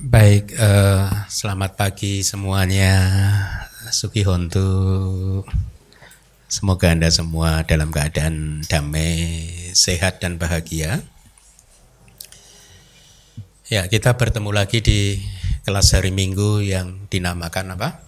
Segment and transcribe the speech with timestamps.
[0.00, 3.04] Baik, uh, selamat pagi semuanya.
[3.92, 4.64] Suki Hontu.
[6.48, 9.44] Semoga Anda semua dalam keadaan damai,
[9.76, 11.04] sehat dan bahagia.
[13.68, 15.20] Ya, kita bertemu lagi di
[15.68, 18.00] kelas hari Minggu yang dinamakan apa?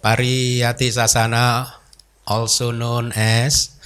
[0.00, 1.76] Pariyati Sasana
[2.24, 3.76] also known as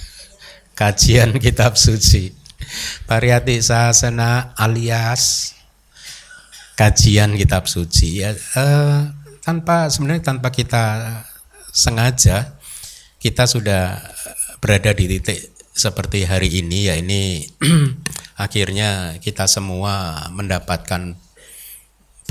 [0.79, 2.30] kajian kitab suci.
[3.11, 5.59] Pariyati Sasana alias
[6.77, 9.00] kajian kitab suci ya eh,
[9.43, 10.85] tanpa sebenarnya tanpa kita
[11.72, 12.57] sengaja
[13.22, 14.00] kita sudah
[14.62, 17.48] berada di titik seperti hari ini ya ini
[18.45, 21.17] akhirnya kita semua mendapatkan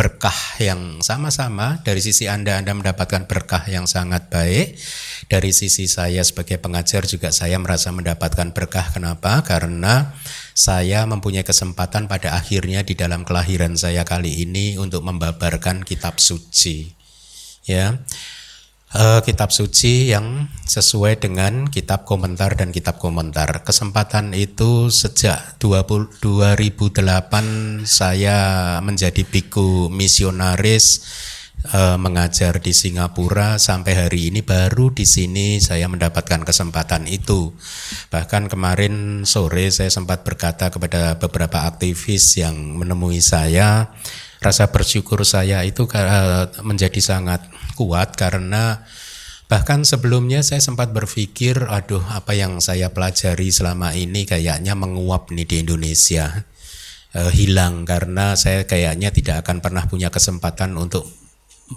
[0.01, 4.73] berkah yang sama-sama dari sisi Anda Anda mendapatkan berkah yang sangat baik
[5.29, 10.17] dari sisi saya sebagai pengajar juga saya merasa mendapatkan berkah kenapa karena
[10.57, 16.97] saya mempunyai kesempatan pada akhirnya di dalam kelahiran saya kali ini untuk membabarkan kitab suci.
[17.69, 18.01] Ya.
[18.91, 23.63] Uh, kitab suci yang sesuai dengan kitab komentar dan kitab komentar.
[23.63, 28.39] Kesempatan itu sejak 20, 2008 saya
[28.83, 31.07] menjadi biku misionaris
[31.71, 37.55] uh, mengajar di Singapura sampai hari ini baru di sini saya mendapatkan kesempatan itu.
[38.11, 43.93] Bahkan kemarin sore saya sempat berkata kepada beberapa aktivis yang menemui saya,
[44.41, 47.45] rasa bersyukur saya itu uh, menjadi sangat
[47.77, 48.81] kuat karena
[49.51, 55.43] Bahkan sebelumnya saya sempat berpikir, aduh apa yang saya pelajari selama ini kayaknya menguap nih
[55.43, 56.47] di Indonesia.
[57.11, 61.03] Uh, hilang karena saya kayaknya tidak akan pernah punya kesempatan untuk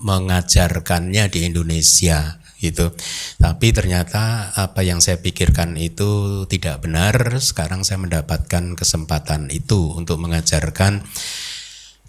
[0.07, 2.95] mengajarkannya di Indonesia gitu.
[3.43, 7.43] Tapi ternyata apa yang saya pikirkan itu tidak benar.
[7.43, 11.03] Sekarang saya mendapatkan kesempatan itu untuk mengajarkan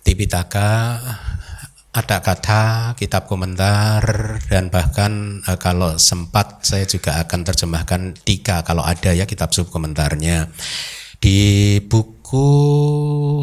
[0.06, 1.02] Tipitaka,
[1.96, 4.04] ada kata, kitab komentar
[4.52, 9.74] dan bahkan e, kalau sempat saya juga akan terjemahkan tiga kalau ada ya kitab sub
[9.74, 10.54] komentarnya.
[11.18, 12.46] Di buku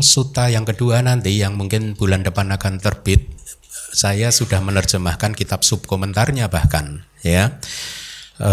[0.06, 3.27] Suta yang kedua nanti yang mungkin bulan depan akan terbit
[3.91, 7.59] saya sudah menerjemahkan kitab sub komentarnya bahkan ya
[8.38, 8.53] e,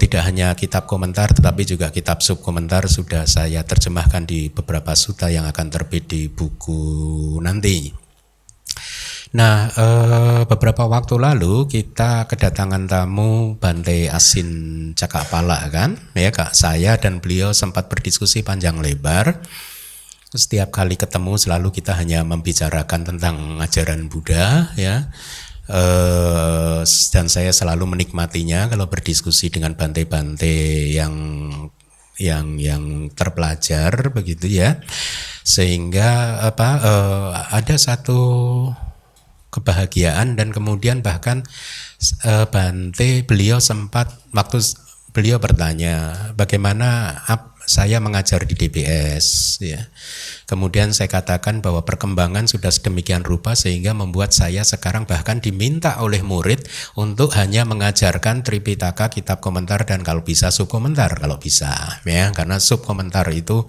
[0.00, 5.28] tidak hanya kitab komentar tetapi juga kitab sub komentar sudah saya terjemahkan di beberapa suta
[5.28, 7.92] yang akan terbit di buku nanti.
[9.28, 9.86] Nah, e,
[10.48, 14.48] beberapa waktu lalu kita kedatangan tamu Bante Asin
[14.96, 16.56] Cakapala kan, ya kak.
[16.56, 19.44] Saya dan beliau sempat berdiskusi panjang lebar.
[20.32, 25.08] Setiap kali ketemu selalu kita hanya membicarakan tentang ajaran Buddha ya
[25.68, 31.14] uh, dan saya selalu menikmatinya kalau berdiskusi dengan bante-bante yang
[32.18, 34.82] yang yang terpelajar begitu ya
[35.46, 38.20] sehingga apa uh, ada satu
[39.48, 41.46] kebahagiaan dan kemudian bahkan
[42.26, 44.60] uh, Bante beliau sempat waktu
[45.16, 47.16] beliau bertanya bagaimana
[47.68, 49.84] saya mengajar di DBS ya.
[50.48, 56.24] Kemudian saya katakan bahwa perkembangan sudah sedemikian rupa sehingga membuat saya sekarang bahkan diminta oleh
[56.24, 56.64] murid
[56.96, 62.56] untuk hanya mengajarkan Tripitaka, kitab komentar dan kalau bisa sub komentar kalau bisa ya karena
[62.64, 63.68] sub komentar itu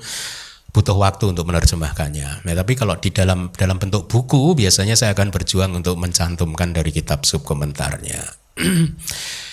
[0.72, 2.48] butuh waktu untuk menerjemahkannya.
[2.48, 6.96] Ya, tapi kalau di dalam dalam bentuk buku biasanya saya akan berjuang untuk mencantumkan dari
[6.96, 8.24] kitab sub komentarnya.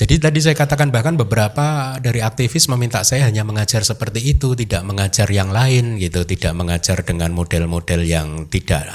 [0.00, 4.80] Jadi tadi saya katakan bahkan beberapa dari aktivis meminta saya hanya mengajar seperti itu, tidak
[4.80, 8.88] mengajar yang lain gitu, tidak mengajar dengan model-model yang tidak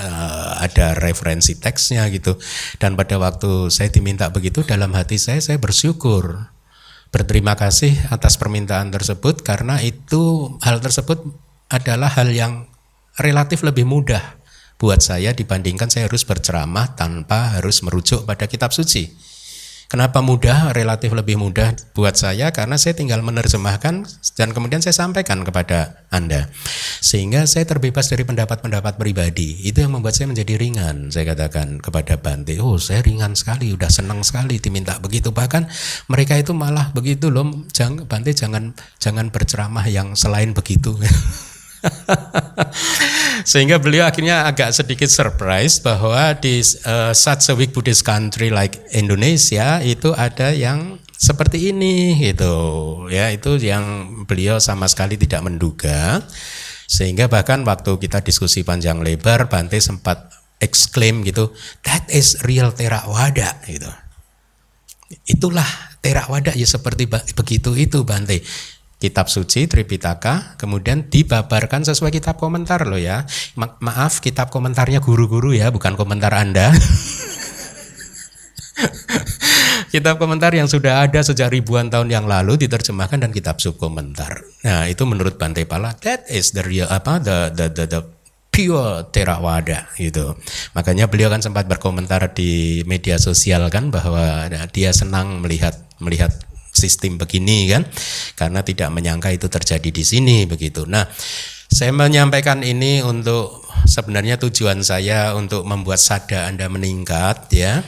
[0.00, 2.40] uh, ada referensi teksnya gitu.
[2.80, 6.48] Dan pada waktu saya diminta begitu dalam hati saya saya bersyukur.
[7.12, 11.20] Berterima kasih atas permintaan tersebut karena itu hal tersebut
[11.68, 12.64] adalah hal yang
[13.20, 14.40] relatif lebih mudah
[14.80, 19.25] buat saya dibandingkan saya harus berceramah tanpa harus merujuk pada kitab suci.
[19.86, 20.74] Kenapa mudah?
[20.74, 24.02] Relatif lebih mudah buat saya karena saya tinggal menerjemahkan
[24.34, 26.50] dan kemudian saya sampaikan kepada Anda.
[26.98, 29.62] Sehingga saya terbebas dari pendapat-pendapat pribadi.
[29.62, 31.14] Itu yang membuat saya menjadi ringan.
[31.14, 35.70] Saya katakan kepada Bante, "Oh, saya ringan sekali, udah senang sekali diminta begitu." Bahkan
[36.10, 40.98] mereka itu malah begitu loh, jangan Bante jangan jangan berceramah yang selain begitu.
[43.50, 48.80] Sehingga beliau akhirnya agak sedikit surprise bahwa di uh, such a weak Buddhist country like
[48.90, 52.56] Indonesia itu ada yang seperti ini gitu.
[53.08, 56.22] Ya, itu yang beliau sama sekali tidak menduga.
[56.86, 60.30] Sehingga bahkan waktu kita diskusi panjang lebar Bante sempat
[60.62, 61.50] exclaim gitu,
[61.82, 63.90] that is real Theravada gitu.
[65.26, 65.66] Itulah
[65.98, 68.42] Theravada ya seperti begitu itu Bante
[68.96, 73.28] kitab suci Tripitaka kemudian dibabarkan sesuai kitab komentar loh ya.
[73.60, 76.72] Ma maaf kitab komentarnya guru-guru ya, bukan komentar Anda.
[79.92, 84.44] kitab komentar yang sudah ada sejak ribuan tahun yang lalu diterjemahkan dan kitab subkomentar.
[84.64, 88.00] Nah, itu menurut Bante Pala that is the real apa the the the, the
[88.56, 90.32] pure Theravada gitu.
[90.72, 96.32] Makanya beliau kan sempat berkomentar di media sosial kan bahwa nah, dia senang melihat melihat
[96.76, 97.88] sistem begini kan
[98.36, 100.84] karena tidak menyangka itu terjadi di sini begitu.
[100.84, 101.08] Nah,
[101.66, 107.82] saya menyampaikan ini untuk sebenarnya tujuan saya untuk membuat sada Anda meningkat ya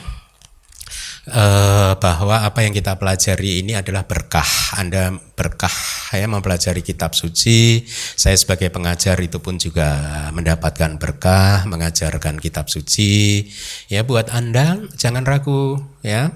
[1.29, 4.75] eh, bahwa apa yang kita pelajari ini adalah berkah.
[4.75, 5.71] Anda berkah
[6.11, 7.87] ya mempelajari kitab suci.
[8.19, 9.87] Saya sebagai pengajar itu pun juga
[10.35, 13.47] mendapatkan berkah mengajarkan kitab suci.
[13.87, 16.35] Ya buat Anda jangan ragu ya.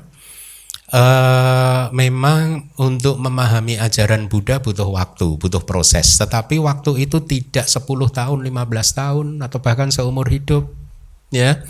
[0.93, 6.05] Uh, memang untuk memahami ajaran Buddha butuh waktu, butuh proses.
[6.21, 7.81] Tetapi waktu itu tidak 10
[8.13, 8.53] tahun, 15
[8.93, 10.69] tahun atau bahkan seumur hidup.
[11.33, 11.65] Ya.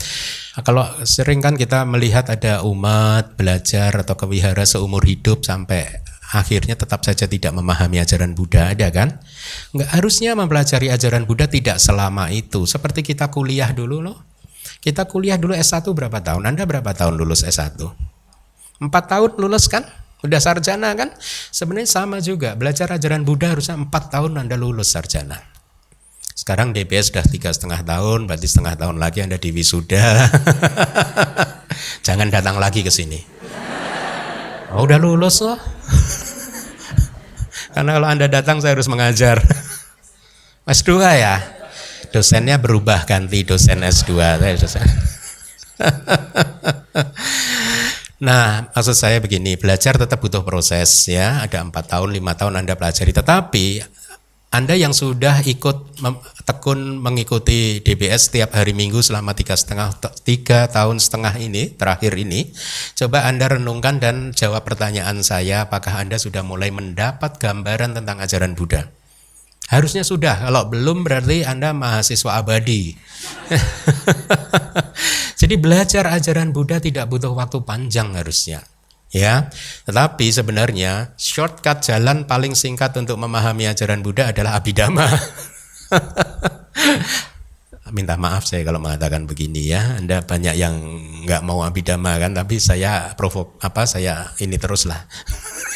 [0.68, 6.04] Kalau sering kan kita melihat ada umat belajar atau kewihara seumur hidup sampai
[6.36, 9.24] akhirnya tetap saja tidak memahami ajaran Buddha ada kan?
[9.72, 12.68] Enggak harusnya mempelajari ajaran Buddha tidak selama itu.
[12.68, 14.20] Seperti kita kuliah dulu loh.
[14.84, 16.44] Kita kuliah dulu S1 berapa tahun?
[16.44, 18.12] Anda berapa tahun lulus S1?
[18.84, 19.88] Empat tahun lulus kan?
[20.24, 21.12] Udah sarjana kan?
[21.52, 22.56] Sebenarnya sama juga.
[22.56, 25.40] Belajar ajaran Buddha harusnya empat tahun Anda lulus sarjana.
[26.34, 30.28] Sekarang DBS sudah tiga setengah tahun, berarti setengah tahun lagi Anda di wisuda.
[32.08, 33.24] Jangan datang lagi ke sini.
[34.74, 35.56] Oh, udah lulus loh.
[37.78, 39.40] Karena kalau Anda datang saya harus mengajar.
[40.68, 41.38] S2 ya?
[42.10, 44.18] Dosennya berubah ganti dosen S2.
[48.24, 51.44] Nah, maksud saya begini, belajar tetap butuh proses ya.
[51.44, 53.84] Ada empat tahun, lima tahun Anda pelajari, tetapi
[54.54, 55.98] anda yang sudah ikut
[56.46, 62.54] tekun mengikuti DBS setiap hari Minggu selama tiga setengah tiga tahun setengah ini terakhir ini,
[62.94, 68.54] coba Anda renungkan dan jawab pertanyaan saya, apakah Anda sudah mulai mendapat gambaran tentang ajaran
[68.54, 68.94] Buddha?
[69.72, 72.94] Harusnya sudah, kalau belum berarti Anda mahasiswa abadi.
[75.40, 78.64] Jadi belajar ajaran Buddha tidak butuh waktu panjang harusnya
[79.14, 79.48] ya.
[79.86, 85.06] Tetapi sebenarnya shortcut jalan paling singkat untuk memahami ajaran Buddha adalah abidama.
[87.94, 90.02] Minta maaf saya kalau mengatakan begini ya.
[90.02, 90.74] Anda banyak yang
[91.30, 95.06] nggak mau abidama kan, tapi saya provok apa saya ini teruslah.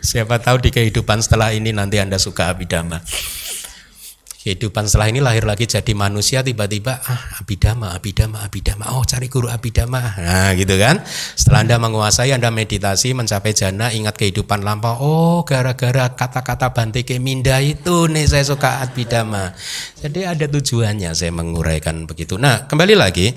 [0.00, 3.04] Siapa tahu di kehidupan setelah ini nanti Anda suka abidama.
[4.40, 8.88] Kehidupan setelah ini lahir lagi jadi manusia tiba-tiba ah abidama abidama abidama.
[8.96, 10.16] Oh cari guru abidama.
[10.16, 11.04] Nah gitu kan?
[11.36, 14.96] Setelah anda menguasai anda meditasi mencapai jana ingat kehidupan lampau.
[14.96, 19.52] Oh gara-gara kata-kata Bante Keminda itu nih saya suka abidama.
[20.00, 22.40] Jadi ada tujuannya saya menguraikan begitu.
[22.40, 23.36] Nah kembali lagi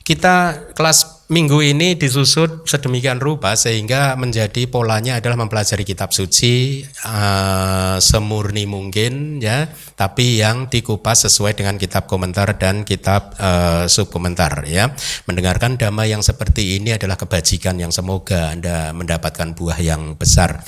[0.00, 7.96] kita kelas minggu ini disusun sedemikian rupa sehingga menjadi polanya adalah mempelajari kitab suci uh,
[7.96, 14.92] semurni mungkin ya, tapi yang dikupas sesuai dengan kitab komentar dan kitab uh, subkomentar ya.
[15.24, 20.60] Mendengarkan dhamma yang seperti ini adalah kebajikan yang semoga Anda mendapatkan buah yang besar.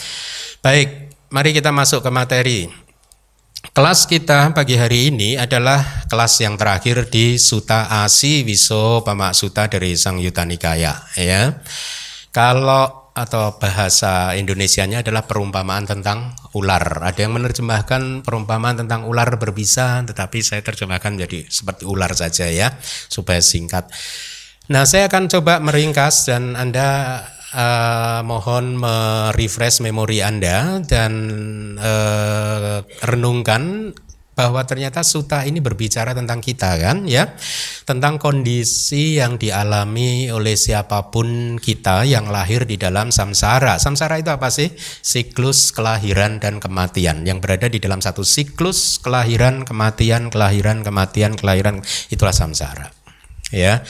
[0.64, 2.83] Baik, mari kita masuk ke materi.
[3.74, 9.66] Kelas kita pagi hari ini adalah kelas yang terakhir di Suta Asi Wiso Pamak Suta
[9.66, 11.58] dari Sang Yuta Nikaya ya.
[12.30, 17.02] Kalau atau bahasa Indonesianya adalah perumpamaan tentang ular.
[17.02, 22.78] Ada yang menerjemahkan perumpamaan tentang ular berbisa, tetapi saya terjemahkan jadi seperti ular saja ya,
[23.10, 23.90] supaya singkat.
[24.70, 27.20] Nah, saya akan coba meringkas dan Anda
[27.54, 31.12] uh, mohon merefresh memori Anda dan
[31.78, 33.94] uh, renungkan
[34.34, 37.38] bahwa ternyata suta ini berbicara tentang kita kan ya?
[37.86, 43.78] Tentang kondisi yang dialami oleh siapa pun kita yang lahir di dalam samsara.
[43.78, 44.74] Samsara itu apa sih?
[45.00, 47.22] Siklus kelahiran dan kematian.
[47.22, 51.78] Yang berada di dalam satu siklus kelahiran kematian kelahiran kematian kelahiran.
[52.10, 53.03] Itulah samsara
[53.54, 53.86] ya.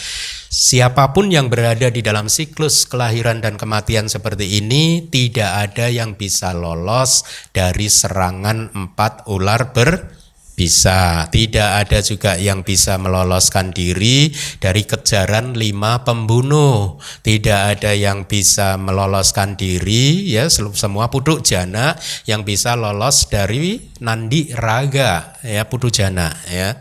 [0.55, 6.15] Siapa pun yang berada di dalam siklus kelahiran dan kematian seperti ini tidak ada yang
[6.15, 10.24] bisa lolos dari serangan empat ular ber
[10.55, 14.31] bisa, tidak ada juga yang bisa meloloskan diri
[14.63, 16.97] dari kejaran lima pembunuh.
[17.27, 24.55] Tidak ada yang bisa meloloskan diri, ya semua puduk jana yang bisa lolos dari nandi
[24.55, 26.79] raga, ya puduk jana, ya.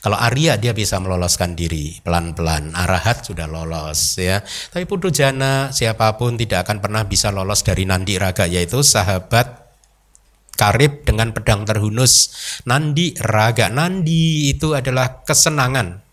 [0.00, 4.40] Kalau Arya dia bisa meloloskan diri pelan-pelan, arahat sudah lolos, ya.
[4.72, 9.69] Tapi puduk jana siapa pun tidak akan pernah bisa lolos dari nandi raga, yaitu sahabat
[10.60, 12.36] karib dengan pedang terhunus.
[12.68, 13.72] Nandi raga.
[13.72, 16.10] Nandi itu adalah kesenangan.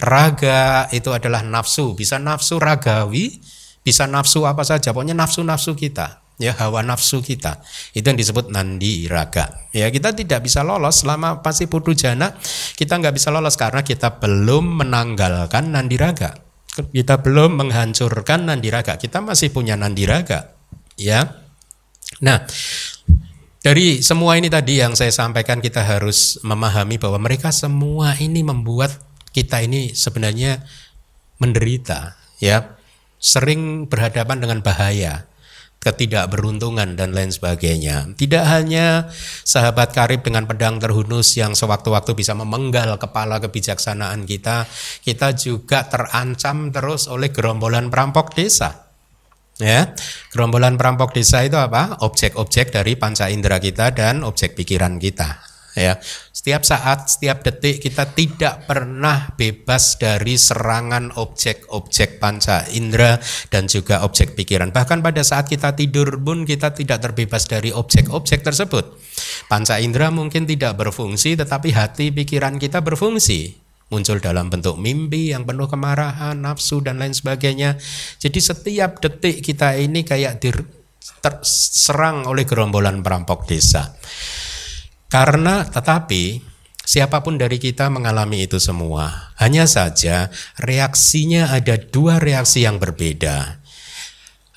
[0.00, 3.36] Raga itu adalah nafsu, bisa nafsu ragawi,
[3.84, 7.60] bisa nafsu apa saja, pokoknya nafsu-nafsu kita, ya hawa nafsu kita.
[7.92, 9.68] Itu yang disebut nandi raga.
[9.76, 12.32] Ya, kita tidak bisa lolos selama pasti putu jana,
[12.80, 16.32] kita nggak bisa lolos karena kita belum menanggalkan nandi raga.
[16.70, 18.96] Kita belum menghancurkan nandi raga.
[18.96, 20.56] Kita masih punya nandi raga.
[20.96, 21.44] Ya.
[22.24, 22.48] Nah,
[23.60, 28.96] dari semua ini tadi yang saya sampaikan kita harus memahami bahwa mereka semua ini membuat
[29.36, 30.64] kita ini sebenarnya
[31.36, 32.76] menderita ya
[33.20, 35.28] sering berhadapan dengan bahaya
[35.80, 38.12] ketidakberuntungan dan lain sebagainya.
[38.12, 39.08] Tidak hanya
[39.48, 44.68] sahabat karib dengan pedang terhunus yang sewaktu-waktu bisa memenggal kepala kebijaksanaan kita,
[45.00, 48.89] kita juga terancam terus oleh gerombolan perampok desa.
[49.60, 49.92] Ya,
[50.32, 52.00] gerombolan perampok desa itu apa?
[52.00, 55.98] Objek-objek dari panca indera kita dan objek pikiran kita ya.
[56.30, 63.20] Setiap saat, setiap detik kita tidak pernah bebas dari serangan objek-objek panca indera
[63.52, 64.72] dan juga objek pikiran.
[64.72, 68.96] Bahkan pada saat kita tidur pun kita tidak terbebas dari objek-objek tersebut.
[69.52, 73.59] Panca indera mungkin tidak berfungsi tetapi hati pikiran kita berfungsi
[73.90, 77.76] muncul dalam bentuk mimpi yang penuh kemarahan, nafsu dan lain sebagainya.
[78.22, 80.40] Jadi setiap detik kita ini kayak
[81.20, 83.92] terserang oleh gerombolan perampok desa.
[85.10, 86.38] Karena tetapi
[86.86, 89.34] siapa pun dari kita mengalami itu semua.
[89.36, 93.59] Hanya saja reaksinya ada dua reaksi yang berbeda.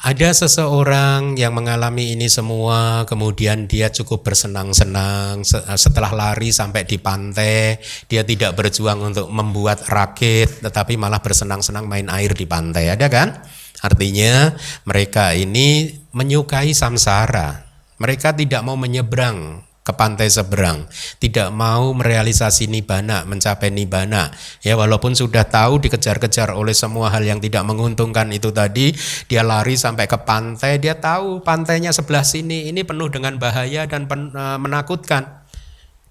[0.03, 5.48] Ada seseorang yang mengalami ini semua, kemudian dia cukup bersenang-senang
[5.79, 7.79] setelah lari sampai di pantai,
[8.12, 12.91] dia tidak berjuang untuk membuat rakit, tetapi malah bersenang-senang main air di pantai.
[12.91, 13.48] Ada kan?
[13.79, 14.51] Artinya
[14.83, 17.63] mereka ini menyukai samsara.
[17.95, 20.87] Mereka tidak mau menyeberang ke pantai seberang,
[21.19, 24.31] tidak mau merealisasi nibana, mencapai nibana.
[24.63, 28.95] Ya walaupun sudah tahu dikejar-kejar oleh semua hal yang tidak menguntungkan itu tadi,
[29.27, 34.07] dia lari sampai ke pantai, dia tahu pantainya sebelah sini ini penuh dengan bahaya dan
[34.07, 35.43] pen, e, menakutkan.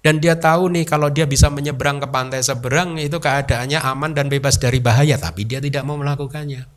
[0.03, 4.29] Dan dia tahu nih kalau dia bisa menyeberang ke pantai seberang itu keadaannya aman dan
[4.29, 6.67] bebas dari bahaya, tapi dia tidak mau melakukannya.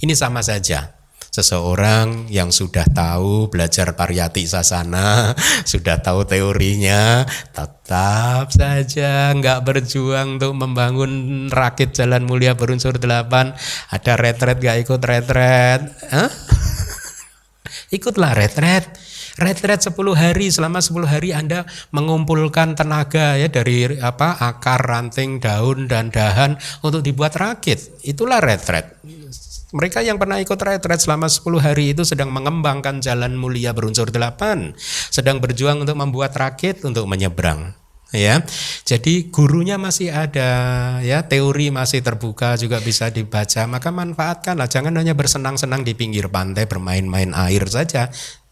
[0.00, 0.99] Ini sama saja
[1.30, 5.32] seseorang yang sudah tahu belajar pariyati sasana,
[5.72, 13.54] sudah tahu teorinya, tetap saja nggak berjuang untuk membangun rakit jalan mulia berunsur delapan.
[13.94, 15.80] Ada retret nggak ikut retret?
[16.10, 16.30] Huh?
[17.96, 18.86] Ikutlah retret.
[19.40, 21.64] Retret 10 hari, selama 10 hari Anda
[21.96, 28.04] mengumpulkan tenaga ya dari apa akar, ranting, daun dan dahan untuk dibuat rakit.
[28.04, 29.00] Itulah retret.
[29.70, 34.74] Mereka yang pernah ikut retret selama 10 hari itu sedang mengembangkan jalan mulia berunsur delapan,
[35.14, 37.78] sedang berjuang untuk membuat rakit untuk menyeberang.
[38.10, 38.42] Ya,
[38.82, 40.50] jadi gurunya masih ada,
[40.98, 43.70] ya teori masih terbuka juga bisa dibaca.
[43.70, 48.10] Maka manfaatkanlah, jangan hanya bersenang-senang di pinggir pantai bermain-main air saja,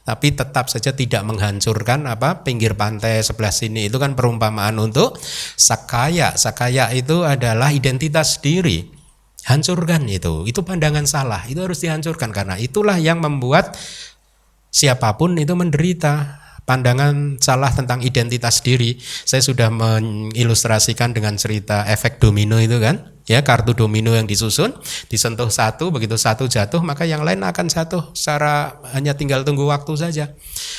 [0.08, 5.20] tapi tetap saja tidak menghancurkan apa pinggir pantai sebelah sini itu kan perumpamaan untuk
[5.52, 8.97] sakaya sakaya itu adalah identitas diri
[9.48, 10.44] Hancurkan itu.
[10.44, 11.48] Itu pandangan salah.
[11.48, 13.72] Itu harus dihancurkan karena itulah yang membuat
[14.68, 19.00] siapa pun itu menderita pandangan salah tentang identitas diri.
[19.00, 24.72] Saya sudah mengilustrasikan dengan cerita efek domino itu kan ya kartu domino yang disusun
[25.12, 29.92] disentuh satu begitu satu jatuh maka yang lain akan jatuh secara hanya tinggal tunggu waktu
[29.94, 30.32] saja.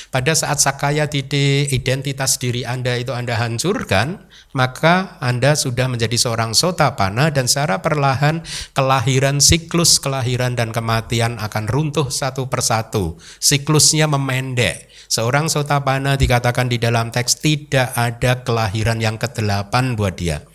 [0.10, 4.26] Pada saat sakaya titik identitas diri anda itu anda hancurkan
[4.58, 8.42] maka anda sudah menjadi seorang sotapana dan secara perlahan
[8.74, 13.22] kelahiran siklus kelahiran dan kematian akan runtuh satu persatu.
[13.38, 14.90] Siklusnya memendek.
[15.10, 20.46] Seorang sotapana dikatakan di dalam teks tidak ada kelahiran yang kedelapan buat dia.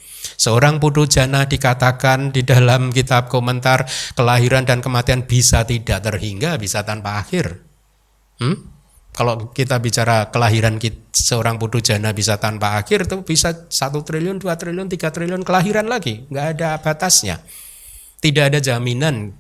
[0.45, 6.85] Seorang putu jana dikatakan di dalam kitab komentar kelahiran dan kematian bisa tidak terhingga, bisa
[6.85, 7.65] tanpa akhir.
[8.37, 8.61] Hmm?
[9.17, 10.77] Kalau kita bicara kelahiran
[11.17, 15.89] seorang putu jana bisa tanpa akhir itu bisa satu triliun, dua triliun, tiga triliun kelahiran
[15.89, 17.41] lagi, nggak ada batasnya.
[18.21, 19.33] Tidak ada jaminan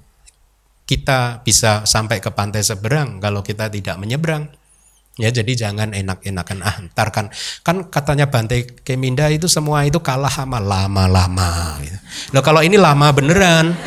[0.88, 4.48] kita bisa sampai ke pantai seberang kalau kita tidak menyeberang.
[5.14, 7.30] Ya jadi jangan enak-enakan ah ntar kan
[7.62, 11.78] kan katanya Bante Keminda itu semua itu kalah sama lama-lama.
[11.78, 11.98] Gitu.
[12.34, 13.78] Loh kalau ini lama beneran.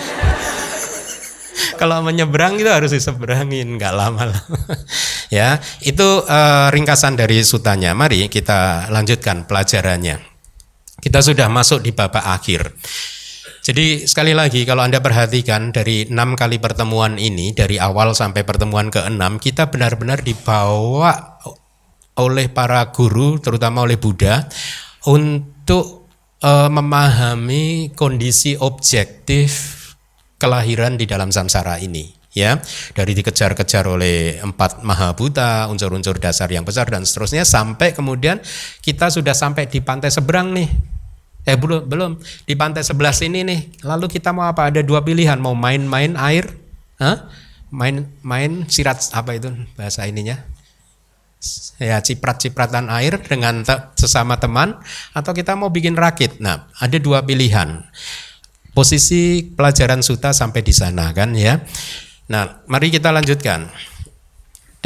[1.81, 4.59] kalau menyeberang itu harus diseberangin nggak lama-lama.
[5.27, 7.91] ya itu uh, ringkasan dari sutanya.
[7.91, 10.23] Mari kita lanjutkan pelajarannya.
[11.03, 12.71] Kita sudah masuk di babak akhir.
[13.67, 18.87] Jadi sekali lagi kalau Anda perhatikan dari enam kali pertemuan ini dari awal sampai pertemuan
[18.87, 21.35] ke-6 kita benar-benar dibawa
[22.15, 24.47] oleh para guru terutama oleh Buddha
[25.11, 26.07] untuk
[26.47, 29.75] uh, memahami kondisi objektif
[30.39, 32.63] kelahiran di dalam samsara ini ya.
[32.95, 38.39] Dari dikejar-kejar oleh empat maha buta unsur-unsur dasar yang besar dan seterusnya sampai kemudian
[38.79, 40.96] kita sudah sampai di pantai seberang nih
[41.47, 42.11] eh belum belum
[42.43, 46.51] di pantai sebelah sini nih lalu kita mau apa ada dua pilihan mau main-main air
[46.99, 47.31] Hah?
[47.71, 49.49] main main sirat apa itu
[49.79, 50.43] bahasa ininya
[51.77, 53.61] ya ciprat-cipratan air dengan
[53.93, 54.77] sesama teman
[55.13, 56.41] atau kita mau bikin rakit.
[56.41, 57.85] Nah, ada dua pilihan.
[58.73, 61.61] Posisi pelajaran suta sampai di sana kan ya.
[62.29, 63.69] Nah, mari kita lanjutkan.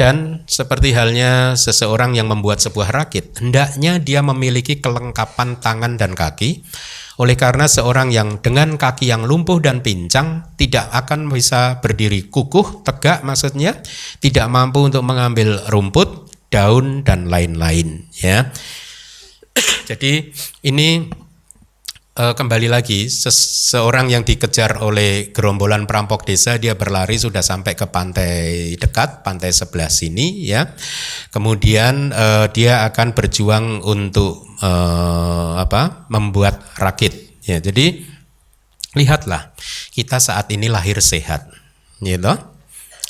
[0.02, 6.66] Dan seperti halnya seseorang yang membuat sebuah rakit, hendaknya dia memiliki kelengkapan tangan dan kaki.
[7.22, 12.82] Oleh karena seorang yang dengan kaki yang lumpuh dan pincang tidak akan bisa berdiri kukuh,
[12.82, 13.78] tegak maksudnya,
[14.18, 18.50] tidak mampu untuk mengambil rumput, daun dan lain-lain ya.
[19.86, 20.34] Jadi
[20.66, 21.06] ini
[22.16, 27.88] e, kembali lagi seseorang yang dikejar oleh gerombolan perampok desa dia berlari sudah sampai ke
[27.88, 30.72] pantai dekat pantai sebelah sini ya
[31.32, 34.70] kemudian e, dia akan berjuang untuk e,
[35.58, 38.04] apa membuat rakit ya jadi
[38.92, 39.56] lihatlah
[39.92, 41.48] kita saat ini lahir sehat
[42.04, 42.34] gitu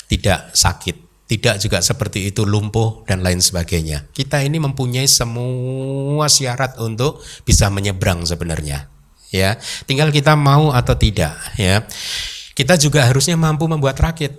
[0.07, 4.05] tidak sakit tidak juga seperti itu lumpuh dan lain sebagainya.
[4.13, 8.92] Kita ini mempunyai semua syarat untuk bisa menyeberang sebenarnya.
[9.33, 9.57] Ya,
[9.89, 11.81] tinggal kita mau atau tidak, ya.
[12.53, 14.37] Kita juga harusnya mampu membuat rakit.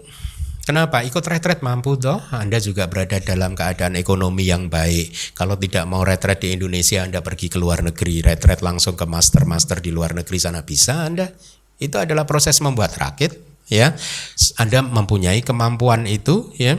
[0.64, 1.02] Kenapa?
[1.02, 2.22] Ikut retret mampu toh.
[2.30, 5.34] Anda juga berada dalam keadaan ekonomi yang baik.
[5.34, 9.82] Kalau tidak mau retret di Indonesia, Anda pergi ke luar negeri, retret langsung ke master-master
[9.82, 11.28] di luar negeri sana bisa Anda.
[11.76, 13.96] Itu adalah proses membuat rakit ya
[14.60, 16.76] Anda mempunyai kemampuan itu ya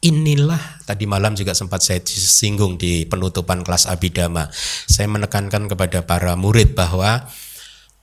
[0.00, 4.48] inilah tadi malam juga sempat saya singgung di penutupan kelas abidama
[4.88, 7.28] saya menekankan kepada para murid bahwa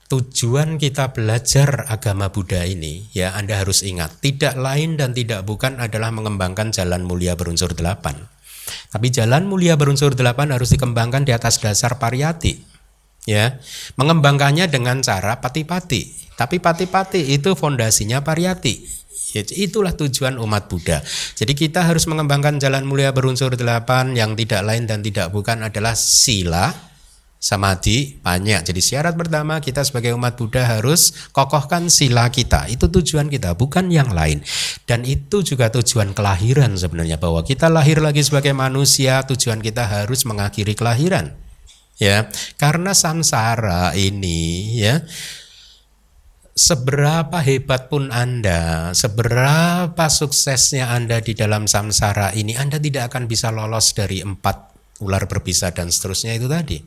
[0.07, 5.81] tujuan kita belajar agama Buddha ini ya Anda harus ingat tidak lain dan tidak bukan
[5.81, 8.15] adalah mengembangkan jalan mulia berunsur delapan.
[8.87, 12.76] Tapi jalan mulia berunsur delapan harus dikembangkan di atas dasar pariyati
[13.27, 13.59] ya
[13.99, 18.85] mengembangkannya dengan cara pati-pati tapi pati-pati itu fondasinya pariyati.
[19.33, 21.01] Ya, itulah tujuan umat Buddha.
[21.35, 25.97] Jadi kita harus mengembangkan jalan mulia berunsur delapan yang tidak lain dan tidak bukan adalah
[25.97, 26.71] sila,
[27.41, 28.63] samadhi, banyak.
[28.63, 32.69] Jadi syarat pertama kita sebagai umat Buddha harus kokohkan sila kita.
[32.69, 34.45] Itu tujuan kita, bukan yang lain.
[34.85, 40.23] Dan itu juga tujuan kelahiran sebenarnya bahwa kita lahir lagi sebagai manusia, tujuan kita harus
[40.23, 41.46] mengakhiri kelahiran.
[41.97, 42.29] Ya,
[42.61, 45.01] karena samsara ini ya
[46.57, 53.53] seberapa hebat pun Anda, seberapa suksesnya Anda di dalam samsara ini, Anda tidak akan bisa
[53.53, 54.73] lolos dari empat
[55.05, 56.81] ular berpisah dan seterusnya itu tadi.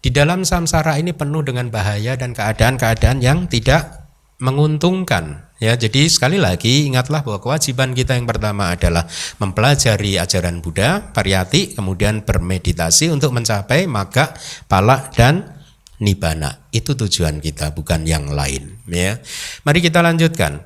[0.00, 4.09] Di dalam samsara ini penuh dengan bahaya dan keadaan-keadaan yang tidak
[4.40, 5.52] menguntungkan.
[5.60, 9.04] Ya, jadi sekali lagi ingatlah bahwa kewajiban kita yang pertama adalah
[9.36, 14.32] mempelajari ajaran Buddha, pariyati, kemudian bermeditasi untuk mencapai maka
[14.64, 15.60] pala dan
[16.00, 16.64] nibana.
[16.72, 18.80] Itu tujuan kita, bukan yang lain.
[18.88, 19.20] Ya,
[19.68, 20.64] mari kita lanjutkan.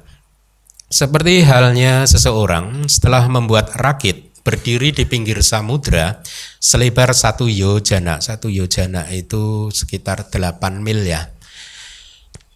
[0.86, 6.22] Seperti halnya seseorang setelah membuat rakit berdiri di pinggir samudra
[6.62, 8.22] selebar satu yojana.
[8.22, 11.33] Satu yojana itu sekitar 8 mil ya.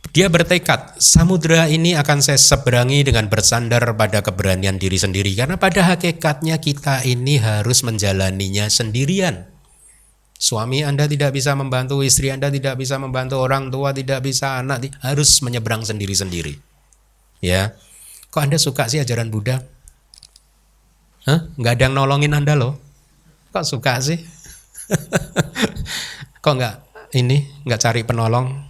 [0.09, 5.37] Dia bertekad, samudra ini akan saya seberangi dengan bersandar pada keberanian diri sendiri.
[5.37, 9.44] Karena pada hakikatnya kita ini harus menjalaninya sendirian.
[10.38, 14.94] Suami Anda tidak bisa membantu, istri Anda tidak bisa membantu, orang tua tidak bisa, anak
[15.03, 16.57] harus menyeberang sendiri-sendiri.
[17.42, 17.75] Ya.
[18.31, 19.61] Kok Anda suka sih ajaran Buddha?
[21.27, 21.40] Hah?
[21.59, 22.79] Nggak ada yang nolongin Anda loh.
[23.51, 24.16] Kok suka sih?
[26.44, 26.75] Kok nggak
[27.18, 28.68] ini nggak cari penolong?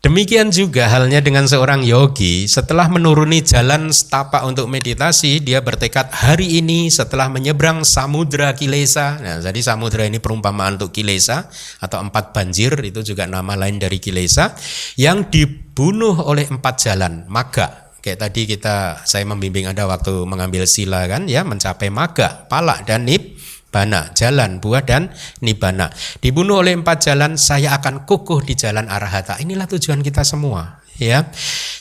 [0.00, 6.56] Demikian juga halnya dengan seorang yogi, setelah menuruni jalan setapak untuk meditasi, dia bertekad hari
[6.56, 9.20] ini setelah menyeberang samudra kilesa.
[9.20, 11.52] Nah, jadi samudra ini perumpamaan untuk kilesa
[11.84, 14.56] atau empat banjir itu juga nama lain dari kilesa
[14.96, 17.92] yang dibunuh oleh empat jalan maga.
[18.00, 23.04] Kayak tadi kita saya membimbing ada waktu mengambil sila kan ya mencapai maga, palak dan
[23.04, 23.36] nip
[23.70, 25.90] bana, jalan, buah dan nibana.
[26.18, 29.38] Dibunuh oleh empat jalan, saya akan kukuh di jalan arahata.
[29.38, 31.30] Inilah tujuan kita semua, ya.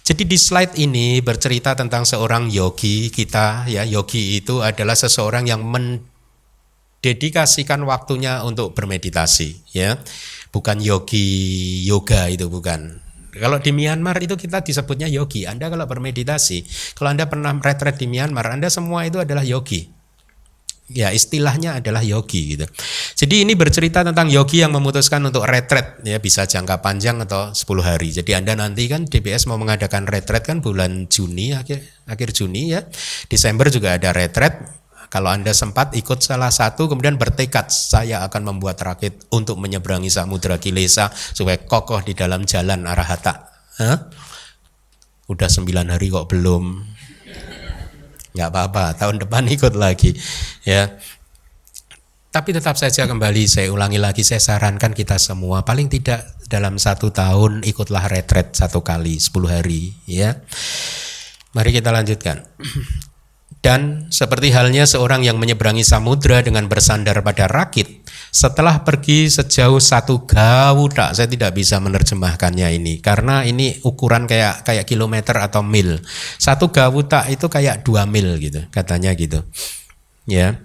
[0.06, 3.82] Jadi di slide ini bercerita tentang seorang yogi kita, ya.
[3.84, 9.97] Yogi itu adalah seseorang yang mendedikasikan waktunya untuk bermeditasi, ya.
[10.54, 13.02] Bukan yogi yoga itu bukan.
[13.30, 15.45] Kalau di Myanmar itu kita disebutnya yogi.
[15.45, 16.65] Anda kalau bermeditasi,
[16.97, 19.98] kalau Anda pernah retret di Myanmar, Anda semua itu adalah yogi
[20.89, 22.65] ya istilahnya adalah yogi gitu.
[23.13, 27.65] Jadi ini bercerita tentang yogi yang memutuskan untuk retret ya bisa jangka panjang atau 10
[27.86, 28.10] hari.
[28.10, 32.82] Jadi Anda nanti kan DBS mau mengadakan retret kan bulan Juni akhir akhir Juni ya.
[33.30, 34.82] Desember juga ada retret.
[35.10, 40.62] Kalau Anda sempat ikut salah satu kemudian bertekad saya akan membuat rakit untuk menyeberangi samudra
[40.62, 43.49] Kilesa supaya kokoh di dalam jalan Arahata.
[43.82, 43.97] Hah?
[45.30, 46.97] Udah sembilan hari kok belum
[48.34, 50.15] nggak apa-apa tahun depan ikut lagi
[50.65, 50.98] ya.
[52.30, 57.10] Tapi tetap saja kembali saya ulangi lagi saya sarankan kita semua paling tidak dalam satu
[57.10, 60.38] tahun ikutlah retret satu kali 10 hari ya.
[61.58, 62.46] Mari kita lanjutkan
[63.60, 70.24] dan seperti halnya seorang yang menyeberangi samudra dengan bersandar pada rakit, setelah pergi sejauh satu
[70.24, 73.04] gawuda, saya tidak bisa menerjemahkannya ini.
[73.04, 76.00] Karena ini ukuran kayak kayak kilometer atau mil.
[76.39, 79.43] Satu gawuda itu kayak dua mil gitu, katanya gitu,
[80.24, 80.56] ya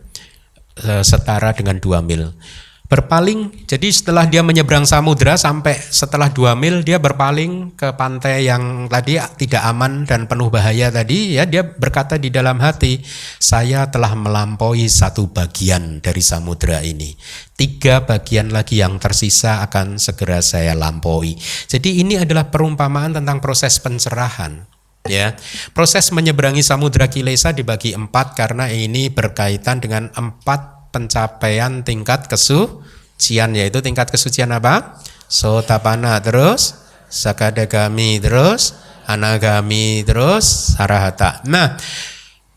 [1.07, 2.35] setara dengan dua mil
[2.84, 3.64] berpaling.
[3.64, 9.16] Jadi setelah dia menyeberang samudra sampai setelah dua mil dia berpaling ke pantai yang tadi
[9.40, 13.00] tidak aman dan penuh bahaya tadi ya dia berkata di dalam hati
[13.40, 17.16] saya telah melampaui satu bagian dari samudra ini.
[17.56, 21.40] Tiga bagian lagi yang tersisa akan segera saya lampaui.
[21.70, 24.74] Jadi ini adalah perumpamaan tentang proses pencerahan.
[25.04, 25.36] Ya,
[25.76, 33.54] proses menyeberangi samudra Kilesa dibagi empat karena ini berkaitan dengan empat pencapaian tingkat kesu Cian
[33.54, 34.98] yaitu tingkat kesucian apa?
[35.30, 36.74] Sotapana terus,
[37.07, 38.74] sakadagami terus,
[39.07, 41.40] anagami terus, sarahata.
[41.46, 41.78] Nah,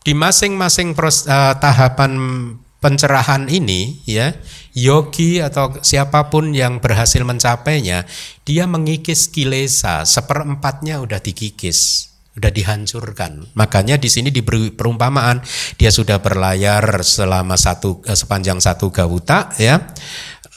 [0.02, 2.12] di masing-masing uh, tahapan
[2.82, 4.34] pencerahan ini ya,
[4.74, 8.06] yogi atau siapa pun yang berhasil mencapainya,
[8.42, 12.07] dia mengikis kilesa, seperempatnya udah dikikis
[12.38, 13.50] sudah dihancurkan.
[13.58, 15.42] Makanya di sini diberi perumpamaan
[15.74, 19.82] dia sudah berlayar selama satu eh, sepanjang satu gawuta ya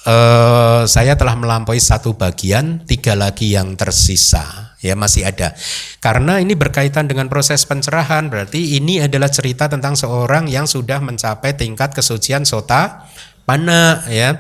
[0.06, 5.54] uh, saya telah melampaui satu bagian, tiga lagi yang tersisa ya masih ada.
[6.02, 11.54] Karena ini berkaitan dengan proses pencerahan, berarti ini adalah cerita tentang seorang yang sudah mencapai
[11.54, 13.06] tingkat kesucian sota
[13.46, 14.38] pana ya.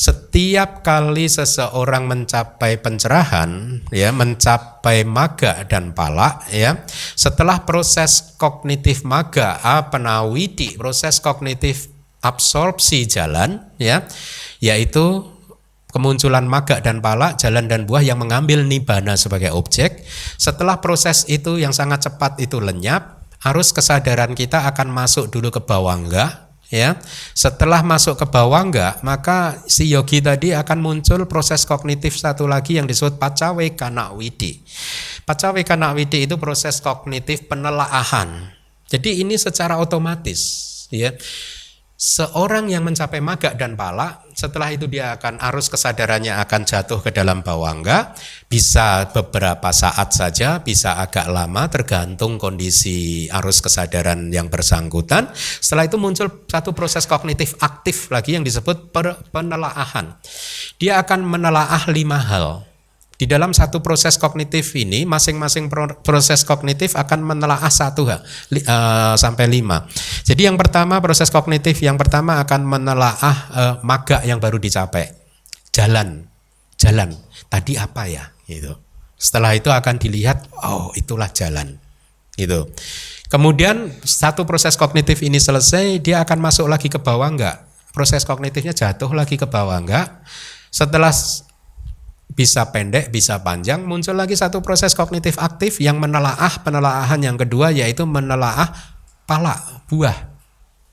[0.00, 9.60] Setiap kali seseorang mencapai pencerahan ya, mencapai maga dan pala ya, setelah proses kognitif maga,
[9.60, 11.92] apanawiti, proses kognitif
[12.24, 14.08] absorpsi jalan ya
[14.64, 15.20] yaitu
[15.92, 20.00] kemunculan maga dan pala, jalan dan buah yang mengambil nibana sebagai objek.
[20.40, 25.60] Setelah proses itu yang sangat cepat itu lenyap, arus kesadaran kita akan masuk dulu ke
[25.60, 26.96] bawangga, ya.
[27.36, 32.88] Setelah masuk ke bawangga, maka si yogi tadi akan muncul proses kognitif satu lagi yang
[32.88, 34.62] disebut pacawe kanawidi.
[35.26, 38.54] Pacawe kanawidi itu proses kognitif penelaahan.
[38.90, 40.40] Jadi ini secara otomatis,
[40.90, 41.14] ya
[42.00, 47.12] Seorang yang mencapai maga dan pala, setelah itu dia akan arus kesadarannya akan jatuh ke
[47.12, 48.16] dalam bawangga,
[48.48, 55.28] bisa beberapa saat saja, bisa agak lama tergantung kondisi arus kesadaran yang bersangkutan.
[55.36, 58.88] Setelah itu muncul satu proses kognitif aktif lagi yang disebut
[59.28, 60.16] penelaahan.
[60.80, 62.69] Dia akan menelaah lima hal.
[63.20, 65.68] Di dalam satu proses kognitif ini, masing-masing
[66.00, 68.16] proses kognitif akan menelaah satu uh,
[69.12, 69.84] sampai lima.
[70.24, 75.12] Jadi yang pertama proses kognitif yang pertama akan menelaah uh, maga yang baru dicapai,
[75.68, 76.32] jalan,
[76.80, 77.12] jalan.
[77.52, 78.24] Tadi apa ya?
[78.48, 78.72] Gitu.
[79.20, 81.76] Setelah itu akan dilihat, oh itulah jalan,
[82.40, 82.72] gitu.
[83.28, 87.68] Kemudian satu proses kognitif ini selesai, dia akan masuk lagi ke bawah enggak?
[87.92, 90.24] Proses kognitifnya jatuh lagi ke bawah enggak?
[90.72, 91.12] Setelah
[92.30, 97.74] bisa pendek, bisa panjang, muncul lagi satu proses kognitif aktif yang menelaah penelaahan yang kedua
[97.74, 98.70] yaitu menelaah
[99.26, 100.30] pala, buah.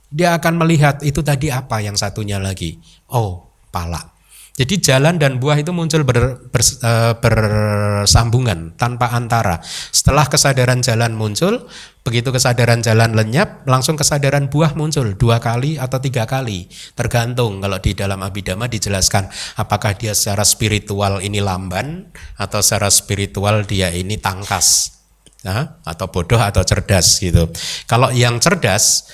[0.08, 2.80] Dia akan melihat itu tadi apa yang satunya lagi.
[3.12, 4.17] Oh, pala.
[4.58, 9.62] Jadi jalan dan buah itu muncul ber, ber, uh, bersambungan tanpa antara.
[9.94, 11.70] Setelah kesadaran jalan muncul,
[12.02, 16.66] begitu kesadaran jalan lenyap, langsung kesadaran buah muncul dua kali atau tiga kali,
[16.98, 17.62] tergantung.
[17.62, 19.30] Kalau di dalam abidama dijelaskan
[19.62, 22.10] apakah dia secara spiritual ini lamban
[22.42, 24.98] atau secara spiritual dia ini tangkas,
[25.46, 27.46] nah, atau bodoh atau cerdas gitu.
[27.86, 29.06] Kalau yang cerdas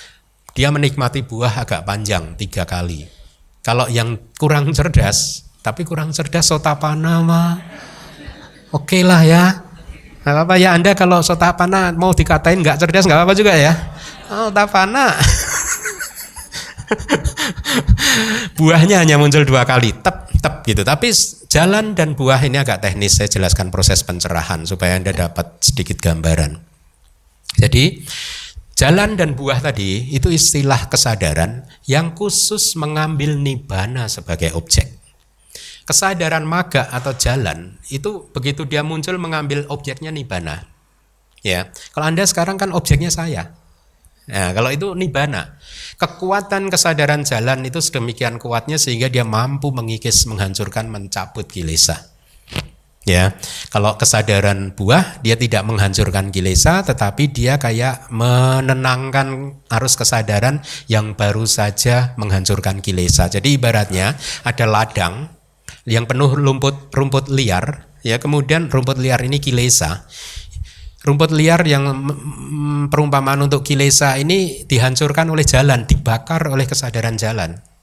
[0.56, 3.23] dia menikmati buah agak panjang tiga kali
[3.64, 7.56] kalau yang kurang cerdas, tapi kurang cerdas sotapana mah
[8.76, 9.64] oke okay lah ya.
[10.24, 13.72] Gak apa-apa ya Anda kalau sotapana mau dikatain nggak cerdas nggak apa-apa juga ya.
[14.28, 15.16] Oh, tapana.
[18.60, 20.84] Buahnya hanya muncul dua kali, tep tep gitu.
[20.84, 21.12] Tapi
[21.48, 23.16] jalan dan buah ini agak teknis.
[23.16, 26.60] Saya jelaskan proses pencerahan supaya Anda dapat sedikit gambaran.
[27.60, 28.04] Jadi
[28.74, 34.88] Jalan dan buah tadi itu istilah kesadaran yang khusus mengambil nibana sebagai objek.
[35.84, 40.64] Kesadaran maga atau jalan itu begitu dia muncul mengambil objeknya nibana.
[41.44, 43.52] Ya, kalau Anda sekarang kan objeknya saya.
[44.24, 45.60] Nah, kalau itu nibana.
[46.00, 52.13] Kekuatan kesadaran jalan itu sedemikian kuatnya sehingga dia mampu mengikis, menghancurkan, mencabut kilesa.
[53.04, 53.36] Ya,
[53.68, 61.44] kalau kesadaran buah dia tidak menghancurkan kilesa, tetapi dia kayak menenangkan arus kesadaran yang baru
[61.44, 63.28] saja menghancurkan kilesa.
[63.28, 65.28] Jadi ibaratnya ada ladang
[65.84, 70.08] yang penuh rumput rumput liar, ya kemudian rumput liar ini kilesa.
[71.04, 71.84] Rumput liar yang
[72.88, 77.73] perumpamaan untuk kilesa ini dihancurkan oleh jalan, dibakar oleh kesadaran jalan.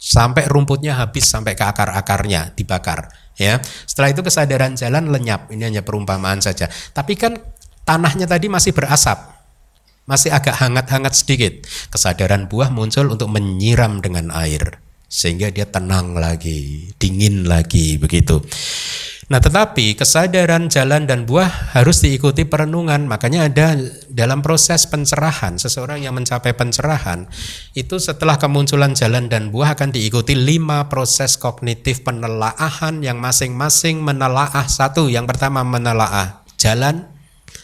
[0.00, 3.60] Sampai rumputnya habis sampai ke akar-akarnya dibakar, ya.
[3.84, 5.52] Setelah itu kesadaran jalan lenyap.
[5.52, 6.72] Ini hanya perumpamaan saja.
[6.96, 7.36] Tapi kan
[7.84, 9.36] tanahnya tadi masih berasap.
[10.08, 11.68] Masih agak hangat-hangat sedikit.
[11.92, 18.38] Kesadaran buah muncul untuk menyiram dengan air sehingga dia tenang lagi, dingin lagi begitu.
[19.30, 23.06] Nah, tetapi kesadaran jalan dan buah harus diikuti perenungan.
[23.06, 23.78] Makanya ada
[24.10, 27.30] dalam proses pencerahan, seseorang yang mencapai pencerahan
[27.78, 34.66] itu setelah kemunculan jalan dan buah akan diikuti lima proses kognitif penelaahan yang masing-masing menelaah
[34.66, 35.06] satu.
[35.06, 37.06] Yang pertama menelaah jalan,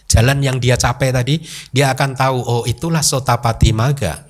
[0.07, 1.43] jalan yang dia capai tadi,
[1.75, 4.26] dia akan tahu oh itulah sotapati maga.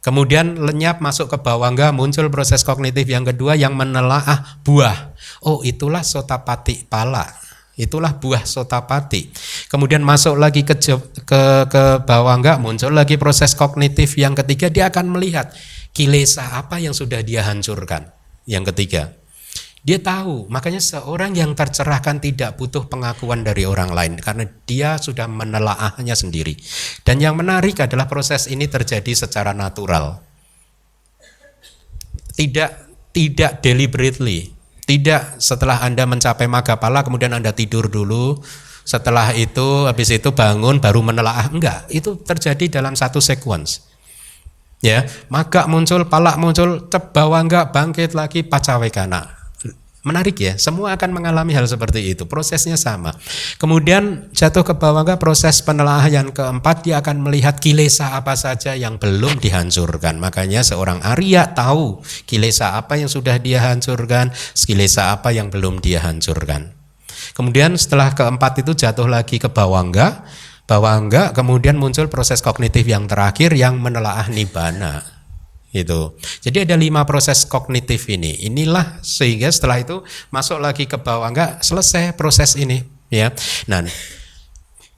[0.00, 5.12] Kemudian lenyap masuk ke bawangga muncul proses kognitif yang kedua yang menelaah buah.
[5.44, 7.28] Oh itulah sotapati pala.
[7.76, 9.28] Itulah buah sotapati.
[9.68, 10.76] Kemudian masuk lagi ke
[11.24, 15.52] ke ke bawangga muncul lagi proses kognitif yang ketiga dia akan melihat
[15.92, 18.08] kilesa apa yang sudah dia hancurkan.
[18.48, 19.12] Yang ketiga,
[19.80, 25.24] dia tahu, makanya seorang yang tercerahkan tidak butuh pengakuan dari orang lain karena dia sudah
[25.24, 26.52] menelaahnya sendiri.
[27.00, 30.20] Dan yang menarik adalah proses ini terjadi secara natural.
[32.36, 32.70] Tidak
[33.16, 34.52] tidak deliberately.
[34.84, 38.36] Tidak setelah Anda mencapai magapala kemudian Anda tidur dulu,
[38.84, 41.48] setelah itu habis itu bangun baru menelaah.
[41.48, 43.88] Enggak, itu terjadi dalam satu sequence.
[44.84, 49.39] Ya, maga muncul, palak muncul, cebawa enggak bangkit lagi pacawekana
[50.00, 52.24] Menarik ya, semua akan mengalami hal seperti itu.
[52.24, 53.12] Prosesnya sama.
[53.60, 58.96] Kemudian jatuh ke bawah ke proses penelaahan keempat dia akan melihat kilesa apa saja yang
[58.96, 60.16] belum dihancurkan.
[60.16, 66.00] Makanya seorang Arya tahu kilesa apa yang sudah dia hancurkan, kilesa apa yang belum dia
[66.00, 66.72] hancurkan.
[67.36, 70.24] Kemudian setelah keempat itu jatuh lagi ke bawah enggak,
[70.64, 75.19] bawah enggak, kemudian muncul proses kognitif yang terakhir yang menelaah nibana
[75.70, 76.14] itu.
[76.42, 78.46] Jadi ada lima proses kognitif ini.
[78.46, 80.02] Inilah sehingga setelah itu
[80.34, 83.30] masuk lagi ke bawah enggak selesai proses ini ya.
[83.70, 83.86] Nah,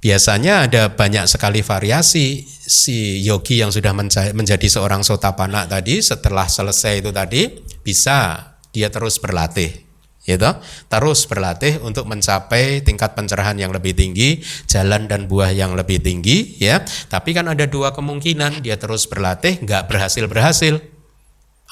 [0.01, 3.93] biasanya ada banyak sekali variasi si yogi yang sudah
[4.33, 7.49] menjadi seorang sotapana tadi setelah selesai itu tadi
[7.85, 9.92] bisa dia terus berlatih
[10.23, 10.51] gitu.
[10.87, 16.59] Terus berlatih untuk mencapai tingkat pencerahan yang lebih tinggi jalan dan buah yang lebih tinggi
[16.63, 16.83] ya.
[16.85, 20.75] Tapi kan ada dua kemungkinan dia terus berlatih nggak berhasil berhasil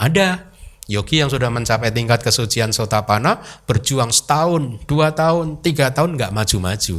[0.00, 0.48] ada.
[0.90, 6.96] Yogi yang sudah mencapai tingkat kesucian sotapana berjuang setahun dua tahun tiga tahun nggak maju-maju.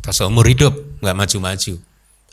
[0.00, 0.72] Atau seumur hidup
[1.04, 1.76] nggak maju-maju.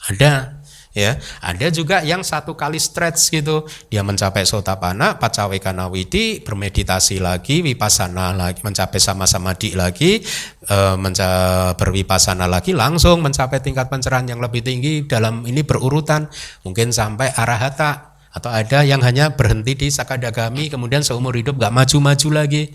[0.08, 0.57] Ada
[0.98, 3.70] ya ada juga yang satu kali stretch gitu.
[3.94, 10.26] Dia mencapai sotapana pacawekana widi bermeditasi lagi wipasana lagi mencapai sama-sama di lagi
[10.66, 11.30] e, menca
[11.78, 16.26] berwipasana lagi langsung mencapai tingkat pencerahan yang lebih tinggi dalam ini berurutan
[16.66, 22.46] mungkin sampai arahata atau ada yang hanya berhenti di sakadagami kemudian seumur hidup gak maju-maju
[22.46, 22.70] lagi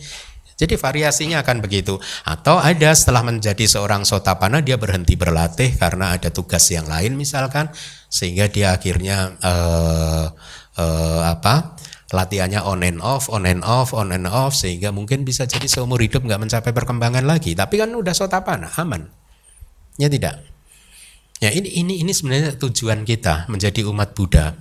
[0.62, 1.98] jadi variasinya akan begitu.
[2.22, 7.66] Atau ada setelah menjadi seorang sotapana dia berhenti berlatih karena ada tugas yang lain misalkan
[8.06, 10.26] sehingga dia akhirnya uh,
[10.78, 11.74] uh, apa?
[12.12, 15.96] latihannya on and off, on and off, on and off sehingga mungkin bisa jadi seumur
[15.96, 17.56] hidup nggak mencapai perkembangan lagi.
[17.56, 19.08] Tapi kan udah sotapana, aman.
[19.96, 20.44] Ya tidak.
[21.40, 24.52] Ya ini ini ini sebenarnya tujuan kita menjadi umat Buddha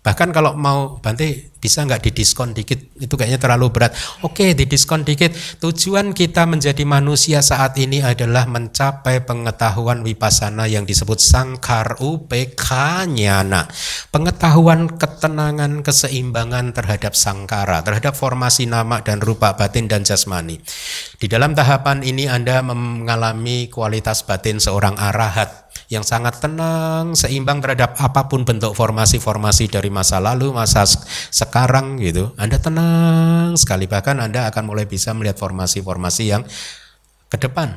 [0.00, 3.92] Bahkan kalau mau Bante bisa nggak didiskon dikit itu kayaknya terlalu berat.
[4.24, 5.36] Oke didiskon dikit.
[5.60, 12.64] Tujuan kita menjadi manusia saat ini adalah mencapai pengetahuan wipasana yang disebut sangkar UPK
[13.12, 13.68] nyana.
[14.08, 20.56] Pengetahuan ketenangan keseimbangan terhadap sangkara, terhadap formasi nama dan rupa batin dan jasmani.
[21.20, 27.98] Di dalam tahapan ini Anda mengalami kualitas batin seorang arahat yang sangat tenang, seimbang terhadap
[27.98, 30.86] apa pun bentuk formasi-formasi dari masa lalu, masa
[31.50, 32.30] sekarang gitu.
[32.38, 36.46] Anda tenang sekali bahkan Anda akan mulai bisa melihat formasi-formasi yang
[37.26, 37.74] ke depan.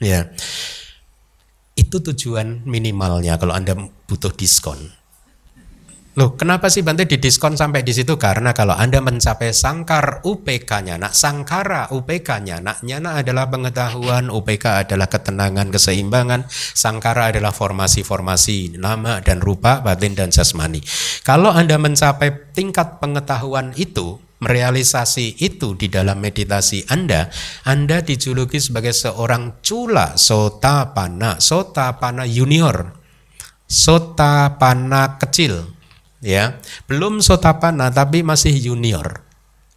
[0.00, 0.32] Ya.
[1.76, 3.76] Itu tujuan minimalnya kalau Anda
[4.08, 4.99] butuh diskon.
[6.18, 8.18] Loh, kenapa sih Bante didiskon sampai di situ?
[8.18, 15.06] Karena kalau Anda mencapai sangkar UPK-nya, nak sangkara UPK-nya, nak nyana adalah pengetahuan, UPK adalah
[15.06, 20.82] ketenangan, keseimbangan, sangkara adalah formasi-formasi nama dan rupa, batin dan jasmani.
[21.22, 27.30] Kalau Anda mencapai tingkat pengetahuan itu, merealisasi itu di dalam meditasi Anda,
[27.62, 32.98] Anda dijuluki sebagai seorang cula sotapana, sotapana junior,
[33.70, 35.78] sotapana kecil,
[36.20, 39.30] ya belum sotapana tapi masih junior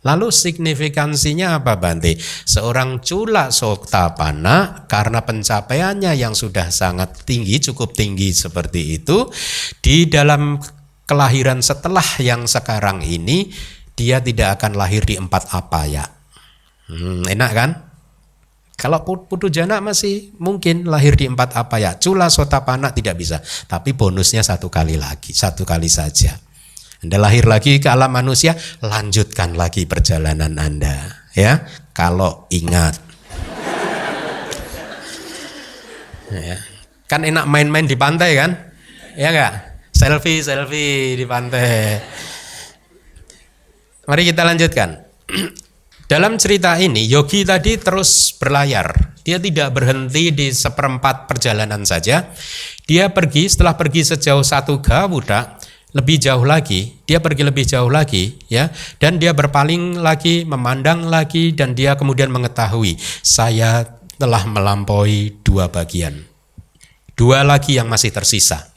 [0.04, 2.20] Lalu signifikansinya apa Bante?
[2.20, 9.32] Seorang cula sotapana karena pencapaiannya yang sudah sangat tinggi, cukup tinggi seperti itu,
[9.80, 10.60] di dalam
[11.08, 13.48] kelahiran setelah yang sekarang ini,
[13.96, 16.06] dia tidak akan lahir di empat apa ya?
[16.92, 17.70] Hmm, enak kan?
[18.74, 21.96] Kalau putu jana masih mungkin lahir di empat apa ya.
[22.02, 23.40] Cula sotapana tidak bisa.
[23.70, 26.36] Tapi bonusnya satu kali lagi, satu kali saja.
[27.04, 31.28] Anda lahir lagi ke alam manusia, lanjutkan lagi perjalanan Anda.
[31.38, 32.98] Ya, kalau ingat.
[36.34, 36.58] Ya.
[37.06, 38.58] Kan enak main-main di pantai kan?
[39.14, 39.54] Ya enggak?
[39.94, 42.02] Selfie, selfie di pantai.
[44.10, 44.98] Mari kita lanjutkan.
[46.14, 49.18] Dalam cerita ini, Yogi tadi terus berlayar.
[49.26, 52.30] Dia tidak berhenti di seperempat perjalanan saja.
[52.86, 55.58] Dia pergi, setelah pergi sejauh satu gawuda,
[55.98, 58.70] lebih jauh lagi, dia pergi lebih jauh lagi, ya,
[59.02, 62.94] dan dia berpaling lagi, memandang lagi, dan dia kemudian mengetahui,
[63.26, 66.30] saya telah melampaui dua bagian,
[67.18, 68.70] dua lagi yang masih tersisa.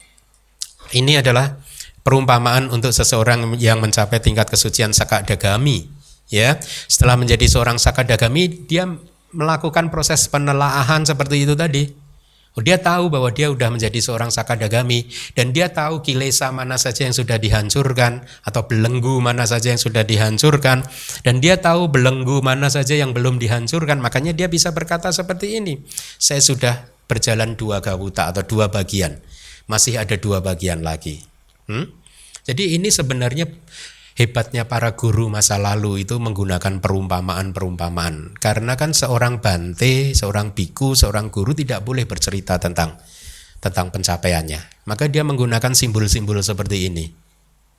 [0.89, 1.61] Ini adalah
[2.01, 5.96] perumpamaan untuk seseorang yang mencapai tingkat kesucian sakadagami,
[6.27, 8.87] ya setelah menjadi seorang sakadagami dia
[9.35, 12.07] melakukan proses penelaahan seperti itu tadi.
[12.57, 15.05] Oh, dia tahu bahwa dia sudah menjadi seorang sakadagami
[15.37, 20.01] dan dia tahu kilesa mana saja yang sudah dihancurkan atau belenggu mana saja yang sudah
[20.01, 20.81] dihancurkan
[21.21, 24.01] dan dia tahu belenggu mana saja yang belum dihancurkan.
[24.01, 25.85] Makanya dia bisa berkata seperti ini
[26.17, 29.21] saya sudah berjalan dua gawuta atau dua bagian.
[29.69, 31.21] Masih ada dua bagian lagi.
[31.69, 31.93] Hmm?
[32.47, 33.43] jadi ini sebenarnya
[34.17, 38.33] hebatnya para guru masa lalu itu menggunakan perumpamaan-perumpamaan.
[38.41, 42.97] Karena kan seorang bante, seorang biku, seorang guru tidak boleh bercerita tentang
[43.61, 44.89] tentang pencapaiannya.
[44.89, 47.05] Maka dia menggunakan simbol-simbol seperti ini.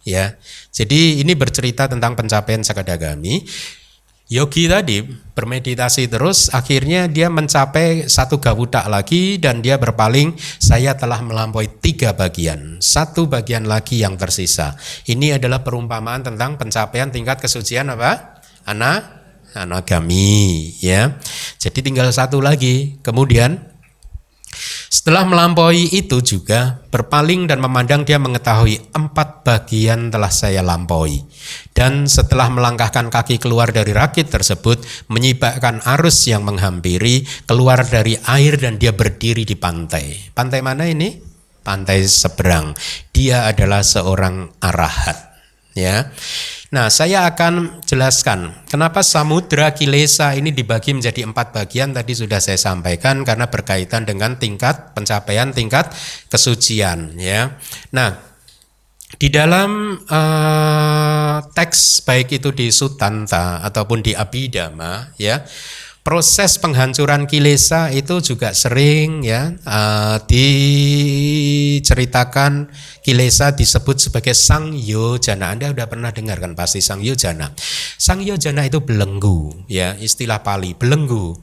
[0.07, 0.39] Ya.
[0.71, 3.43] Jadi ini bercerita tentang pencapaian sakadagami
[4.29, 11.25] Yogi tadi bermeditasi terus, akhirnya dia mencapai satu gawuda lagi dan dia berpaling, saya telah
[11.25, 14.77] melampaui tiga bagian, satu bagian lagi yang tersisa.
[15.09, 18.45] Ini adalah perumpamaan tentang pencapaian tingkat kesucian apa?
[18.69, 19.17] Anak
[19.57, 21.17] anagami ya.
[21.57, 23.01] Jadi tinggal satu lagi.
[23.01, 23.57] Kemudian
[24.89, 31.25] setelah melampaui itu juga berpaling dan memandang dia mengetahui empat bagian telah saya lampaui.
[31.79, 38.59] Dan setelah melangkahkan kaki keluar dari rakit tersebut menyibakkan arus yang menghampiri keluar dari air
[38.59, 40.35] dan dia berdiri di pantai.
[40.35, 41.15] Pantai mana ini?
[41.63, 42.75] Pantai seberang.
[43.15, 45.39] Dia adalah seorang arahat.
[45.79, 46.11] Ya.
[46.75, 52.59] Nah, saya akan jelaskan kenapa samudra kilesa ini dibagi menjadi empat bagian tadi sudah saya
[52.59, 55.95] sampaikan karena berkaitan dengan tingkat pencapaian tingkat
[56.27, 57.57] kesucian ya.
[57.95, 58.28] Nah,
[59.17, 65.41] di dalam uh, teks baik itu di Sutanta ataupun di Abhidhamma ya
[66.09, 72.69] proses penghancuran kilesa itu juga sering ya uh, diceritakan
[73.05, 75.53] kilesa disebut sebagai sang yojana.
[75.53, 77.53] Anda sudah pernah dengar kan pasti sang yojana.
[78.01, 81.37] Sang yojana itu belenggu ya, istilah Pali, belenggu.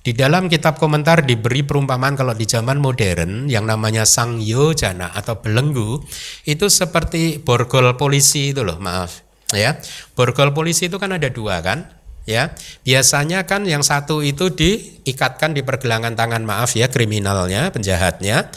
[0.00, 5.44] Di dalam kitab komentar diberi perumpamaan kalau di zaman modern yang namanya sang yojana atau
[5.44, 6.00] belenggu
[6.48, 9.20] itu seperti borgol polisi itu loh, maaf
[9.52, 9.76] ya.
[10.16, 12.00] Borgol polisi itu kan ada dua kan?
[12.28, 12.52] ya
[12.84, 18.52] biasanya kan yang satu itu diikatkan di pergelangan tangan maaf ya kriminalnya penjahatnya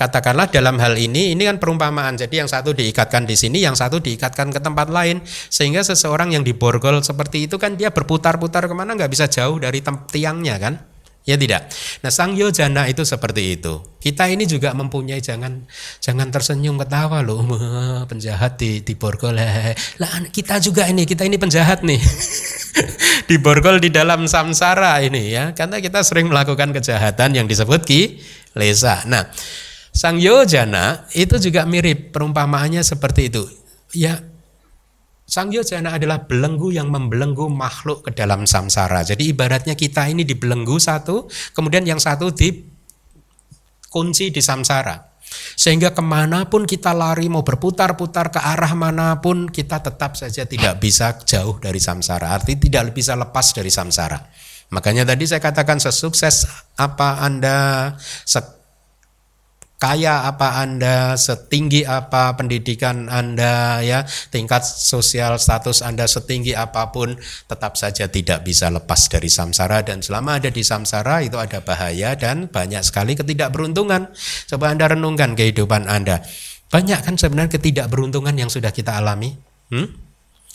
[0.00, 4.00] katakanlah dalam hal ini ini kan perumpamaan jadi yang satu diikatkan di sini yang satu
[4.00, 8.96] diikatkan ke tempat lain sehingga seseorang yang diborgol seperti itu kan dia berputar-putar ke mana
[8.96, 10.80] nggak bisa jauh dari tiangnya kan
[11.28, 11.68] Ya tidak.
[12.00, 13.84] Nah, sang yojana itu seperti itu.
[14.00, 15.68] Kita ini juga mempunyai jangan
[16.00, 17.44] jangan tersenyum ketawa loh
[18.10, 19.36] penjahat di di borgol.
[20.00, 22.00] Lah kita juga ini, kita ini penjahat nih.
[23.30, 25.52] di borgol di dalam samsara ini ya.
[25.52, 28.24] Karena kita sering melakukan kejahatan yang disebut ki
[28.56, 29.04] lesa.
[29.04, 29.28] Nah,
[29.90, 33.44] sang yojana itu juga mirip perumpamaannya seperti itu.
[33.90, 34.22] Ya,
[35.30, 39.06] Sang Yojana adalah belenggu yang membelenggu makhluk ke dalam samsara.
[39.06, 42.66] Jadi ibaratnya kita ini dibelenggu satu, kemudian yang satu di
[43.86, 44.98] kunci di samsara.
[45.54, 50.42] Sehingga ke mana pun kita lari mau berputar-putar ke arah mana pun kita tetap saja
[50.50, 52.34] tidak bisa jauh dari samsara.
[52.34, 54.18] Arti tidak bisa lepas dari samsara.
[54.74, 57.94] Makanya tadi saya katakan sesukses apa Anda,
[59.80, 67.16] kaya apa Anda, setinggi apa pendidikan Anda ya, tingkat sosial status Anda setinggi apa pun
[67.48, 72.12] tetap saja tidak bisa lepas dari samsara dan selama ada di samsara itu ada bahaya
[72.12, 74.12] dan banyak sekali ketidakberuntungan.
[74.52, 76.20] Coba Anda renungkan kehidupan Anda.
[76.68, 79.32] Banyak kan sebenarnya ketidakberuntungan yang sudah kita alami?
[79.72, 79.90] Hmm?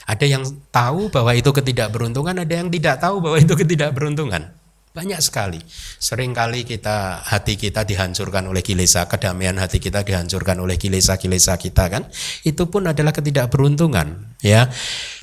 [0.06, 4.65] Ada yang tahu bahwa itu ketidakberuntungan, ada yang tidak tahu bahwa itu ketidakberuntungan.
[4.96, 5.60] Banyak sekali.
[6.00, 12.08] Seringkali kita hati kita dihancurkan oleh kilesa, kedamaian hati kita dihancurkan oleh kilesa-kilesa kita kan.
[12.48, 14.72] Itu pun adalah ketidakberuntungan, ya.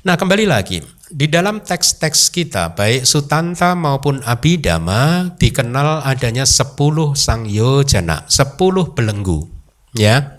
[0.05, 6.77] Nah, kembali lagi, di dalam teks-teks kita baik Sutanta maupun Abhidhamma dikenal adanya 10
[7.17, 9.49] sang yojana, 10 belenggu,
[9.97, 10.37] ya.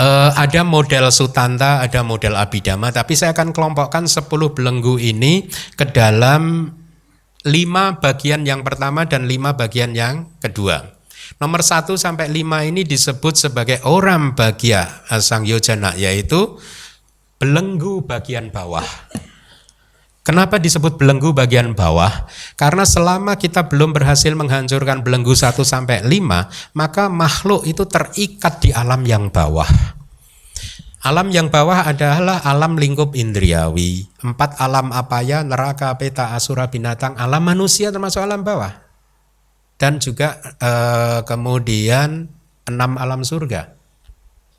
[0.00, 4.24] Uh, ada model Sutanta, ada model Abhidhamma, tapi saya akan kelompokkan 10
[4.56, 6.72] belenggu ini ke dalam
[7.44, 10.96] lima bagian yang pertama dan lima bagian yang kedua.
[11.40, 16.56] Nomor satu sampai lima ini disebut sebagai orang bagia sang yojana, yaitu
[17.40, 18.84] belenggu bagian bawah.
[20.24, 22.24] Kenapa disebut belenggu bagian bawah?
[22.56, 28.72] Karena selama kita belum berhasil menghancurkan belenggu satu sampai lima, maka makhluk itu terikat di
[28.72, 29.68] alam yang bawah.
[31.04, 34.08] Alam yang bawah adalah alam lingkup indriawi.
[34.24, 35.44] Empat alam apa ya?
[35.44, 37.12] Neraka, peta, asura, binatang.
[37.20, 38.72] Alam manusia termasuk alam bawah.
[39.76, 42.24] Dan juga eh, kemudian
[42.64, 43.76] enam alam surga.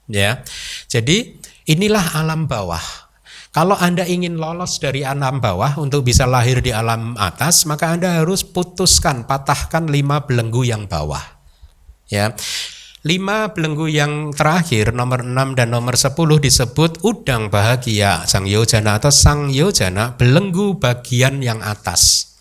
[0.05, 0.45] Ya,
[0.85, 1.33] jadi
[1.65, 2.83] inilah alam bawah.
[3.49, 8.21] Kalau Anda ingin lolos dari alam bawah untuk bisa lahir di alam atas, maka Anda
[8.21, 11.23] harus putuskan, patahkan lima belenggu yang bawah.
[12.05, 12.37] Ya,
[13.05, 19.13] Lima belenggu yang terakhir nomor 6 dan nomor 10 disebut udang bahagia sang yojana atau
[19.13, 22.33] sang yojana belenggu bagian yang atas.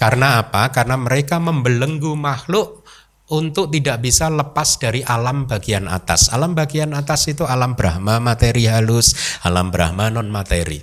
[0.00, 0.72] Karena apa?
[0.72, 2.88] Karena mereka membelenggu makhluk
[3.28, 6.32] untuk tidak bisa lepas dari alam bagian atas.
[6.32, 9.12] Alam bagian atas itu alam Brahma materi halus,
[9.44, 10.80] alam Brahma non materi.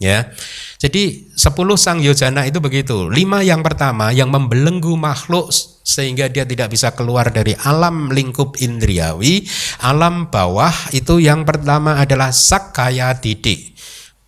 [0.00, 0.32] Ya.
[0.80, 3.12] Jadi 10 sang yojana itu begitu.
[3.12, 5.52] Lima yang pertama yang membelenggu makhluk
[5.82, 9.44] sehingga dia tidak bisa keluar dari alam lingkup indriawi.
[9.82, 13.74] Alam bawah itu yang pertama adalah sakaya didik.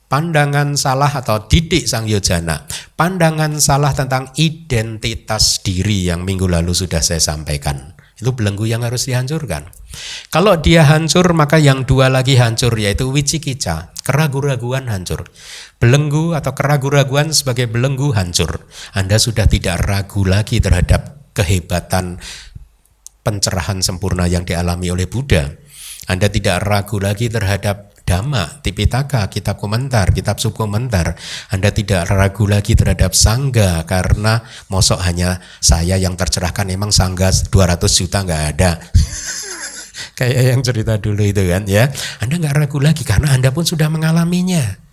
[0.04, 2.68] Pandangan salah atau didik sang yojana.
[2.94, 7.98] Pandangan salah tentang identitas diri yang minggu lalu sudah saya sampaikan.
[8.14, 9.74] Itu belenggu yang harus dihancurkan.
[10.30, 15.26] Kalau dia hancur maka yang dua lagi hancur yaitu wicikica, keraguan-raguan hancur.
[15.82, 18.70] Belenggu atau keraguan-raguan sebagai belenggu hancur.
[18.94, 22.22] Anda sudah tidak ragu lagi terhadap kehebatan
[23.26, 25.50] pencerahan sempurna yang dialami oleh Buddha.
[26.06, 31.16] Anda tidak ragu lagi terhadap Dhamma, Tipitaka, kitab komentar, kitab subkomentar.
[31.48, 37.80] Anda tidak ragu lagi terhadap Sangga karena mosok hanya saya yang tercerahkan emang Sangga 200
[37.88, 38.76] juta nggak ada.
[40.20, 41.88] Kayak yang cerita dulu itu kan ya.
[42.20, 44.84] Anda nggak ragu lagi karena Anda pun sudah mengalaminya.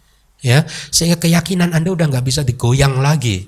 [0.41, 3.45] Ya, sehingga keyakinan Anda udah nggak bisa digoyang lagi.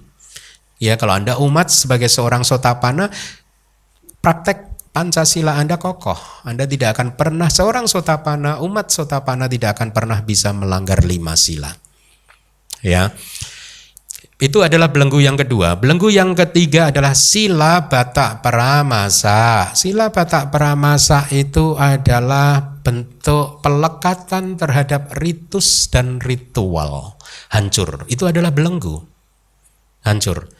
[0.82, 3.12] Ya, kalau Anda umat sebagai seorang sotapana,
[4.20, 6.46] praktek Pancasila Anda kokoh.
[6.46, 11.74] Anda tidak akan pernah seorang sotapana, umat sotapana tidak akan pernah bisa melanggar lima sila.
[12.86, 13.10] Ya.
[14.38, 15.82] Itu adalah belenggu yang kedua.
[15.82, 19.74] Belenggu yang ketiga adalah sila batak paramasa.
[19.74, 27.18] Sila batak paramasa itu adalah bentuk pelekatan terhadap ritus dan ritual.
[27.50, 28.06] Hancur.
[28.12, 29.02] Itu adalah belenggu.
[30.06, 30.54] Hancur.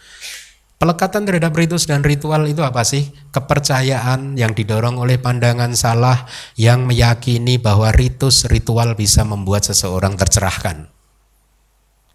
[0.84, 3.08] Pelekatan terhadap ritus dan ritual itu apa sih?
[3.32, 6.28] Kepercayaan yang didorong oleh pandangan salah
[6.60, 10.92] yang meyakini bahwa ritus ritual bisa membuat seseorang tercerahkan.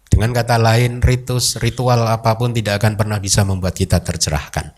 [0.05, 4.69] Dengan kata lain, ritus ritual apa pun tidak akan pernah bisa membuat kita tercerahkan.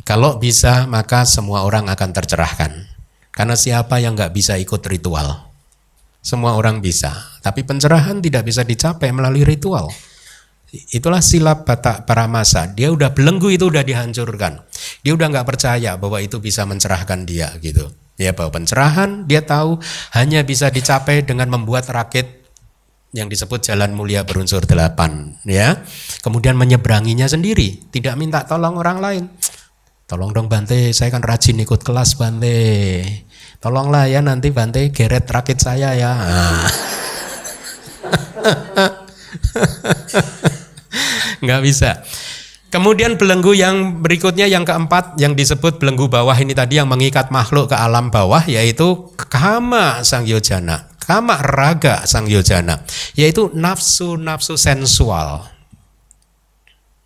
[0.00, 2.72] Kalau bisa, maka semua orang akan tercerahkan.
[3.28, 5.52] Karena siapa yang nggak bisa ikut ritual?
[6.24, 7.12] Semua orang bisa,
[7.44, 9.92] tapi pencerahan tidak bisa dicapai melalui ritual.
[10.90, 12.66] Itulah silap batak paramasa.
[12.74, 14.58] Dia udah belenggu itu udah dihancurkan.
[15.06, 17.94] Dia udah nggak percaya bahwa itu bisa mencerahkan dia gitu.
[18.18, 19.78] Ya bahwa pencerahan dia tahu
[20.14, 22.44] hanya bisa dicapai dengan membuat rakit
[23.14, 25.78] yang disebut jalan mulia berunsur delapan ya
[26.26, 29.24] kemudian menyeberanginya sendiri tidak minta tolong orang lain
[30.10, 33.06] tolong dong Bante saya kan rajin ikut kelas Bante
[33.62, 36.66] tolonglah ya nanti Bante geret rakit saya ya nah.
[41.44, 42.02] nggak bisa.
[42.74, 47.70] Kemudian belenggu yang berikutnya yang keempat yang disebut belenggu bawah ini tadi yang mengikat makhluk
[47.70, 52.82] ke alam bawah yaitu kama sang yojana, kama raga sang yojana,
[53.14, 55.46] yaitu nafsu-nafsu sensual.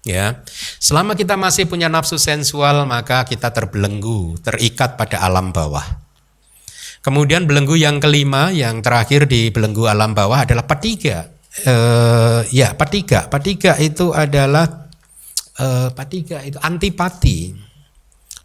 [0.09, 0.41] Ya,
[0.81, 5.85] selama kita masih punya nafsu sensual maka kita terbelenggu, terikat pada alam bawah.
[7.05, 11.29] Kemudian belenggu yang kelima, yang terakhir di belenggu alam bawah adalah patiga.
[11.67, 13.27] Uh, ya, patiga.
[13.27, 14.89] Patiga itu adalah
[15.59, 17.55] uh, patiga itu antipati.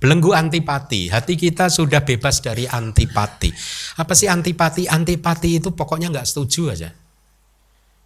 [0.03, 1.07] Belenggu antipati.
[1.07, 3.47] Hati kita sudah bebas dari antipati.
[3.95, 4.84] Apa sih antipati?
[4.84, 6.91] Antipati itu pokoknya nggak setuju aja.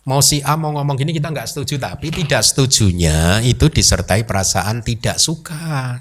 [0.07, 4.79] Mau si A mau ngomong gini kita nggak setuju, tapi tidak setujunya itu disertai perasaan
[4.85, 5.99] tidak suka.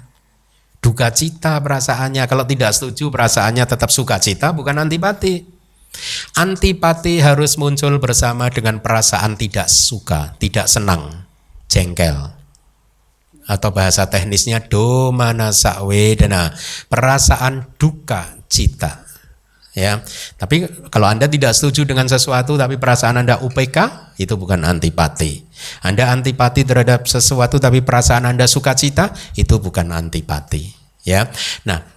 [0.79, 2.23] Duka cita perasaannya.
[2.29, 5.56] Kalau tidak setuju perasaannya tetap suka cita, bukan antipati.
[6.37, 11.25] Antipati harus muncul bersama dengan perasaan tidak suka, tidak senang,
[11.65, 12.37] jengkel.
[13.47, 16.51] Atau bahasa teknisnya domana sakwedana
[16.91, 19.07] perasaan duka cita.
[19.77, 20.01] Ya
[20.41, 23.77] tapi kalau anda tidak setuju dengan sesuatu tapi perasaan anda UPK
[24.19, 25.45] itu bukan antipati.
[25.85, 30.73] Anda antipati terhadap sesuatu tapi perasaan anda sukacita itu bukan antipati.
[31.05, 31.29] Ya
[31.63, 31.96] nah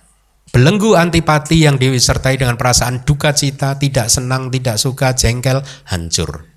[0.51, 6.51] belenggu antipati yang disertai dengan perasaan duka cita tidak senang tidak suka jengkel hancur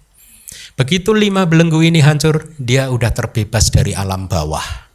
[0.74, 4.90] Begitu lima belenggu ini hancur, dia udah terbebas dari alam bawah.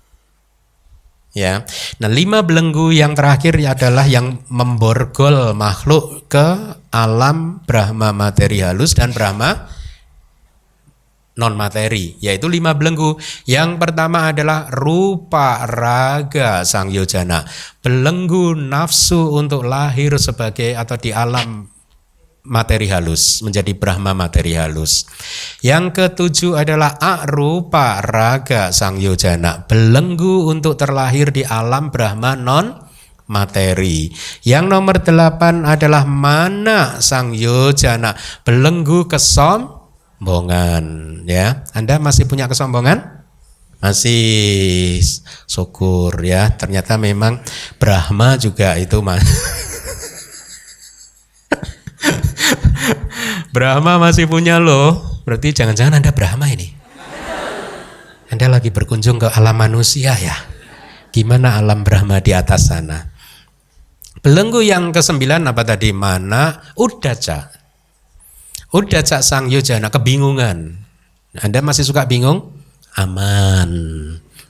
[1.39, 1.63] Ya,
[2.03, 9.15] nah lima belenggu yang terakhir adalah yang memborgol makhluk ke alam Brahma materi halus dan
[9.15, 9.71] Brahma
[11.39, 13.15] non materi, yaitu lima belenggu.
[13.47, 17.47] Yang pertama adalah rupa raga sang yojana,
[17.81, 21.71] belenggu nafsu untuk lahir sebagai atau di alam
[22.49, 25.07] materi halus, menjadi Brahma materi halus.
[25.63, 32.89] Yang ketujuh adalah arupa raga sang yojana, belenggu untuk terlahir di alam Brahma non
[33.29, 34.09] materi.
[34.43, 39.07] Yang nomor delapan adalah mana sang yojana, belenggu
[40.19, 41.23] kesombongan.
[41.31, 43.23] Ya, Anda masih punya kesombongan?
[43.79, 44.99] Masih
[45.47, 46.51] syukur ya.
[46.59, 47.39] Ternyata memang
[47.79, 49.23] Brahma juga itu mas.
[53.55, 55.23] Brahma masih punya loh.
[55.23, 56.75] Berarti jangan-jangan Anda Brahma ini.
[58.29, 60.35] Anda lagi berkunjung ke alam manusia ya.
[61.15, 63.15] Gimana alam Brahma di atas sana?
[64.19, 65.95] Belenggu yang kesembilan apa tadi?
[65.95, 66.59] Mana?
[66.75, 67.58] Udaca.
[68.69, 70.77] Udaca sang yojana, kebingungan.
[71.41, 72.53] Anda masih suka bingung?
[73.01, 73.73] Aman.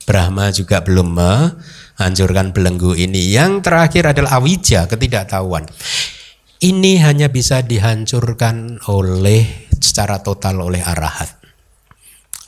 [0.03, 3.31] Brahma juga belum menghancurkan belenggu ini.
[3.31, 5.71] Yang terakhir adalah awija, ketidaktahuan.
[6.59, 11.38] Ini hanya bisa dihancurkan oleh secara total oleh arahat.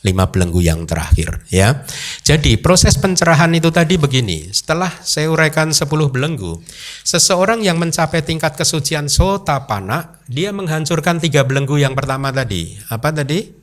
[0.01, 1.85] Lima belenggu yang terakhir ya.
[2.25, 4.49] Jadi proses pencerahan itu tadi begini.
[4.49, 6.57] Setelah saya uraikan sepuluh belenggu,
[7.05, 12.81] seseorang yang mencapai tingkat kesucian sotapana, dia menghancurkan tiga belenggu yang pertama tadi.
[12.89, 13.61] Apa tadi?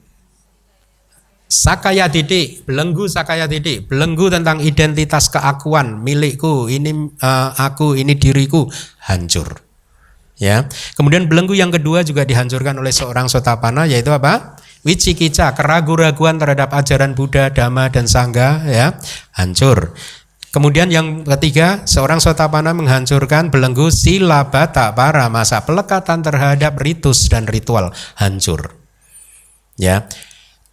[1.48, 8.68] Sakaya didik, belenggu sakaya didik, belenggu tentang identitas keakuan milikku, ini uh, aku, ini diriku,
[9.08, 9.64] hancur
[10.38, 10.68] ya.
[10.94, 14.57] Kemudian belenggu yang kedua juga dihancurkan oleh seorang sotapana yaitu apa?
[14.88, 18.96] Wicikica, keraguan-raguan terhadap ajaran Buddha, Dhamma dan Sangha ya,
[19.36, 19.92] hancur.
[20.48, 27.92] Kemudian yang ketiga, seorang sotapana menghancurkan belenggu silabata para masa pelekatan terhadap ritus dan ritual
[28.16, 28.80] hancur.
[29.76, 30.08] Ya.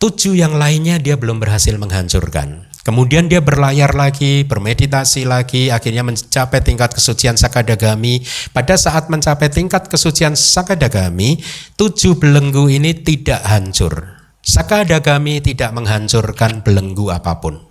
[0.06, 2.70] Tujuh yang lainnya dia belum berhasil menghancurkan.
[2.86, 8.22] Kemudian dia berlayar lagi, bermeditasi lagi, akhirnya mencapai tingkat kesucian sakadagami.
[8.54, 11.42] Pada saat mencapai tingkat kesucian sakadagami,
[11.74, 14.22] tujuh belenggu ini tidak hancur.
[14.46, 17.66] Sakadagami tidak menghancurkan belenggu apa pun.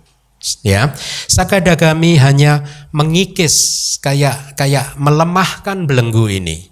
[0.59, 0.91] Ya,
[1.31, 6.67] sakadagami hanya mengikis kayak kayak melemahkan belenggu ini.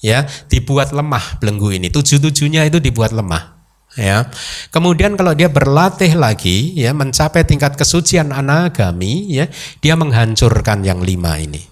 [0.00, 1.92] Ya, dibuat lemah belenggu ini.
[1.92, 3.61] Tujuh-tujuhnya itu dibuat lemah
[3.96, 4.28] ya.
[4.72, 9.46] Kemudian kalau dia berlatih lagi ya mencapai tingkat kesucian anagami ya,
[9.80, 11.62] dia menghancurkan yang lima ini.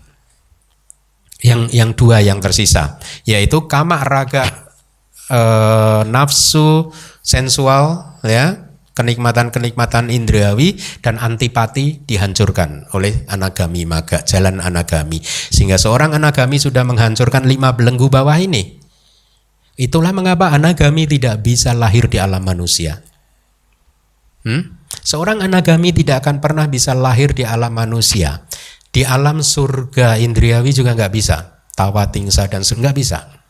[1.41, 4.45] Yang yang dua yang tersisa yaitu kama raga
[5.33, 5.41] e,
[6.05, 6.93] nafsu
[7.25, 15.23] sensual ya, kenikmatan-kenikmatan indrawi dan antipati dihancurkan oleh anagami maga, jalan anagami.
[15.25, 18.80] Sehingga seorang anagami sudah menghancurkan lima belenggu bawah ini.
[19.79, 23.01] Itulah mengapa anagami tidak bisa lahir di alam manusia.
[24.43, 24.83] Hmm?
[25.01, 28.45] Seorang anagami tidak akan pernah bisa lahir di alam manusia.
[28.91, 31.63] Di alam surga indriawi juga nggak bisa.
[31.79, 33.41] Tawa, tingsa, dan surga nggak bisa.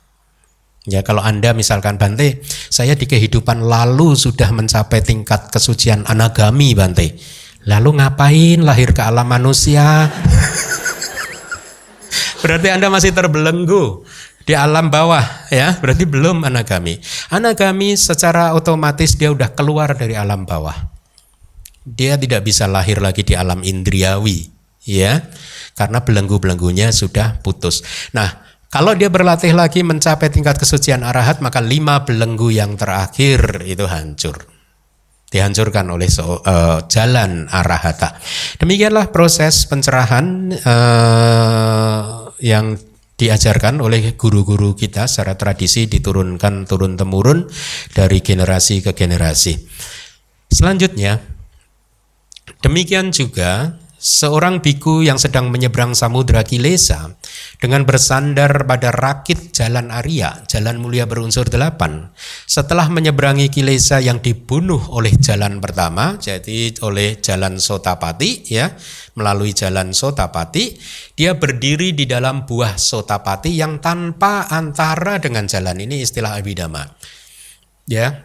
[0.89, 2.41] Ya kalau Anda misalkan Bante,
[2.73, 7.21] saya di kehidupan lalu sudah mencapai tingkat kesucian anagami Bante.
[7.68, 9.85] Lalu ngapain lahir ke alam manusia?
[12.41, 14.09] Berarti Anda masih terbelenggu
[14.51, 16.98] di alam bawah ya, berarti belum anak kami.
[17.30, 20.74] Anak kami secara otomatis dia udah keluar dari alam bawah.
[21.86, 24.51] Dia tidak bisa lahir lagi di alam indriawi
[24.82, 25.22] ya.
[25.78, 27.86] Karena belenggu-belenggunya sudah putus.
[28.11, 28.26] Nah,
[28.74, 34.51] kalau dia berlatih lagi mencapai tingkat kesucian arahat, maka lima belenggu yang terakhir itu hancur
[35.30, 38.18] dihancurkan oleh so, uh, jalan arahata.
[38.59, 42.74] Demikianlah proses pencerahan uh, yang
[43.21, 47.45] diajarkan oleh guru-guru kita secara tradisi diturunkan turun temurun
[47.93, 49.61] dari generasi ke generasi.
[50.49, 51.21] Selanjutnya,
[52.64, 57.20] demikian juga seorang biku yang sedang menyeberang samudra Kilesa
[57.61, 62.09] dengan bersandar pada rakit jalan Arya, jalan mulia berunsur delapan.
[62.48, 68.72] Setelah menyeberangi Kilesa yang dibunuh oleh jalan pertama, jadi oleh jalan Sotapati ya,
[69.20, 70.80] melalui jalan Sotapati,
[71.12, 76.88] dia berdiri di dalam buah Sotapati yang tanpa antara dengan jalan ini istilah Abhidhamma.
[77.84, 78.24] Ya.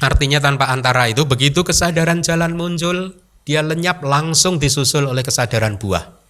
[0.00, 6.20] Artinya tanpa antara itu begitu kesadaran jalan muncul, dia lenyap langsung disusul oleh kesadaran buah.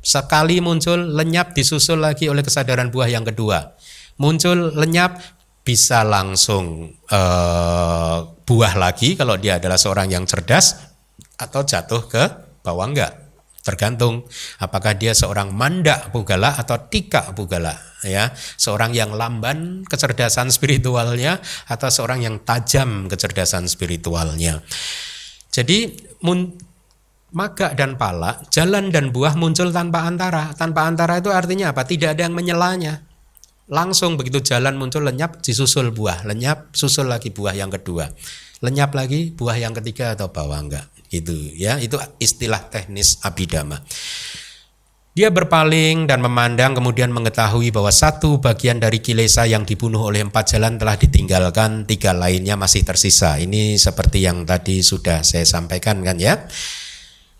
[0.00, 3.76] Sekali muncul lenyap disusul lagi oleh kesadaran buah yang kedua.
[4.16, 5.20] Muncul lenyap
[5.60, 8.18] bisa langsung uh,
[8.48, 10.88] buah lagi kalau dia adalah seorang yang cerdas
[11.36, 12.22] atau jatuh ke
[12.64, 13.12] bawah enggak.
[13.60, 14.24] Tergantung
[14.56, 21.36] apakah dia seorang manda pugala atau tika pugala ya, seorang yang lamban kecerdasan spiritualnya
[21.68, 24.64] atau seorang yang tajam kecerdasan spiritualnya.
[25.50, 25.90] Jadi
[26.22, 26.54] mun,
[27.34, 30.54] maga dan pala, jalan dan buah muncul tanpa antara.
[30.54, 31.82] Tanpa antara itu artinya apa?
[31.86, 33.02] Tidak ada yang menyelanya.
[33.70, 38.10] Langsung begitu jalan muncul lenyap disusul buah, lenyap susul lagi buah yang kedua.
[38.60, 40.90] Lenyap lagi buah yang ketiga atau bawah enggak.
[41.10, 43.78] Gitu ya, itu istilah teknis abidama.
[45.10, 50.54] Dia berpaling dan memandang kemudian mengetahui bahwa satu bagian dari kilesa yang dibunuh oleh empat
[50.54, 53.34] jalan telah ditinggalkan, tiga lainnya masih tersisa.
[53.42, 56.46] Ini seperti yang tadi sudah saya sampaikan kan ya.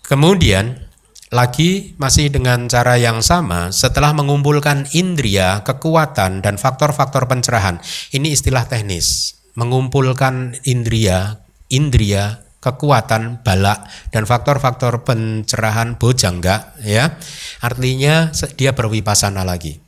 [0.02, 0.90] Kemudian
[1.30, 7.78] lagi masih dengan cara yang sama setelah mengumpulkan indria, kekuatan dan faktor-faktor pencerahan.
[8.10, 9.38] Ini istilah teknis.
[9.54, 11.38] Mengumpulkan indria,
[11.70, 17.16] indria, kekuatan bala dan faktor-faktor pencerahan bojangga ya.
[17.64, 19.80] Artinya dia berwipasana lagi.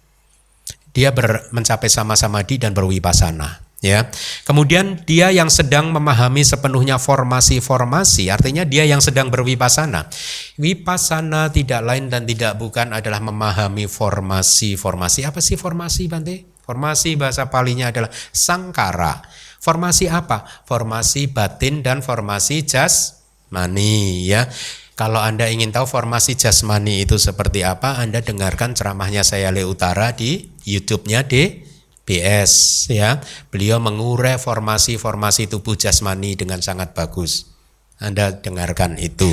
[0.92, 4.08] Dia ber, mencapai sama-sama di dan berwipasana ya.
[4.48, 10.08] Kemudian dia yang sedang memahami sepenuhnya formasi-formasi artinya dia yang sedang berwipasana.
[10.56, 15.28] Wipasana tidak lain dan tidak bukan adalah memahami formasi-formasi.
[15.28, 16.48] Apa sih formasi Bante?
[16.62, 19.18] Formasi bahasa palinya adalah sangkara
[19.62, 20.42] Formasi apa?
[20.66, 24.50] Formasi batin dan formasi jasmani ya.
[24.98, 30.18] Kalau Anda ingin tahu formasi jasmani itu seperti apa, Anda dengarkan ceramahnya saya Le Utara
[30.18, 32.52] di YouTube-nya DBS
[32.90, 33.22] ya.
[33.54, 37.51] Beliau mengurai formasi-formasi tubuh jasmani dengan sangat bagus.
[38.02, 39.30] Anda dengarkan itu.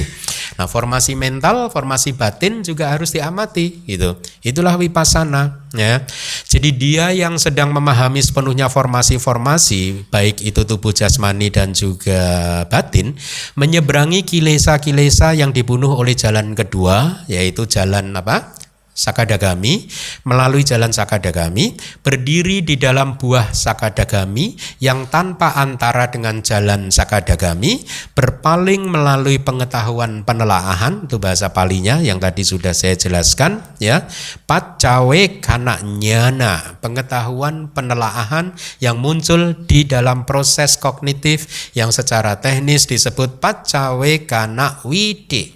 [0.56, 4.20] Nah, formasi mental, formasi batin juga harus diamati gitu.
[4.46, 6.04] Itulah wipasana ya.
[6.46, 12.22] Jadi dia yang sedang memahami sepenuhnya formasi-formasi baik itu tubuh jasmani dan juga
[12.68, 13.16] batin
[13.56, 18.54] menyeberangi kilesa-kilesa yang dibunuh oleh jalan kedua yaitu jalan apa?
[19.00, 19.88] Sakadagami
[20.28, 28.92] melalui jalan Sakadagami berdiri di dalam buah Sakadagami yang tanpa antara dengan jalan Sakadagami berpaling
[28.92, 34.04] melalui pengetahuan penelaahan itu bahasa palinya yang tadi sudah saya jelaskan ya.
[34.44, 38.52] Pacawe kana nyana pengetahuan penelaahan
[38.84, 45.56] yang muncul di dalam proses kognitif yang secara teknis disebut pacawe kana widi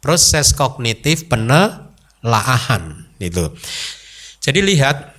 [0.00, 1.83] proses kognitif penelaahan
[2.24, 3.52] laahan itu.
[4.40, 5.14] Jadi lihat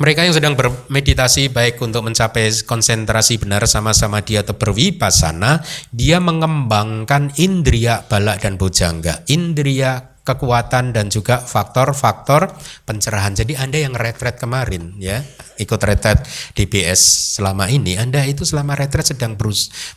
[0.00, 5.60] mereka yang sedang bermeditasi baik untuk mencapai konsentrasi benar sama-sama dia atau berwipasana,
[5.92, 12.48] dia mengembangkan indria balak dan bojangga, indria kekuatan dan juga faktor-faktor
[12.88, 13.36] pencerahan.
[13.36, 15.20] Jadi Anda yang retret kemarin ya,
[15.60, 16.24] ikut retret
[16.56, 19.36] DBS selama ini, Anda itu selama retret sedang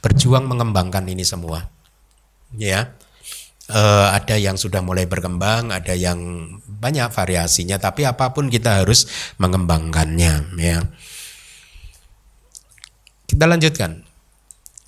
[0.04, 1.64] berjuang mengembangkan ini semua.
[2.60, 2.92] Ya
[3.72, 6.20] uh, ada yang sudah mulai berkembang, ada yang
[6.66, 9.08] banyak variasinya, tapi apa pun kita harus
[9.40, 10.34] mengembangkannya.
[10.60, 10.84] Ya.
[13.30, 14.04] Kita lanjutkan.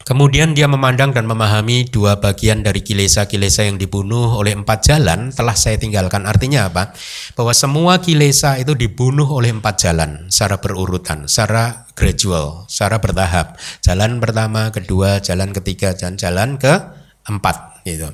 [0.06, 5.58] Kemudian dia memandang dan memahami dua bagian dari kilesa-kilesa yang dibunuh oleh empat jalan telah
[5.58, 6.30] saya tinggalkan.
[6.30, 6.94] Artinya apa?
[7.34, 13.58] Bahwa semua kilesa itu dibunuh oleh empat jalan secara berurutan, secara gradual, secara bertahap.
[13.82, 18.14] Jalan pertama, kedua, jalan ketiga, dan jalan keempat gitu.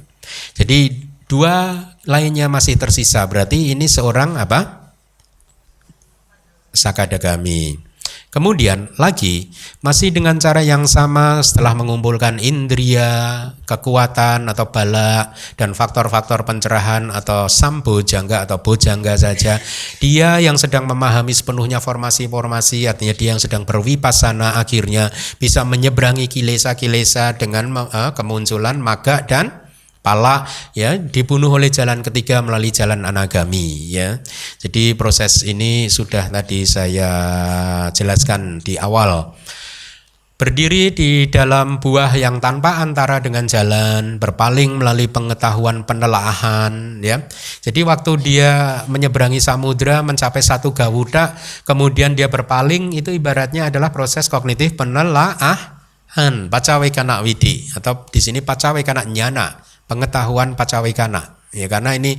[0.56, 3.24] Jadi dua lainnya masih tersisa.
[3.24, 4.92] Berarti ini seorang apa?
[6.76, 7.92] Sakadagami.
[8.32, 9.52] Kemudian lagi
[9.84, 17.52] masih dengan cara yang sama setelah mengumpulkan indria, kekuatan atau bala dan faktor-faktor pencerahan atau
[17.52, 19.60] sambo jangga atau bojangga saja,
[20.00, 27.36] dia yang sedang memahami sepenuhnya formasi-formasi artinya dia yang sedang berwipasana akhirnya bisa menyeberangi kilesa-kilesa
[27.36, 29.61] dengan uh, kemunculan maga dan
[30.02, 34.18] pala ya dibunuh oleh jalan ketiga melalui jalan anagami ya.
[34.58, 37.10] Jadi proses ini sudah tadi saya
[37.94, 39.38] jelaskan di awal.
[40.42, 47.30] Berdiri di dalam buah yang tanpa antara dengan jalan, berpaling melalui pengetahuan penelaahan ya.
[47.62, 54.34] Jadi waktu dia menyeberangi samudra mencapai satu gawuda, kemudian dia berpaling itu ibaratnya adalah proses
[54.34, 62.16] kognitif penelaahan, pacawekana widi atau di sini pacawekana nyana pengetahuan pacawikana ya karena ini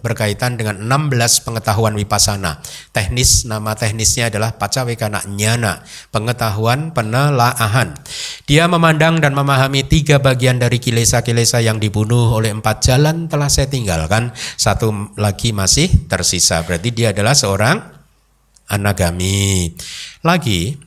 [0.00, 2.62] berkaitan dengan 16 pengetahuan wipasana.
[2.94, 5.82] Teknis nama teknisnya adalah pacawikana nyana,
[6.14, 7.98] pengetahuan penelaahan.
[8.46, 13.66] Dia memandang dan memahami tiga bagian dari kilesa-kilesa yang dibunuh oleh empat jalan telah saya
[13.66, 16.62] tinggalkan, satu lagi masih tersisa.
[16.62, 17.82] Berarti dia adalah seorang
[18.70, 19.74] anagami.
[20.22, 20.78] Lagi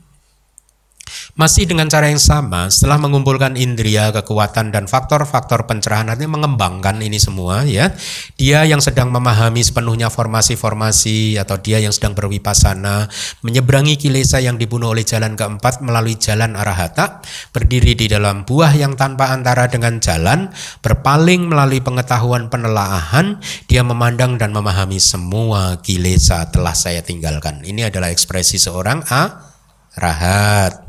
[1.38, 7.22] masih dengan cara yang sama, setelah mengumpulkan indria, kekuatan dan faktor-faktor pencerahan artinya mengembangkan ini
[7.22, 7.94] semua ya.
[8.34, 13.06] Dia yang sedang memahami sepenuhnya formasi-formasi atau dia yang sedang berwipasana,
[13.46, 17.22] menyeberangi kilesa yang dibunuh oleh jalan keempat melalui jalan arahata,
[17.54, 20.50] berdiri di dalam buah yang tanpa antara dengan jalan,
[20.82, 23.38] berpaling melalui pengetahuan penelaahan,
[23.70, 27.62] dia memandang dan memahami semua kilesa telah saya tinggalkan.
[27.62, 29.54] Ini adalah ekspresi seorang a
[29.94, 30.87] rahat.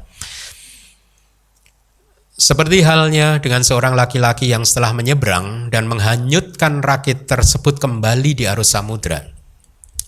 [2.40, 8.80] Seperti halnya dengan seorang laki-laki yang setelah menyeberang dan menghanyutkan rakit tersebut kembali di arus
[8.80, 9.28] samudra.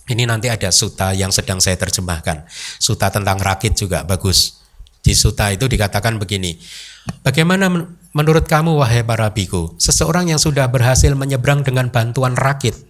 [0.08, 2.48] Ini nanti ada suta yang sedang saya terjemahkan.
[2.80, 4.64] Suta tentang rakit juga bagus.
[5.04, 6.56] Di suta itu dikatakan begini.
[7.20, 7.68] Bagaimana
[8.16, 12.80] menurut kamu wahai para biku, seseorang yang sudah berhasil menyeberang dengan bantuan rakit,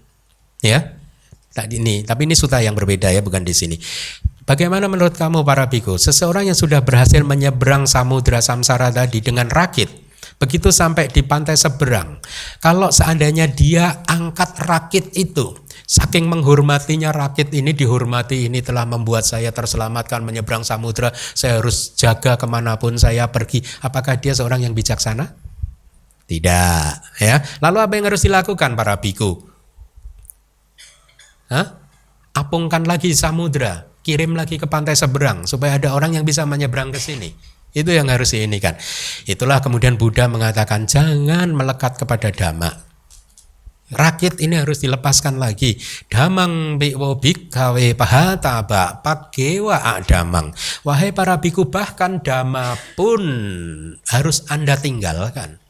[0.63, 0.87] ya?
[1.51, 3.75] Tadi ini, tapi ini suta yang berbeda ya, bukan di sini.
[4.53, 5.97] Bagaimana menurut kamu para biku?
[5.97, 9.89] Seseorang yang sudah berhasil menyeberang samudra samsara tadi dengan rakit,
[10.37, 12.21] begitu sampai di pantai seberang.
[12.61, 15.57] Kalau seandainya dia angkat rakit itu,
[15.89, 22.37] saking menghormatinya rakit ini dihormati ini telah membuat saya terselamatkan menyeberang samudra, saya harus jaga
[22.37, 23.65] ke mana pun saya pergi.
[23.81, 25.33] Apakah dia seorang yang bijaksana?
[26.29, 26.93] Tidak,
[27.25, 27.41] ya.
[27.65, 29.49] Lalu apa yang harus dilakukan para biku?
[31.49, 31.81] Hah?
[32.37, 36.99] Apungkan lagi samudra, kirim lagi ke pantai seberang supaya ada orang yang bisa menyeberang ke
[36.99, 37.33] sini.
[37.73, 38.77] Itu yang harus ini kan.
[39.25, 42.93] Itulah kemudian Buddha mengatakan jangan melekat kepada dhamma.
[43.93, 45.77] Rakit ini harus dilepaskan lagi.
[46.09, 50.53] Damang biwo bikawe pahataba pakewa adamang.
[50.85, 53.23] Wahai para biku bahkan dhamma pun
[54.09, 55.62] harus Anda tinggalkan.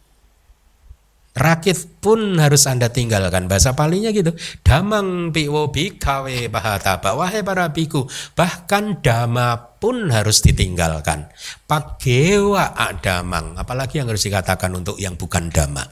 [1.33, 3.49] Rakit pun harus Anda tinggalkan.
[3.49, 4.37] Bahasa palingnya gitu.
[4.61, 7.17] Damang piwo bikawe bahataba.
[7.17, 8.05] Wahai para biku.
[8.37, 11.33] Bahkan dama pun harus ditinggalkan.
[11.65, 13.57] Pagewa adamang.
[13.57, 15.89] Apalagi yang harus dikatakan untuk yang bukan dama.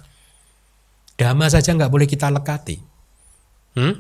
[1.17, 2.77] Dama saja nggak boleh kita lekati.
[3.81, 3.97] Hmm?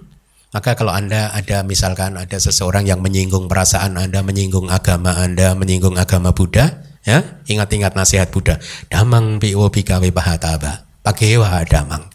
[0.52, 5.94] Maka kalau Anda ada misalkan ada seseorang yang menyinggung perasaan Anda, menyinggung agama Anda, menyinggung
[5.94, 8.58] agama Buddha, ya ingat-ingat nasihat Buddha.
[8.90, 12.08] Damang piwo bikawe bahataba Pagewa Damang.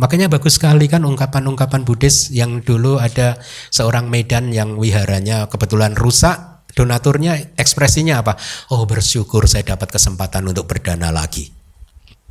[0.00, 3.36] Makanya bagus sekali kan ungkapan-ungkapan Buddhis yang dulu ada
[3.68, 8.40] seorang Medan yang wiharanya kebetulan rusak, donaturnya ekspresinya apa?
[8.72, 11.52] Oh bersyukur saya dapat kesempatan untuk berdana lagi.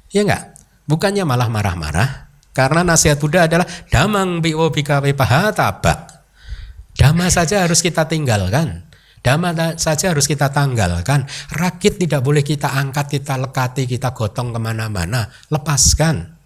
[0.09, 0.57] Ya enggak?
[0.89, 6.25] Bukannya malah marah-marah, karena nasihat Buddha adalah damang biwo bikawe pahataba.
[6.97, 8.88] Dhamma saja harus kita tinggalkan.
[9.19, 11.27] Dhamma saja harus kita tanggalkan.
[11.51, 15.27] Rakit tidak boleh kita angkat, kita lekati, kita gotong ke mana-mana.
[15.51, 16.39] Lepaskan.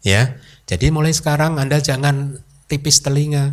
[0.00, 2.38] Ya, jadi mulai sekarang Anda jangan
[2.70, 3.52] tipis telinga.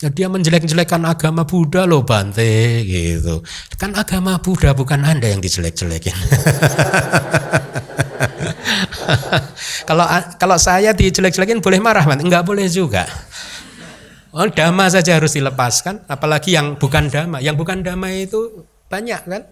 [0.00, 3.44] Ya, dia menjelek-jelekan agama Buddha loh Bante gitu.
[3.76, 6.16] Kan agama Buddha bukan Anda yang dijelek-jelekin.
[9.90, 10.08] kalau
[10.40, 12.24] kalau saya dijelek-jelekin boleh marah, Bante?
[12.24, 13.04] Enggak boleh juga.
[14.30, 17.42] Oh, dhamma saja harus dilepaskan, apalagi yang bukan dhamma.
[17.42, 19.42] Yang bukan dhamma itu banyak kan?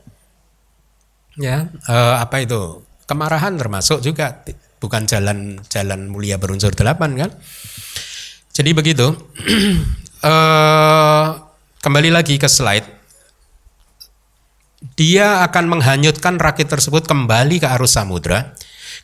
[1.35, 2.87] Ya, eh, apa itu?
[3.11, 4.43] Kemarahan termasuk juga
[4.79, 7.31] bukan jalan jalan mulia berunsur delapan kan?
[8.55, 9.11] Jadi begitu.
[10.31, 11.26] eh,
[11.83, 12.87] kembali lagi ke slide.
[14.95, 18.55] Dia akan menghanyutkan rakit tersebut kembali ke arus samudra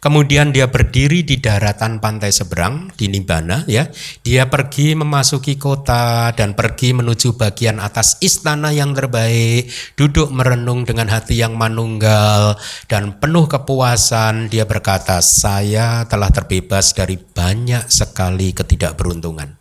[0.05, 3.89] kemudian dia berdiri di daratan pantai seberang di Nibbana ya.
[4.21, 11.09] Dia pergi memasuki kota dan pergi menuju bagian atas istana yang terbaik, duduk merenung dengan
[11.09, 14.53] hati yang manunggal dan penuh kepuasan.
[14.53, 19.57] Dia berkata, "Saya telah terbebas dari banyak sekali ketidakberuntungan."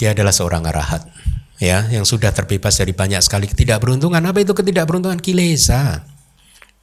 [0.00, 1.06] Dia adalah seorang arahat
[1.60, 4.24] ya yang sudah terbebas dari banyak sekali ketidakberuntungan.
[4.24, 5.20] Apa itu ketidakberuntungan?
[5.20, 6.13] Kilesa.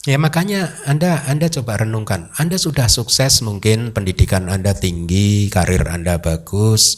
[0.01, 2.33] Ya makanya Anda Anda coba renungkan.
[2.33, 6.97] Anda sudah sukses mungkin pendidikan Anda tinggi, karir Anda bagus,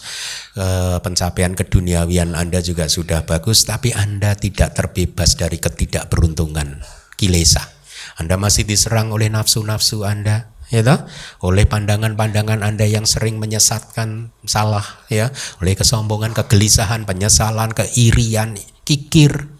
[0.55, 6.79] eh, pencapaian keduniawian Anda juga sudah bagus, tapi Anda tidak terbebas dari ketidakberuntungan,
[7.19, 7.75] kilesa.
[8.23, 11.03] Anda masih diserang oleh nafsu-nafsu Anda, ya toh?
[11.43, 15.27] oleh pandangan-pandangan Anda yang sering menyesatkan salah ya,
[15.59, 18.55] oleh kesombongan, kegelisahan, penyesalan, keirian,
[18.87, 19.51] kikir,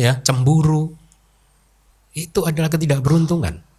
[0.00, 1.01] ya, cemburu,
[2.12, 3.72] itu adalah ketidakberuntungan.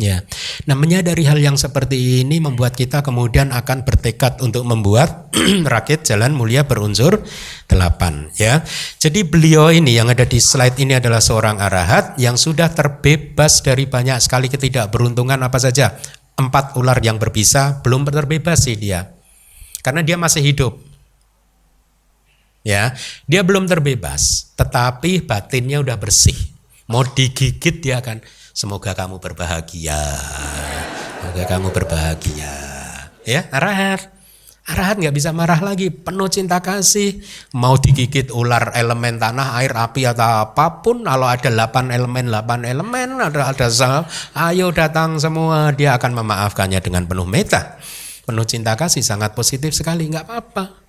[0.00, 0.24] Ya.
[0.64, 5.28] Nah, menyadari hal yang seperti ini membuat kita kemudian akan bertekad untuk membuat
[5.72, 7.20] rakit jalan mulia berunsur
[7.68, 8.64] delapan ya.
[8.96, 13.84] Jadi beliau ini yang ada di slide ini adalah seorang arahat yang sudah terbebas dari
[13.84, 15.92] banyak sekali ketidakberuntungan apa saja.
[16.32, 19.12] Empat ular yang berbisa belum terbebas sih dia.
[19.84, 20.80] Karena dia masih hidup.
[22.60, 22.92] Ya,
[23.24, 26.49] dia belum terbebas, tetapi batinnya udah bersih
[26.90, 28.18] Mau digigit dia akan
[28.50, 30.02] semoga kamu berbahagia.
[31.22, 32.50] Semoga kamu berbahagia.
[33.22, 34.10] Ya, arahat.
[34.66, 37.22] Arahat nggak bisa marah lagi, penuh cinta kasih.
[37.54, 42.66] Mau digigit ular elemen tanah, air, api atau apa pun, kalau ada 8 elemen, 8
[42.66, 44.02] elemen, ada ada sel,
[44.34, 47.78] ayo datang semua, dia akan memaafkannya dengan penuh meta.
[48.26, 50.79] Penuh cinta kasih, sangat positif sekali, nggak apa-apa.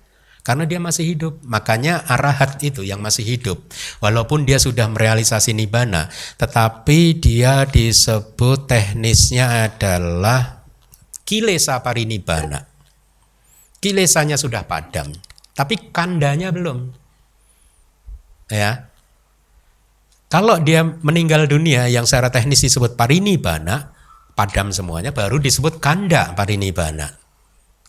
[0.42, 1.38] Karena dia masih hidup.
[1.46, 3.62] Makanya arahat itu yang masih hidup.
[4.02, 10.66] Walaupun dia sudah merealisasi nibana, tetapi dia disebut teknisnya adalah
[11.22, 12.66] kilesa parinibana.
[13.78, 15.10] Kilesanya sudah padam,
[15.54, 16.90] tapi kandanya belum.
[18.50, 18.90] Ya.
[20.26, 23.94] Kalau dia meninggal dunia yang secara teknis disebut parinibana,
[24.34, 27.14] padam semuanya baru disebut kanda parinibana.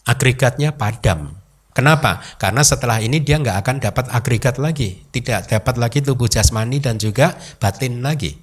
[0.06, 1.43] Agregatnya padam.
[1.74, 2.22] Kenapa?
[2.38, 7.02] Karena setelah ini dia nggak akan dapat agregat lagi, tidak dapat lagi tubuh jasmani dan
[7.02, 8.38] juga batin lagi.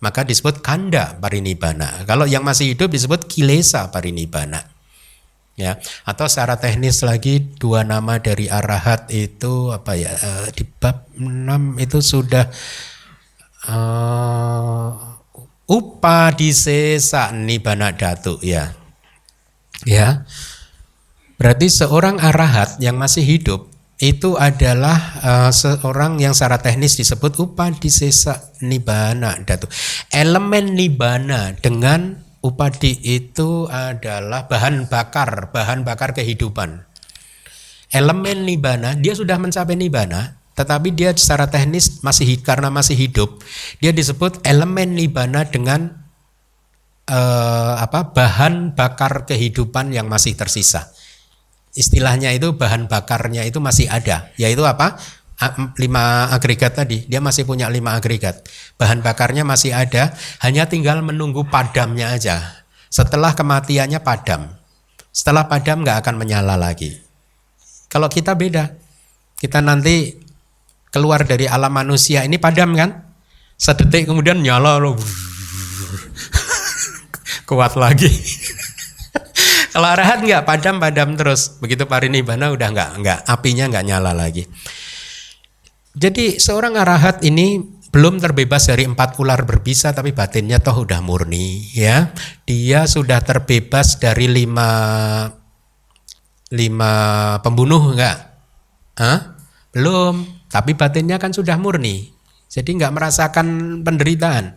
[0.00, 2.08] Maka disebut kanda parinibana.
[2.08, 4.72] Kalau yang masih hidup disebut kilesa parinibana.
[5.54, 10.10] Ya, atau secara teknis lagi dua nama dari arahat itu apa ya?
[10.10, 12.50] Uh, di bab 6 itu sudah
[13.70, 15.14] uh,
[15.70, 18.74] upadisesa nibana datu ya.
[19.86, 20.26] Ya.
[21.44, 23.68] Berarti seorang arahat yang masih hidup
[24.00, 29.68] itu adalah uh, seorang yang secara teknis disebut upadi sesa nibana datu.
[30.08, 36.80] Elemen nibana dengan upadi itu adalah bahan bakar, bahan bakar kehidupan.
[37.92, 43.44] Elemen nibana, dia sudah mencapai nibana, tetapi dia secara teknis masih karena masih hidup,
[43.84, 45.92] dia disebut elemen nibana dengan
[47.12, 50.88] uh, apa bahan bakar kehidupan yang masih tersisa
[51.74, 54.98] istilahnya itu bahan bakarnya itu masih ada, yaitu apa?
[55.76, 58.48] lima agregat tadi, dia masih punya lima agregat.
[58.80, 62.64] Bahan bakarnya masih ada, hanya tinggal menunggu padamnya aja.
[62.88, 64.54] Setelah kematiannya padam.
[65.10, 66.96] Setelah padam nggak akan menyala lagi.
[67.90, 68.72] Kalau kita beda,
[69.36, 70.16] kita nanti
[70.94, 72.94] keluar dari alam manusia ini padam kan?
[73.58, 74.94] Sedetik kemudian nyala loh.
[77.50, 78.08] Kuat lagi.
[79.74, 81.58] Kalau arahat nggak padam-padam terus.
[81.58, 84.46] Begitu parinibbana udah nggak nggak apinya nggak nyala lagi.
[85.98, 87.58] Jadi seorang arahat ini
[87.90, 92.14] belum terbebas dari empat ular berbisa tapi batinnya toh udah murni ya.
[92.46, 94.70] Dia sudah terbebas dari lima
[96.54, 96.92] lima
[97.42, 98.18] pembunuh enggak?
[98.94, 99.42] Hah?
[99.74, 100.22] Belum.
[100.54, 102.14] Tapi batinnya kan sudah murni.
[102.46, 103.46] Jadi nggak merasakan
[103.82, 104.54] penderitaan,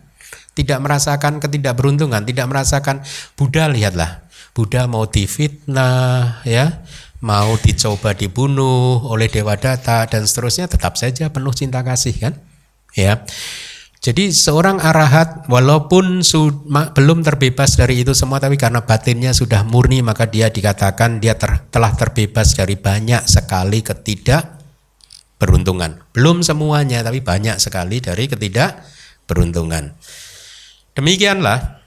[0.54, 3.02] tidak merasakan ketidakberuntungan, tidak merasakan
[3.34, 4.27] Buddha lihatlah
[4.58, 6.82] Buddha mau difitnah ya
[7.22, 12.34] mau dicoba dibunuh oleh dewa data dan seterusnya tetap saja penuh cinta kasih kan
[12.98, 13.22] ya
[13.98, 16.26] jadi seorang arahat walaupun
[16.94, 21.66] belum terbebas dari itu semua tapi karena batinnya sudah murni maka dia dikatakan dia ter
[21.70, 24.58] telah terbebas dari banyak sekali ketidak
[25.38, 26.02] beruntungan.
[26.14, 28.82] Belum semuanya tapi banyak sekali dari ketidak
[29.26, 29.94] beruntungan.
[30.94, 31.77] Demikianlah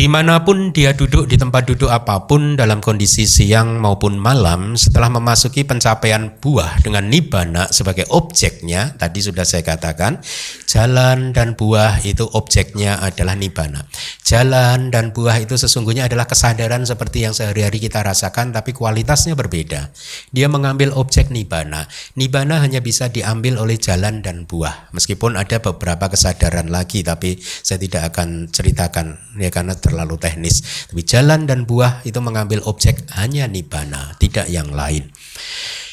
[0.00, 4.72] Di mana pun dia duduk di tempat duduk apa pun dalam kondisi siang maupun malam
[4.72, 10.24] setelah memasuki pencapaian buah dengan nibana sebagai objeknya tadi sudah saya katakan
[10.64, 13.84] jalan dan buah itu objeknya adalah nibana.
[14.24, 19.92] Jalan dan buah itu sesungguhnya adalah kesadaran seperti yang sehari-hari kita rasakan tapi kualitasnya berbeda.
[20.32, 21.84] Dia mengambil objek nibana.
[22.16, 24.96] Nibana hanya bisa diambil oleh jalan dan buah.
[24.96, 30.86] Meskipun ada beberapa kesadaran lagi tapi saya tidak akan ceritakan ya karena terlalu teknis.
[30.86, 35.10] Tapi jalan dan buah itu mengambil objek hanya nibana, tidak yang lain.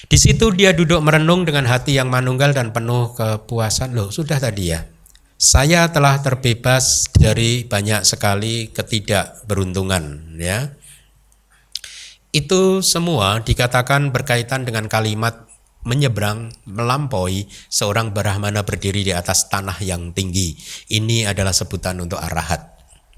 [0.07, 3.97] Di situ dia duduk merenung dengan hati yang manunggal dan penuh kepuasan.
[3.97, 4.85] Loh, sudah tadi ya.
[5.37, 10.73] Saya telah terbebas dari banyak sekali ketidakberuntungan, ya.
[12.33, 15.45] Itu semua dikatakan berkaitan dengan kalimat
[15.87, 20.53] menyeberang, melampaui seorang Brahmana berdiri di atas tanah yang tinggi.
[20.91, 22.76] Ini adalah sebutan untuk arahat.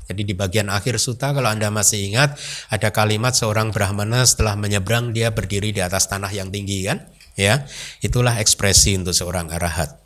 [0.09, 2.33] Jadi di bagian akhir suta kalau Anda masih ingat
[2.73, 7.05] ada kalimat seorang brahmana setelah menyeberang dia berdiri di atas tanah yang tinggi kan?
[7.37, 7.69] Ya.
[8.01, 10.01] Itulah ekspresi untuk seorang arahat.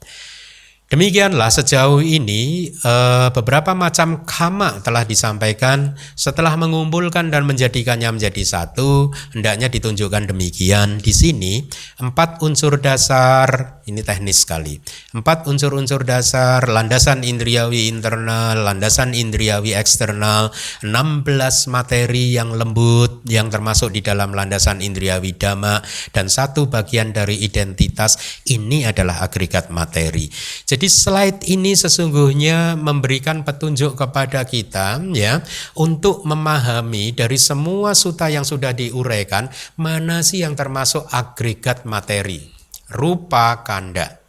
[0.93, 9.09] Demikianlah sejauh ini eh, beberapa macam kama telah disampaikan setelah mengumpulkan dan menjadikannya menjadi satu
[9.33, 11.65] hendaknya ditunjukkan demikian di sini
[11.97, 14.79] empat unsur dasar ini teknis sekali.
[15.11, 20.55] Empat unsur-unsur dasar landasan indriawi internal landasan indriawi eksternal
[20.85, 21.27] 16
[21.67, 25.83] materi yang lembut yang termasuk di dalam landasan indriawi dhamma
[26.15, 28.15] dan satu bagian dari identitas.
[28.47, 30.31] Ini adalah agregat materi.
[30.63, 35.43] Jadi slide ini sesungguhnya memberikan petunjuk kepada kita ya
[35.75, 42.52] untuk memahami dari semua suta yang sudah diuraikan mana sih yang termasuk agregat materi
[42.93, 44.22] rupa kanda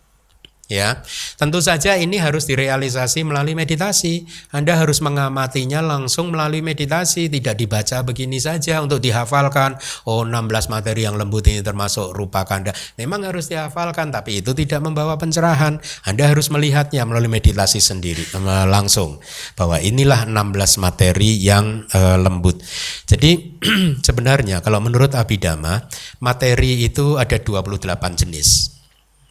[0.64, 1.04] Ya,
[1.36, 4.24] tentu saja ini harus direalisasi melalui meditasi.
[4.48, 9.76] Anda harus mengamatinya langsung melalui meditasi, tidak dibaca begini saja untuk dihafalkan.
[10.08, 12.72] Oh, 16 materi yang lembut ini termasuk rupa kanda.
[12.96, 15.84] Memang harus dihafalkan, tapi itu tidak membawa pencerahan.
[16.08, 19.20] Anda harus melihatnya melalui meditasi sendiri eh, langsung
[19.60, 22.64] bahwa inilah 16 materi yang uh, lembut.
[23.04, 23.60] Jadi
[24.06, 25.92] sebenarnya kalau menurut Abhidhamma,
[26.24, 27.84] materi itu ada 28
[28.16, 28.73] jenis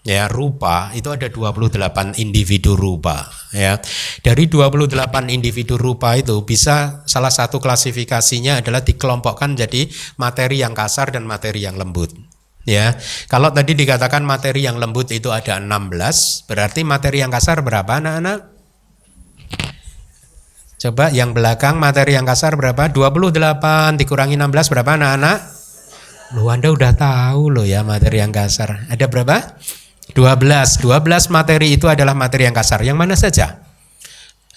[0.04, 3.24] ya rupa itu ada 28 individu rupa
[3.56, 3.80] ya
[4.20, 5.00] dari 28
[5.32, 9.88] individu rupa itu bisa salah satu klasifikasinya adalah dikelompokkan jadi
[10.20, 12.12] materi yang kasar dan materi yang lembut
[12.68, 13.00] ya
[13.32, 18.54] kalau tadi dikatakan materi yang lembut itu ada 16 berarti materi yang kasar berapa anak-anak
[20.84, 22.92] Coba yang belakang materi yang kasar berapa?
[22.92, 25.38] 28 dikurangi 16 berapa anak-anak?
[26.36, 28.92] Lu Anda udah tahu loh ya materi yang kasar.
[28.92, 29.64] Ada berapa?
[30.14, 30.82] 12.
[30.82, 32.86] 12 materi itu adalah materi yang kasar.
[32.86, 33.66] Yang mana saja?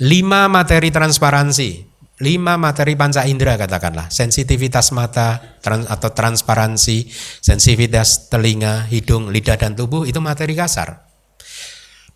[0.00, 1.68] 5 materi transparansi.
[2.16, 4.08] 5 materi panca indera katakanlah.
[4.08, 7.08] Sensitivitas mata trans, atau transparansi,
[7.44, 11.04] sensitivitas telinga, hidung, lidah dan tubuh itu materi kasar.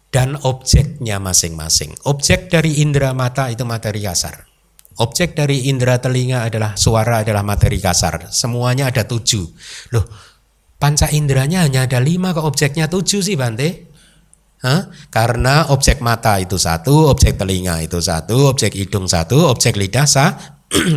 [0.08, 1.96] Dan objeknya masing-masing.
[2.08, 4.48] Objek dari indera mata itu materi kasar.
[5.00, 8.28] Objek dari indera telinga adalah suara adalah materi kasar.
[8.28, 9.46] Semuanya ada tujuh.
[9.96, 10.04] Loh,
[10.80, 13.92] Panca inderanya hanya ada lima kok objeknya tujuh sih Bante.
[14.64, 14.88] Hah?
[15.12, 20.08] Karena objek mata itu satu, objek telinga itu satu, objek hidung satu, objek lidah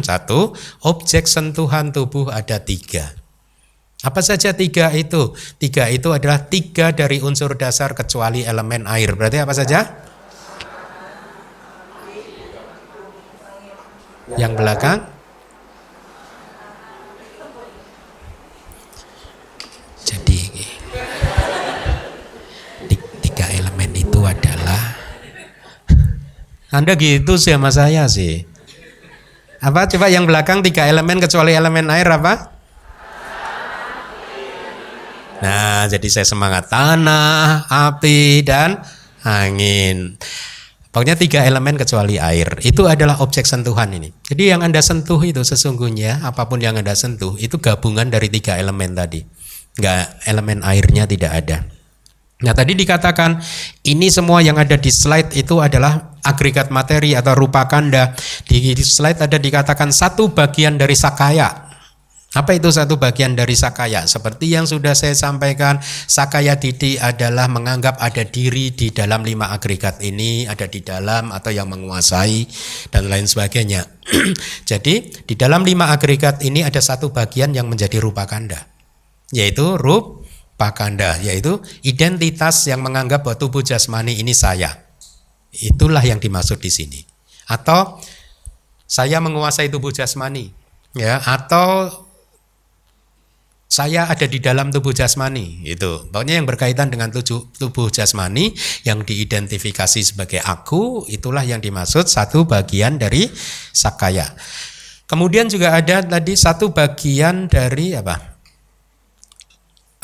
[0.08, 0.56] satu,
[0.88, 3.12] objek sentuhan tubuh ada tiga.
[4.04, 5.32] Apa saja tiga itu?
[5.60, 9.16] Tiga itu adalah tiga dari unsur dasar kecuali elemen air.
[9.16, 9.80] Berarti apa saja?
[14.36, 15.13] Yang belakang?
[26.74, 28.50] Anda gitu sih sama saya sih.
[29.62, 32.50] Apa coba yang belakang tiga elemen kecuali elemen air apa?
[35.46, 38.82] Nah, jadi saya semangat tanah, api dan
[39.22, 40.18] angin.
[40.90, 42.58] Pokoknya tiga elemen kecuali air.
[42.66, 44.10] Itu adalah objek sentuhan ini.
[44.26, 48.58] Jadi yang Anda sentuh itu sesungguhnya apa pun yang Anda sentuh itu gabungan dari tiga
[48.58, 49.22] elemen tadi.
[49.78, 51.58] Enggak elemen airnya tidak ada.
[52.44, 53.40] Nah tadi dikatakan
[53.88, 58.12] ini semua yang ada di slide itu adalah agregat materi atau rupa kanda.
[58.44, 61.72] Di slide ada dikatakan satu bagian dari sakaya.
[62.34, 64.10] Apa itu satu bagian dari sakaya?
[64.10, 65.78] Seperti yang sudah saya sampaikan,
[66.10, 71.54] sakaya didi adalah menganggap ada diri di dalam lima agregat ini, ada di dalam atau
[71.54, 72.50] yang menguasai
[72.90, 73.86] dan lain sebagainya.
[74.70, 78.66] Jadi di dalam lima agregat ini ada satu bagian yang menjadi rupa kanda,
[79.30, 80.23] yaitu rup
[80.56, 84.84] pakanda yaitu identitas yang menganggap bahwa tubuh jasmani ini saya.
[85.54, 87.02] Itulah yang dimaksud di sini.
[87.46, 88.02] Atau
[88.90, 90.50] saya menguasai tubuh jasmani,
[90.98, 92.04] ya, atau
[93.74, 98.54] saya ada di dalam tubuh jasmani itu pokoknya yang berkaitan dengan tubuh, tubuh jasmani
[98.86, 103.26] yang diidentifikasi sebagai aku itulah yang dimaksud satu bagian dari
[103.74, 104.30] sakaya
[105.10, 108.38] kemudian juga ada tadi satu bagian dari apa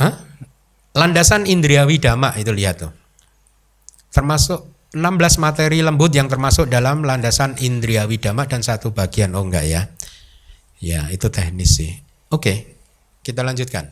[0.01, 0.28] Hah?
[0.95, 2.91] Landasan indriawi dhamma itu lihat tuh
[4.09, 9.65] termasuk 16 materi lembut yang termasuk dalam landasan indriawi dhamma dan satu bagian oh enggak
[9.69, 9.81] ya
[10.81, 11.93] ya itu teknis sih
[12.33, 12.79] oke.
[13.19, 13.85] Kita lanjutkan.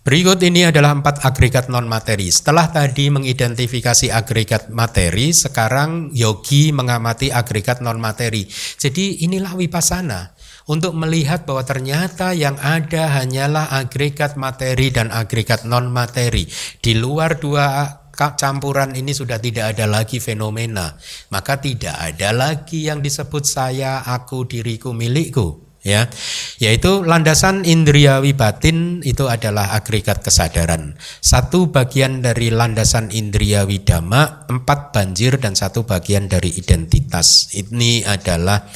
[0.00, 2.32] Berikut ini adalah empat agregat non materi.
[2.32, 8.48] Setelah tadi mengidentifikasi agregat materi, sekarang yogi mengamati agregat non materi.
[8.80, 10.32] Jadi inilah wipasana
[10.68, 16.44] untuk melihat bahwa ternyata yang ada hanyalah agregat materi dan agregat non materi.
[16.78, 20.94] Di luar dua campuran ini sudah tidak ada lagi fenomena,
[21.32, 26.10] maka tidak ada lagi yang disebut saya, aku, diriku, milikku ya.
[26.58, 30.98] Yaitu landasan indriawi batin itu adalah agregat kesadaran.
[31.22, 37.54] Satu bagian dari landasan indriawi dhamma empat banjir dan satu bagian dari identitas.
[37.54, 38.66] Ini adalah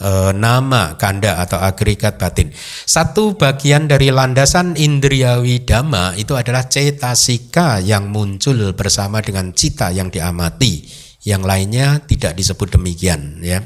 [0.00, 2.52] e, nama kanda atau agregat batin
[2.84, 10.08] satu bagian dari landasan indriawi dhamma itu adalah cetasika yang muncul bersama dengan cita yang
[10.08, 10.86] diamati
[11.26, 13.64] yang lainnya tidak disebut demikian ya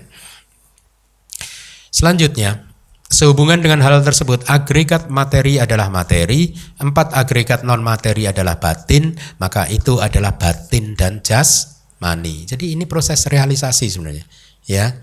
[1.91, 2.71] selanjutnya
[3.11, 9.67] Sehubungan dengan hal tersebut, agregat materi adalah materi, empat agregat non materi adalah batin, maka
[9.67, 12.47] itu adalah batin dan jas mani.
[12.47, 14.23] Jadi ini proses realisasi sebenarnya.
[14.63, 14.95] Ya,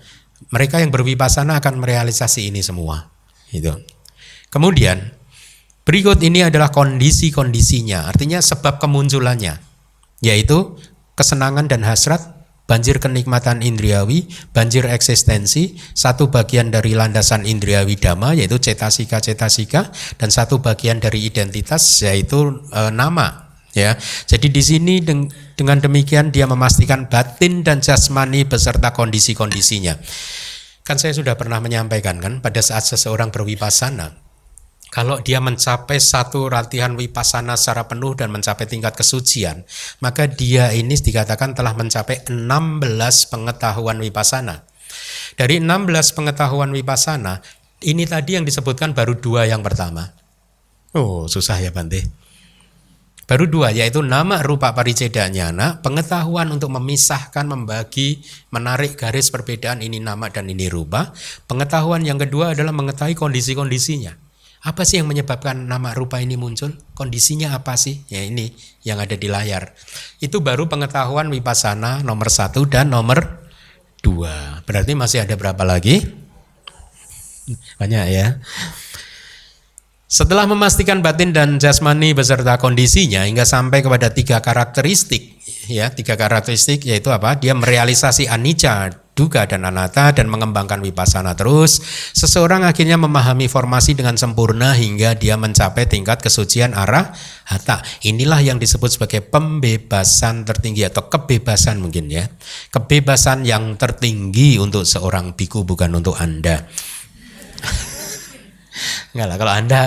[0.48, 3.10] mereka yang berwipasana akan merealisasi ini semua.
[3.50, 3.74] Itu.
[4.48, 5.12] Kemudian
[5.84, 9.60] berikut ini adalah kondisi-kondisinya, artinya sebab kemunculannya,
[10.24, 10.76] yaitu
[11.18, 18.60] kesenangan dan hasrat banjir kenikmatan indriawi, banjir eksistensi, satu bagian dari landasan indriawi dhamma yaitu
[18.60, 19.88] cetasika-cetasika
[20.20, 23.47] dan satu bagian dari identitas yaitu e, nama
[23.78, 23.94] ya.
[24.26, 24.98] Jadi di sini
[25.54, 29.94] dengan demikian dia memastikan batin dan jasmani beserta kondisi-kondisinya.
[30.82, 34.28] Kan saya sudah pernah menyampaikan kan pada saat seseorang berwipasana
[34.88, 39.68] kalau dia mencapai satu latihan wipasana secara penuh dan mencapai tingkat kesucian,
[40.00, 42.88] maka dia ini dikatakan telah mencapai 16
[43.28, 44.64] pengetahuan wipasana.
[45.36, 47.44] Dari 16 pengetahuan wipasana,
[47.84, 50.16] ini tadi yang disebutkan baru dua yang pertama.
[50.96, 52.08] Oh, susah ya Bante.
[53.28, 60.00] Baru dua, yaitu nama rupa pariceda nyana, pengetahuan untuk memisahkan, membagi, menarik garis perbedaan ini
[60.00, 61.12] nama dan ini rupa.
[61.44, 66.74] Pengetahuan yang kedua adalah mengetahui kondisi-kondisinya apa sih yang menyebabkan nama rupa ini muncul?
[66.98, 68.02] Kondisinya apa sih?
[68.10, 68.50] Ya ini
[68.82, 69.70] yang ada di layar.
[70.18, 73.46] Itu baru pengetahuan wipasana nomor satu dan nomor
[74.02, 74.58] dua.
[74.66, 76.02] Berarti masih ada berapa lagi?
[77.78, 78.42] Banyak ya.
[80.08, 85.36] Setelah memastikan batin dan jasmani beserta kondisinya hingga sampai kepada tiga karakteristik,
[85.68, 87.36] ya tiga karakteristik yaitu apa?
[87.36, 91.84] Dia merealisasi anicca, duga dan anatta dan mengembangkan wipasana terus.
[92.16, 97.12] Seseorang akhirnya memahami formasi dengan sempurna hingga dia mencapai tingkat kesucian arah
[97.44, 97.84] hata.
[98.00, 102.32] Inilah yang disebut sebagai pembebasan tertinggi atau kebebasan mungkin ya.
[102.72, 106.64] Kebebasan yang tertinggi untuk seorang biku bukan untuk Anda.
[109.14, 109.80] Enggak lah, kalau Anda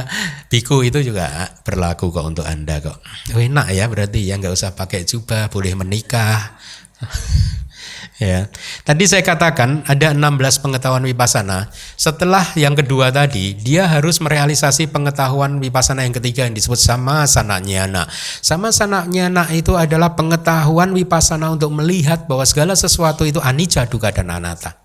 [0.51, 2.99] biku itu juga berlaku kok untuk Anda kok.
[3.31, 6.57] Enak ya berarti ya nggak usah pakai jubah, boleh menikah.
[8.21, 8.49] ya.
[8.85, 11.69] Tadi saya katakan ada 16 pengetahuan wipasana.
[11.97, 17.57] Setelah yang kedua tadi, dia harus merealisasi pengetahuan wipasana yang ketiga yang disebut sama sana
[17.61, 18.05] nyana.
[18.41, 24.13] Sama sana nyana itu adalah pengetahuan wipasana untuk melihat bahwa segala sesuatu itu anicca, dukkha
[24.13, 24.80] dan anatta.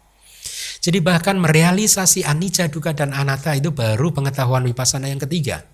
[0.87, 5.67] Jadi bahkan merealisasi anicca, dukkha dan anatta itu baru pengetahuan wipasana yang ketiga.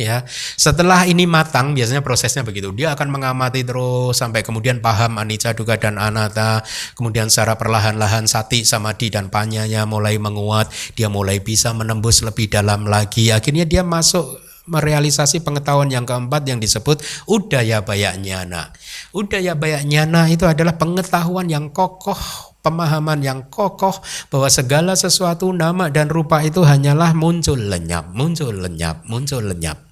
[0.00, 0.24] Ya,
[0.56, 2.72] setelah ini matang biasanya prosesnya begitu.
[2.72, 6.64] Dia akan mengamati terus sampai kemudian paham anicca, dukkha dan anatta.
[6.96, 10.72] Kemudian secara perlahan-lahan sati, samadhi dan panyanya mulai menguat.
[10.96, 13.28] Dia mulai bisa menembus lebih dalam lagi.
[13.28, 14.40] Akhirnya dia masuk
[14.72, 18.72] merealisasi pengetahuan yang keempat yang disebut udaya bayak nyana.
[19.12, 25.88] Udaya bayak nyana itu adalah pengetahuan yang kokoh pemahaman yang kokoh bahwa segala sesuatu nama
[25.88, 29.90] dan rupa itu hanyalah muncul lenyap, muncul lenyap, muncul lenyap.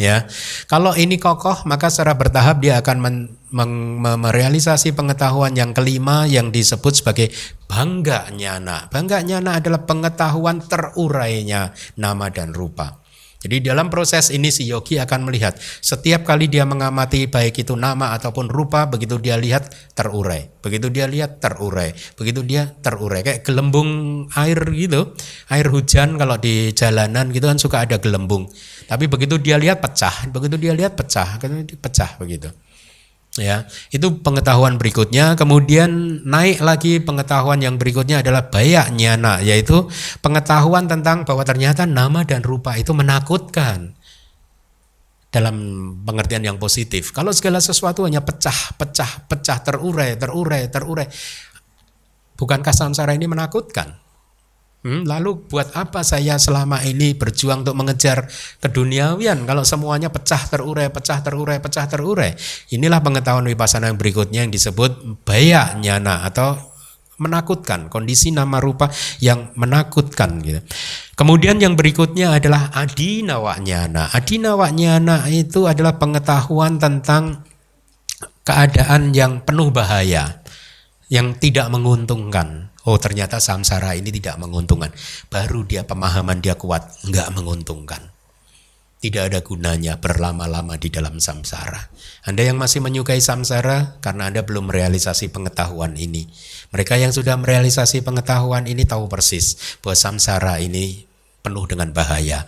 [0.00, 0.24] Ya,
[0.64, 3.28] kalau ini kokoh maka secara bertahap dia akan
[4.16, 7.28] merealisasi pengetahuan yang kelima yang disebut sebagai
[7.68, 8.88] bangga nyana.
[8.88, 12.96] Bangga nyana adalah pengetahuan terurainya nama dan rupa.
[13.40, 18.12] Jadi dalam proses ini si yogi akan melihat setiap kali dia mengamati baik itu nama
[18.12, 20.52] ataupun rupa begitu dia lihat terurai.
[20.60, 21.96] Begitu dia lihat terurai.
[22.20, 25.16] Begitu dia terurai kayak gelembung air gitu.
[25.48, 28.44] Air hujan kalau di jalanan gitu kan suka ada gelembung.
[28.84, 31.40] Tapi begitu dia lihat pecah, begitu dia lihat pecah,
[31.80, 32.52] pecah begitu
[33.38, 35.38] ya itu pengetahuan berikutnya.
[35.38, 39.86] Kemudian naik lagi pengetahuan yang berikutnya adalah bayak nyana yaitu
[40.24, 43.94] pengetahuan tentang bahwa ternyata nama dan rupa itu menakutkan
[45.30, 45.54] dalam
[46.02, 47.14] pengertian yang positif.
[47.14, 51.06] Kalau segala sesuatu hanya pecah pecah pecah terurai terurai terurai
[52.40, 53.99] bukankah samsara ini menakutkan
[54.80, 58.24] Hmm, lalu buat apa saya selama ini berjuang untuk mengejar
[58.64, 62.32] keduniawian kalau semuanya pecah terurai, pecah terurai, pecah terurai.
[62.72, 66.56] Inilah pengetahuan vipassana yang berikutnya yang disebut baya nyana atau
[67.20, 68.88] menakutkan, kondisi nama rupa
[69.20, 70.64] yang menakutkan gitu.
[71.12, 74.08] Kemudian yang berikutnya adalah adinawa nyana.
[74.16, 77.44] Adinawa nyana itu adalah pengetahuan tentang
[78.48, 80.40] keadaan yang penuh bahaya,
[81.12, 84.90] yang tidak menguntungkan Oh ternyata samsara ini tidak menguntungkan.
[85.30, 88.10] Baru dia pemahaman dia kuat, nggak menguntungkan.
[88.98, 91.86] Tidak ada gunanya berlama-lama di dalam samsara.
[92.26, 96.26] Anda yang masih menyukai samsara karena Anda belum merealisasi pengetahuan ini.
[96.74, 101.06] Mereka yang sudah merealisasi pengetahuan ini tahu persis bahwa samsara ini
[101.46, 102.42] penuh dengan bahaya.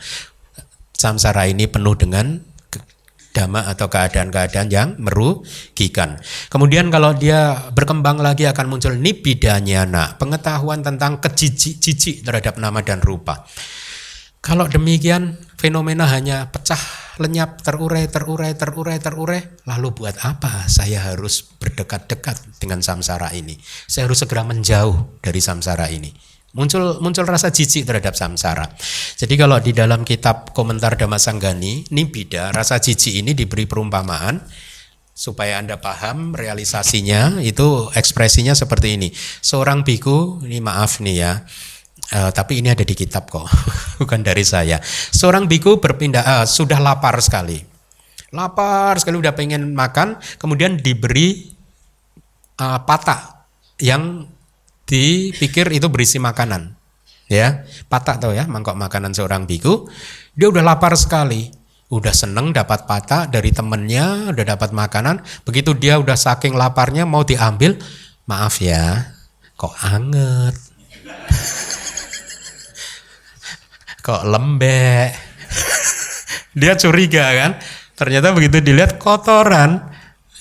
[0.98, 2.42] Samsara ini penuh dengan
[3.32, 6.20] dhamma atau keadaan-keadaan yang merugikan.
[6.52, 13.48] Kemudian kalau dia berkembang lagi akan muncul nibidanyana, pengetahuan tentang kejijik terhadap nama dan rupa.
[14.42, 16.80] Kalau demikian fenomena hanya pecah,
[17.22, 19.40] lenyap, terurai, terurai, terurai, terurai.
[19.70, 23.54] Lalu buat apa saya harus berdekat-dekat dengan samsara ini?
[23.86, 28.68] Saya harus segera menjauh dari samsara ini muncul muncul rasa jijik terhadap samsara.
[29.16, 34.40] Jadi kalau di dalam kitab komentar Dhammasanggani, nibida, rasa jijik ini diberi perumpamaan
[35.12, 39.08] supaya Anda paham realisasinya itu ekspresinya seperti ini.
[39.44, 41.32] Seorang biku, ini maaf nih ya.
[42.12, 43.48] Uh, tapi ini ada di kitab kok,
[44.00, 44.76] bukan dari saya.
[45.12, 47.56] Seorang biku berpindah uh, sudah lapar sekali.
[48.32, 51.52] Lapar sekali udah pengen makan, kemudian diberi
[52.60, 53.48] uh, patah
[53.80, 54.28] yang
[54.86, 56.74] dipikir itu berisi makanan.
[57.32, 59.88] Ya, patah tau ya, mangkok makanan seorang biku.
[60.36, 61.48] Dia udah lapar sekali,
[61.88, 65.24] udah seneng dapat patah dari temennya, udah dapat makanan.
[65.48, 67.80] Begitu dia udah saking laparnya mau diambil,
[68.28, 69.16] maaf ya,
[69.56, 70.52] kok anget,
[74.04, 75.16] kok lembek.
[76.60, 77.50] dia curiga kan,
[77.96, 79.88] ternyata begitu dilihat kotoran,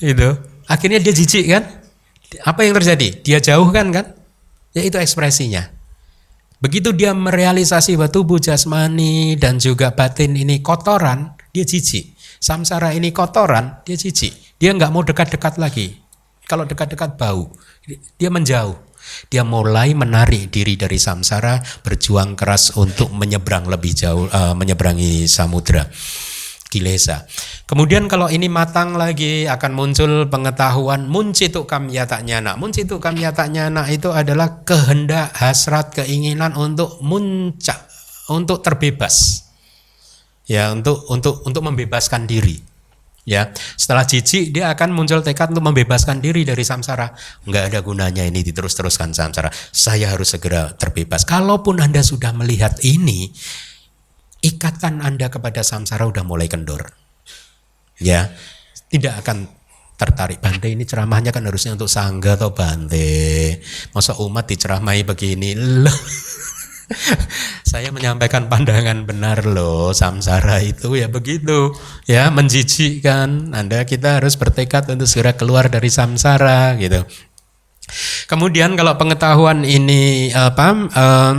[0.04, 0.36] itu
[0.68, 1.64] akhirnya dia jijik kan.
[2.48, 3.12] Apa yang terjadi?
[3.24, 4.21] Dia jauhkan kan?
[4.72, 5.68] Ya itu ekspresinya.
[6.62, 12.14] Begitu dia merealisasi bahwa tubuh jasmani dan juga batin ini kotoran, dia jijik.
[12.38, 14.32] Samsara ini kotoran, dia jijik.
[14.62, 15.98] Dia nggak mau dekat-dekat lagi.
[16.46, 17.50] Kalau dekat-dekat bau,
[18.16, 18.78] dia menjauh.
[19.34, 25.90] Dia mulai menarik diri dari samsara, berjuang keras untuk menyeberang lebih jauh, uh, menyeberangi samudra
[26.72, 27.28] kilesa.
[27.68, 32.56] Kemudian kalau ini matang lagi akan muncul pengetahuan muncitu kamyata nyana.
[32.56, 37.92] Muncitu kamyata nyana itu adalah kehendak, hasrat, keinginan untuk muncak,
[38.32, 39.46] untuk terbebas.
[40.48, 42.72] Ya, untuk untuk untuk membebaskan diri.
[43.22, 47.14] Ya, setelah jijik dia akan muncul tekad untuk membebaskan diri dari samsara.
[47.46, 49.54] Enggak ada gunanya ini diterus-teruskan samsara.
[49.70, 51.22] Saya harus segera terbebas.
[51.22, 53.30] Kalaupun Anda sudah melihat ini,
[54.42, 56.90] ikatan Anda kepada samsara udah mulai kendor.
[58.02, 58.34] Ya,
[58.90, 59.46] tidak akan
[60.02, 60.42] tertarik.
[60.42, 63.62] Bante ini ceramahnya kan harusnya untuk sangga atau bante.
[63.94, 65.94] Masa umat diceramai begini loh.
[67.72, 71.72] Saya menyampaikan pandangan benar loh, samsara itu ya begitu,
[72.10, 73.54] ya menjijikkan.
[73.56, 77.06] Anda kita harus bertekad untuk segera keluar dari samsara gitu.
[78.28, 81.38] Kemudian kalau pengetahuan ini apa um,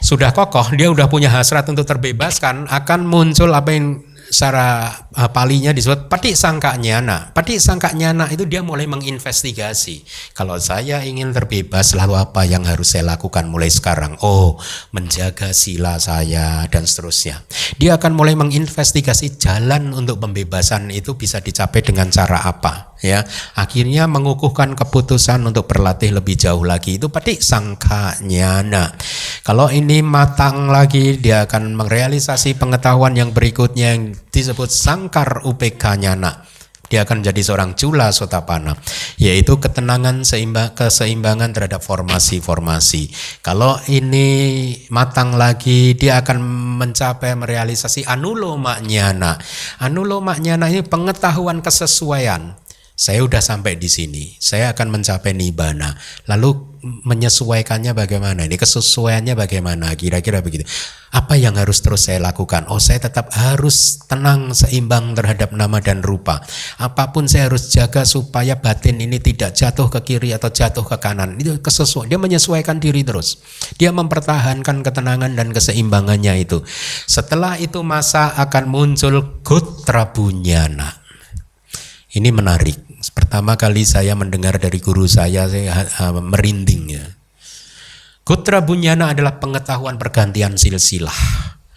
[0.00, 4.00] sudah kokoh, dia udah punya hasrat untuk terbebaskan, akan muncul apa yang
[4.30, 7.30] secara uh, palinya disebut pati sangka nyana.
[7.32, 10.02] Pati sangka nyana itu dia mulai menginvestigasi.
[10.34, 14.18] Kalau saya ingin terbebas, lalu apa yang harus saya lakukan mulai sekarang?
[14.22, 14.58] Oh,
[14.90, 17.46] menjaga sila saya dan seterusnya.
[17.78, 22.96] Dia akan mulai menginvestigasi jalan untuk pembebasan itu bisa dicapai dengan cara apa.
[23.04, 28.96] Ya, akhirnya mengukuhkan keputusan untuk berlatih lebih jauh lagi itu pati sangka nyana.
[29.44, 36.46] Kalau ini matang lagi, dia akan merealisasi pengetahuan yang berikutnya yang disebut sangkar UPK nyana
[36.86, 38.78] dia akan menjadi seorang cula sotapana
[39.18, 43.10] yaitu ketenangan seimbang keseimbangan terhadap formasi-formasi.
[43.42, 44.26] Kalau ini
[44.94, 46.38] matang lagi dia akan
[46.78, 49.34] mencapai merealisasi anuloma nyana
[49.82, 52.54] anuloma nyana ini pengetahuan kesesuaian
[52.96, 55.92] saya sudah sampai di sini, saya akan mencapai nibana.
[56.24, 58.48] Lalu menyesuaikannya bagaimana?
[58.48, 59.92] Ini kesesuaiannya bagaimana?
[59.92, 60.64] Kira-kira begitu.
[61.12, 62.64] Apa yang harus terus saya lakukan?
[62.72, 66.40] Oh, saya tetap harus tenang, seimbang terhadap nama dan rupa.
[66.80, 70.96] Apa pun saya harus jaga supaya batin ini tidak jatuh ke kiri atau jatuh ke
[70.96, 71.36] kanan.
[71.36, 72.08] Itu kesesuaian.
[72.08, 73.44] Dia menyesuaikan diri terus.
[73.76, 76.64] Dia mempertahankan ketenangan dan keseimbangannya itu.
[77.04, 81.05] Setelah itu masa akan muncul Gotra Bunyana.
[82.14, 87.04] Ini menarik Pertama kali saya mendengar dari guru saya, saya merinding ya.
[88.26, 91.14] Kutra bunyana adalah pengetahuan pergantian silsilah.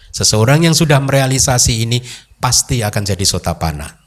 [0.10, 2.02] Seseorang yang sudah merealisasi ini
[2.42, 4.02] pasti akan jadi sotapana.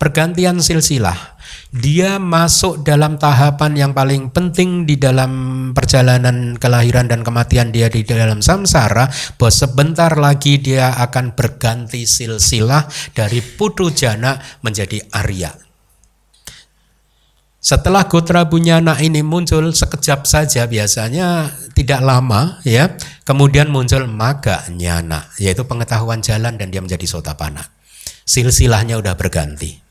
[0.00, 1.38] Pergantian silsilah,
[1.70, 5.30] dia masuk dalam tahapan yang paling penting di dalam
[5.70, 9.06] perjalanan kelahiran dan kematian dia di dalam samsara,
[9.38, 15.54] bahwa sebentar lagi dia akan berganti silsilah dari putu jana menjadi Arya.
[17.60, 22.96] Setelah Gotra Bunyana ini muncul sekejap saja biasanya tidak lama ya,
[23.28, 27.68] kemudian muncul Maga Nyana yaitu pengetahuan jalan dan dia menjadi sotapana.
[28.24, 29.89] Silsilahnya udah berganti.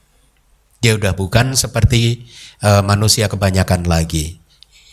[0.80, 2.28] Dia udah bukan seperti
[2.64, 4.40] uh, manusia kebanyakan lagi.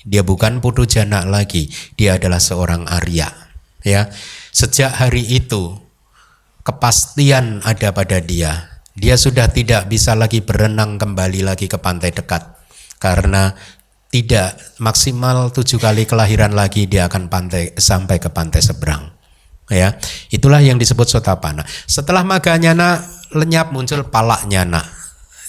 [0.07, 1.67] Dia bukan putu jana lagi,
[1.99, 3.27] dia adalah seorang Arya.
[3.83, 4.11] Ya,
[4.55, 5.79] sejak hari itu
[6.63, 8.83] kepastian ada pada dia.
[8.99, 12.57] Dia sudah tidak bisa lagi berenang kembali lagi ke pantai dekat
[12.97, 13.53] karena
[14.11, 19.13] tidak maksimal tujuh kali kelahiran lagi dia akan pantai sampai ke pantai seberang
[19.69, 19.99] ya
[20.31, 23.03] itulah yang disebut sotapana setelah maganyana
[23.35, 24.81] lenyap muncul palaknyana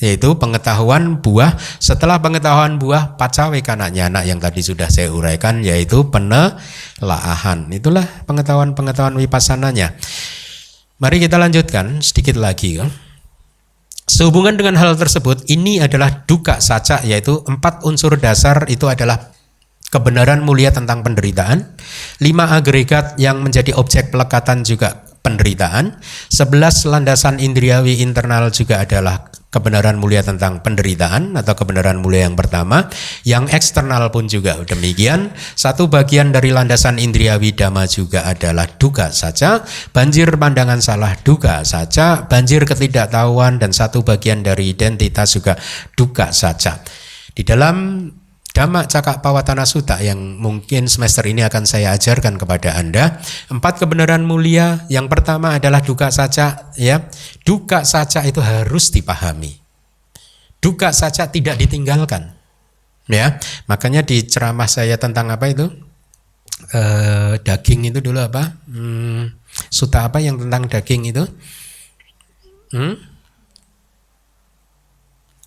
[0.04, 1.58] yaitu pengetahuan buah.
[1.82, 3.58] Setelah pengetahuan buah pacawe
[3.92, 7.70] nyana yang tadi sudah saya uraikan yaitu penelaahan.
[7.74, 9.98] Itulah pengetahuan-pengetahuan wipassananya.
[10.98, 12.90] Mari kita lanjutkan sedikit lagi kan
[14.08, 18.64] Sehubungan dengan hal tersebut, ini adalah duka saca, yaitu empat unsur dasar.
[18.72, 19.36] Itu adalah
[19.92, 21.76] kebenaran mulia tentang penderitaan,
[22.24, 26.00] lima agregat yang menjadi objek pelekatan juga penderitaan,
[26.32, 32.86] sebelas landasan indriawi internal juga adalah kebenaran mulia tentang penderitaan atau kebenaran mulia yang pertama,
[33.26, 35.34] yang eksternal pun juga demikian.
[35.58, 42.30] Satu bagian dari landasan indriawi dhamma juga adalah duga saja, banjir pandangan salah duga saja,
[42.30, 45.58] banjir ketidaktahuan dan satu bagian dari identitas juga
[45.98, 46.78] duga saja.
[47.34, 48.06] Di dalam
[48.58, 53.22] Dhamma Cakak Pawatana Sutta yang mungkin semester ini akan saya ajarkan kepada Anda.
[53.54, 54.82] Empat kebenaran mulia.
[54.90, 57.06] Yang pertama adalah duka saja ya.
[57.46, 59.62] Duka saja itu harus dipahami.
[60.58, 62.34] Duka saja tidak ditinggalkan.
[63.06, 63.38] Ya,
[63.70, 65.70] makanya di ceramah saya tentang apa itu?
[66.74, 66.82] E,
[67.46, 68.58] daging itu dulu apa?
[68.66, 69.38] Hmm,
[69.70, 71.30] suta apa yang tentang daging itu?
[72.74, 72.98] Hmm?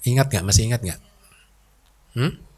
[0.06, 0.44] Ingat nggak?
[0.46, 1.00] Masih ingat nggak?
[2.14, 2.49] Hmm?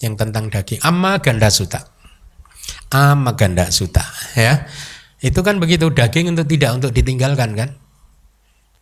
[0.00, 0.80] Yang tentang daging.
[0.82, 1.84] Amma ganda suta.
[2.90, 4.02] Amma ganda suta
[4.34, 4.66] ya.
[5.20, 7.70] Itu kan begitu daging untuk tidak untuk ditinggalkan kan?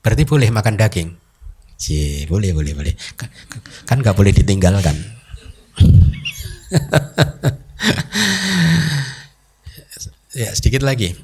[0.01, 1.11] Berarti boleh makan daging?
[1.79, 2.95] Cie, boleh boleh boleh.
[3.85, 4.97] Kan nggak boleh ditinggalkan.
[10.39, 11.19] Ya sedikit lagi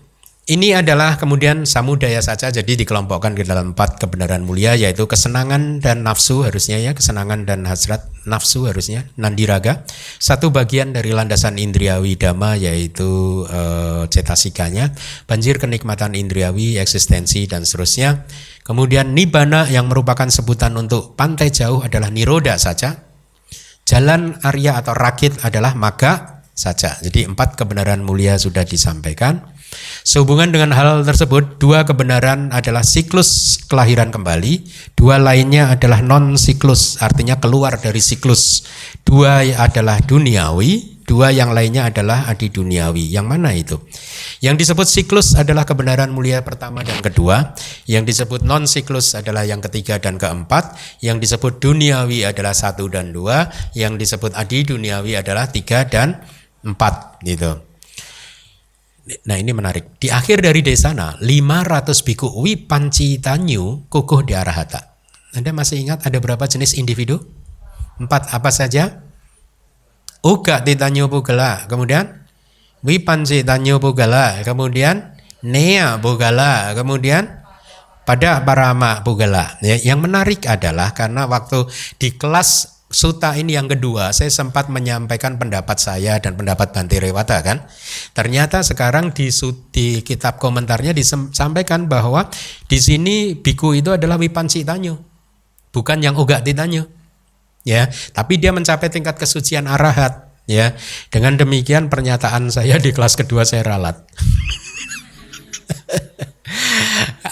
[0.45, 6.05] ini adalah kemudian samudaya saja jadi dikelompokkan ke dalam empat kebenaran mulia yaitu kesenangan dan
[6.05, 9.89] nafsu harusnya ya kesenangan dan hasrat nafsu harusnya nandiraga.
[10.21, 13.61] Satu bagian dari landasan indriawi dhamma yaitu e,
[14.13, 14.93] cetasikanya.
[15.25, 18.29] Banjir kenikmatan indriawi eksistensi dan seterusnya.
[18.69, 23.01] Kemudian nibana yang merupakan sebutan untuk pantai jauh adalah niroda saja.
[23.89, 27.01] Jalan Arya atau rakit adalah maga saja.
[27.01, 29.54] Jadi empat kebenaran mulia sudah disampaikan
[30.05, 34.65] Sehubungan dengan hal tersebut, dua kebenaran adalah siklus kelahiran kembali,
[34.95, 38.67] dua lainnya adalah non siklus, artinya keluar dari siklus.
[39.05, 43.13] Dua adalah duniawi, dua yang lainnya adalah adi duniawi.
[43.13, 43.77] Yang mana itu?
[44.41, 47.53] Yang disebut siklus adalah kebenaran mulia pertama dan kedua,
[47.85, 53.13] yang disebut non siklus adalah yang ketiga dan keempat, yang disebut duniawi adalah satu dan
[53.13, 56.21] dua, yang disebut adi duniawi adalah tiga dan
[56.65, 57.74] empat gitu.
[59.05, 60.01] Nah ini menarik.
[60.01, 62.33] Di akhir dari desana, 500 biku
[62.65, 64.97] panci tanyu kukuh di arahata.
[65.37, 67.21] Anda masih ingat ada berapa jenis individu?
[68.01, 69.05] Empat apa saja?
[70.25, 71.69] Uga titanyu pugala.
[71.69, 72.25] Kemudian
[73.05, 74.41] panci tanyu pugala.
[74.41, 75.13] Kemudian
[75.45, 76.73] nea pugala.
[76.73, 77.45] Kemudian
[78.09, 79.61] pada para mak pugala.
[79.61, 81.69] Ya, yang menarik adalah karena waktu
[82.01, 87.43] di kelas suta ini yang kedua, saya sempat menyampaikan pendapat saya dan pendapat Banti Rewata
[87.43, 87.67] kan.
[88.15, 89.35] Ternyata sekarang di,
[89.75, 92.31] di kitab komentarnya disampaikan bahwa
[92.71, 94.95] di sini biku itu adalah Wipansi Tanyo,
[95.75, 96.87] bukan yang Uga Titanyo.
[97.67, 100.31] Ya, tapi dia mencapai tingkat kesucian arahat.
[100.45, 100.77] Ya,
[101.09, 103.97] dengan demikian pernyataan saya di kelas kedua saya ralat.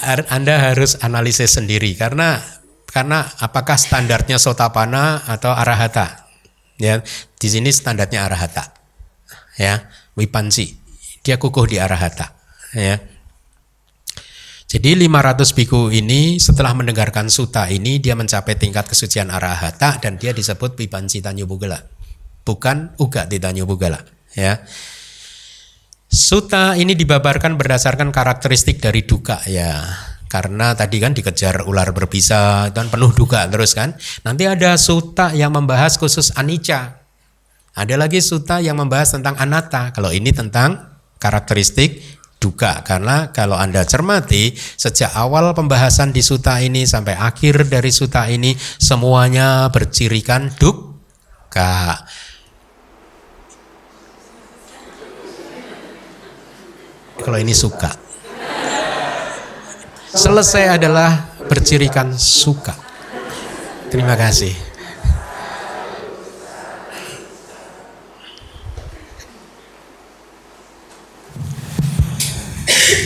[0.34, 2.40] Anda harus analisis sendiri karena
[2.92, 6.28] karena apakah standarnya sotapana atau arahata?
[6.76, 7.00] Ya,
[7.40, 8.76] di sini standarnya arahata.
[9.56, 10.76] Ya, wipansi.
[11.24, 12.36] Dia kukuh di arahata.
[12.76, 13.00] Ya.
[14.68, 20.36] Jadi 500 biku ini setelah mendengarkan suta ini dia mencapai tingkat kesucian arahata dan dia
[20.36, 21.80] disebut wipansi tanyo bugala.
[22.44, 24.04] Bukan uga di tanyo bugala,
[24.36, 24.60] ya.
[26.12, 29.80] Suta ini dibabarkan berdasarkan karakteristik dari duka ya
[30.32, 33.92] karena tadi kan dikejar ular berbisa dan penuh duka terus kan.
[34.24, 37.04] Nanti ada suta yang membahas khusus anicca.
[37.76, 39.92] Ada lagi suta yang membahas tentang anatta.
[39.92, 42.00] Kalau ini tentang karakteristik
[42.40, 48.24] duka karena kalau Anda cermati sejak awal pembahasan di suta ini sampai akhir dari suta
[48.32, 52.08] ini semuanya bercirikan duka.
[57.20, 58.01] Kalau ini suka
[60.12, 62.76] selesai adalah bercirikan suka.
[63.88, 64.52] Terima kasih.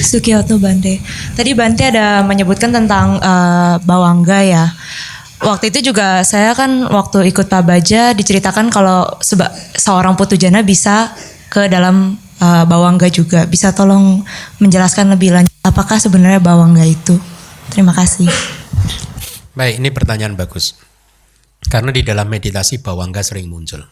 [0.07, 1.03] Sukioto Bante.
[1.35, 4.65] Tadi Bante ada menyebutkan tentang uh, bawangga ya.
[5.43, 10.63] Waktu itu juga saya kan waktu ikut Pak Baja diceritakan kalau seba, seorang putu jana
[10.63, 11.11] bisa
[11.51, 13.45] ke dalam uh, bawangga juga.
[13.51, 14.23] Bisa tolong
[14.63, 17.19] menjelaskan lebih lanjut apakah sebenarnya bawangga itu?
[17.75, 18.31] Terima kasih.
[19.59, 20.79] Baik, ini pertanyaan bagus.
[21.67, 23.83] Karena di dalam meditasi bawangga sering muncul.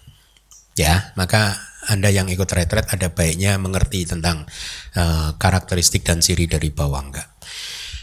[0.78, 1.59] Ya, maka
[1.90, 4.46] Anda yang ikut retret ada baiknya mengerti tentang
[4.94, 7.34] uh, karakteristik dan ciri dari bawangga.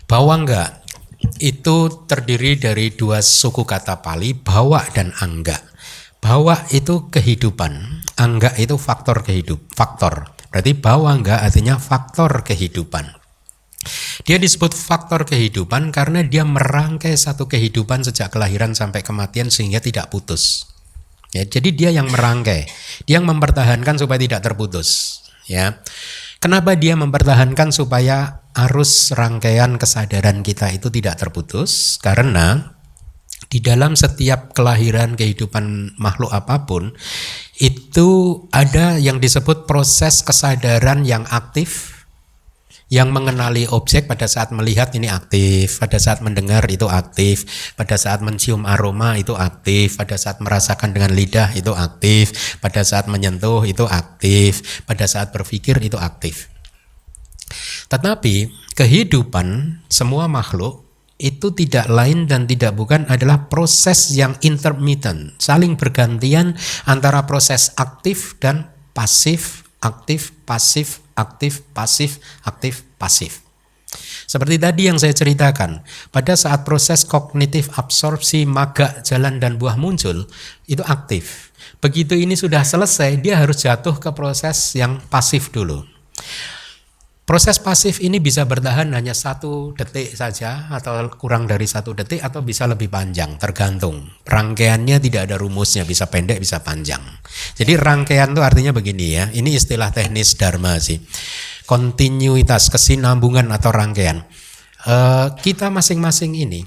[0.07, 0.83] Bawangga
[1.39, 5.55] itu terdiri dari dua suku kata Pali, bawa dan angga.
[6.21, 10.29] Bawa itu kehidupan, angga itu faktor kehidup, faktor.
[10.51, 13.20] Berarti bawangga artinya faktor kehidupan.
[14.25, 20.13] Dia disebut faktor kehidupan karena dia merangkai satu kehidupan sejak kelahiran sampai kematian sehingga tidak
[20.13, 20.69] putus.
[21.31, 22.67] Ya, jadi dia yang merangkai,
[23.07, 25.21] dia yang mempertahankan supaya tidak terputus.
[25.47, 25.79] Ya,
[26.43, 31.97] kenapa dia mempertahankan supaya arus rangkaian kesadaran kita itu tidak terputus?
[32.03, 32.75] Karena
[33.51, 36.95] di dalam setiap kelahiran kehidupan makhluk apa pun
[37.59, 38.09] itu
[38.55, 41.90] ada yang disebut proses kesadaran yang aktif
[42.91, 47.47] yang mengenali objek pada saat melihat ini aktif, pada saat mendengar itu aktif,
[47.79, 53.07] pada saat mencium aroma itu aktif, pada saat merasakan dengan lidah itu aktif, pada saat
[53.07, 56.51] menyentuh itu aktif, pada saat berpikir itu aktif.
[57.87, 60.83] Tetapi kehidupan semua makhluk
[61.15, 68.35] itu tidak lain dan tidak bukan adalah proses yang intermittent, saling bergantian antara proses aktif
[68.43, 73.45] dan pasif, aktif, pasif, aktif, pasif, aktif, pasif.
[74.25, 80.25] Seperti tadi yang saya ceritakan, pada saat proses kognitif absorpsi maga, jalan dan buah muncul,
[80.65, 81.51] itu aktif.
[81.83, 85.83] Begitu ini sudah selesai, dia harus jatuh ke proses yang pasif dulu.
[87.21, 92.41] Proses pasif ini bisa bertahan hanya satu detik saja atau kurang dari satu detik atau
[92.41, 94.09] bisa lebih panjang tergantung.
[94.25, 96.99] Rangkaiannya tidak ada rumusnya bisa pendek bisa panjang.
[97.53, 99.25] Jadi rangkaian itu artinya begini ya.
[99.29, 100.97] Ini istilah teknis dharma sih.
[101.69, 104.25] Kontinuitas kesinambungan atau rangkaian.
[104.81, 106.65] Uh, kita masing-masing ini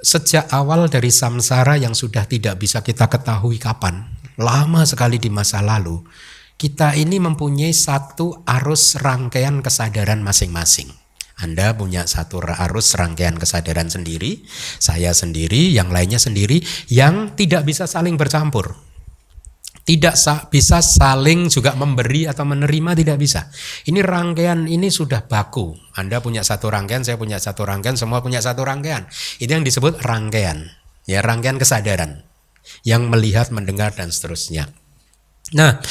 [0.00, 4.08] sejak awal dari samsara yang sudah tidak bisa kita ketahui kapan,
[4.40, 6.00] lama sekali di masa lalu
[6.60, 10.92] kita ini mempunyai satu arus rangkaian kesadaran masing-masing.
[11.40, 14.44] Anda punya satu arus rangkaian kesadaran sendiri,
[14.76, 16.60] saya sendiri, yang lainnya sendiri,
[16.92, 18.76] yang tidak bisa saling bercampur.
[19.88, 20.12] Tidak
[20.52, 23.48] bisa saling juga memberi atau menerima, tidak bisa.
[23.88, 25.72] Ini rangkaian ini sudah baku.
[25.96, 29.08] Anda punya satu rangkaian, saya punya satu rangkaian, semua punya satu rangkaian.
[29.40, 30.76] Itu yang disebut rangkaian.
[31.08, 32.28] Ya, rangkaian kesadaran.
[32.84, 34.68] Yang melihat, mendengar, dan seterusnya.
[35.50, 35.82] Nah,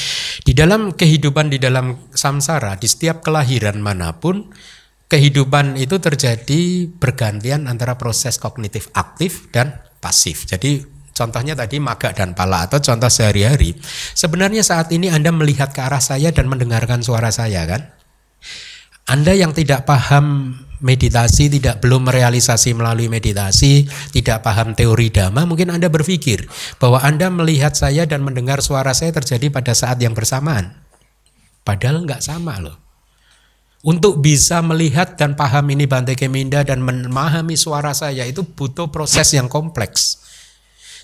[0.43, 4.47] di dalam kehidupan di dalam samsara, di setiap kelahiran mana pun,
[5.11, 10.47] kehidupan itu terjadi bergantian antara proses kognitif aktif dan pasif.
[10.47, 13.75] Jadi contohnya tadi maga dan pala atau contoh sehari-hari.
[14.15, 17.89] Sebenarnya saat ini Anda melihat ke arah saya dan mendengarkan suara saya kan?
[19.09, 25.71] Anda yang tidak paham meditasi, tidak belum merealisasi melalui meditasi, tidak paham teori dhamma, mungkin
[25.71, 26.47] Anda berpikir
[26.79, 30.75] bahwa Anda melihat saya dan mendengar suara saya terjadi pada saat yang bersamaan.
[31.67, 32.77] Padahal nggak sama loh.
[33.79, 39.31] Untuk bisa melihat dan paham ini Bante Keminda dan memahami suara saya itu butuh proses
[39.31, 40.28] yang kompleks.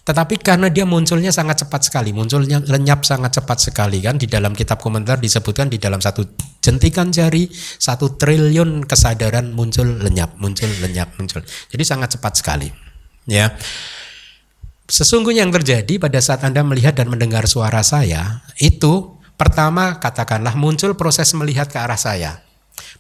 [0.06, 4.54] Tetapi karena dia munculnya sangat cepat sekali, munculnya lenyap sangat cepat sekali kan di dalam
[4.54, 6.22] kitab komentar disebutkan di dalam satu
[6.62, 7.50] jentikan jari
[7.82, 11.42] satu triliun kesadaran muncul lenyap, muncul lenyap, muncul.
[11.42, 12.70] Jadi sangat cepat sekali.
[13.26, 13.58] Ya.
[14.86, 20.94] Sesungguhnya yang terjadi pada saat Anda melihat dan mendengar suara saya itu pertama katakanlah muncul
[20.94, 22.46] proses melihat ke arah saya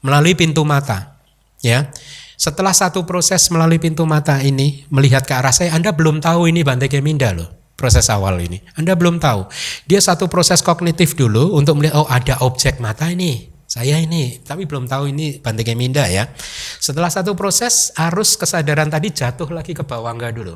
[0.01, 1.21] melalui pintu mata.
[1.61, 1.93] Ya.
[2.35, 6.61] Setelah satu proses melalui pintu mata ini melihat ke arah saya, Anda belum tahu ini
[6.61, 8.63] Bante Keminda loh proses awal ini.
[8.79, 9.51] Anda belum tahu.
[9.85, 13.51] Dia satu proses kognitif dulu untuk melihat oh ada objek mata ini.
[13.65, 16.31] Saya ini, tapi belum tahu ini Bante Keminda ya.
[16.79, 20.55] Setelah satu proses arus kesadaran tadi jatuh lagi ke bawah enggak dulu.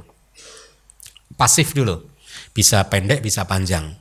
[1.36, 2.00] Pasif dulu.
[2.56, 3.92] Bisa pendek, bisa panjang.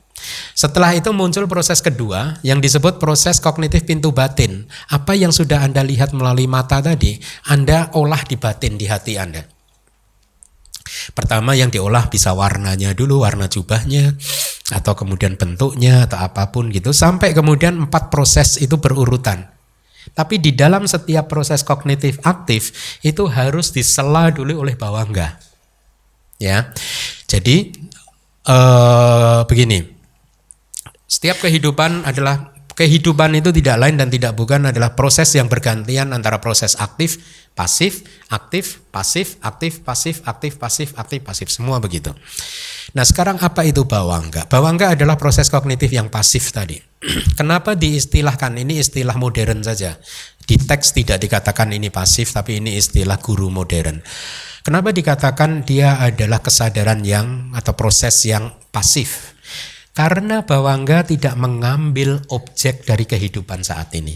[0.58, 4.66] Setelah itu muncul proses kedua yang disebut proses kognitif pintu batin.
[4.90, 9.46] Apa yang sudah Anda lihat melalui mata tadi, Anda olah di batin di hati Anda.
[11.12, 14.16] Pertama yang diolah bisa warnanya dulu, warna jubahnya,
[14.72, 16.90] atau kemudian bentuknya, atau apa pun gitu.
[16.90, 19.46] Sampai kemudian empat proses itu berurutan.
[20.16, 22.72] Tapi di dalam setiap proses kognitif aktif
[23.04, 25.36] itu harus disela dulu oleh bawangga.
[26.40, 26.72] Ya,
[27.26, 27.74] jadi
[28.46, 29.97] eh, begini
[31.08, 36.38] setiap kehidupan adalah kehidupan itu tidak lain dan tidak bukan adalah proses yang bergantian antara
[36.38, 37.18] proses aktif,
[37.58, 42.14] pasif, aktif, pasif, aktif, pasif, aktif, pasif, aktif, pasif, semua begitu.
[42.94, 44.46] Nah sekarang apa itu bawangga?
[44.46, 46.78] Bawangga adalah proses kognitif yang pasif tadi.
[47.40, 49.98] Kenapa diistilahkan ini istilah modern saja?
[50.38, 53.98] Di teks tidak dikatakan ini pasif tapi ini istilah guru modern.
[54.62, 59.37] Kenapa dikatakan dia adalah kesadaran yang atau proses yang pasif?
[59.98, 64.14] Karena bawangga tidak mengambil objek dari kehidupan saat ini.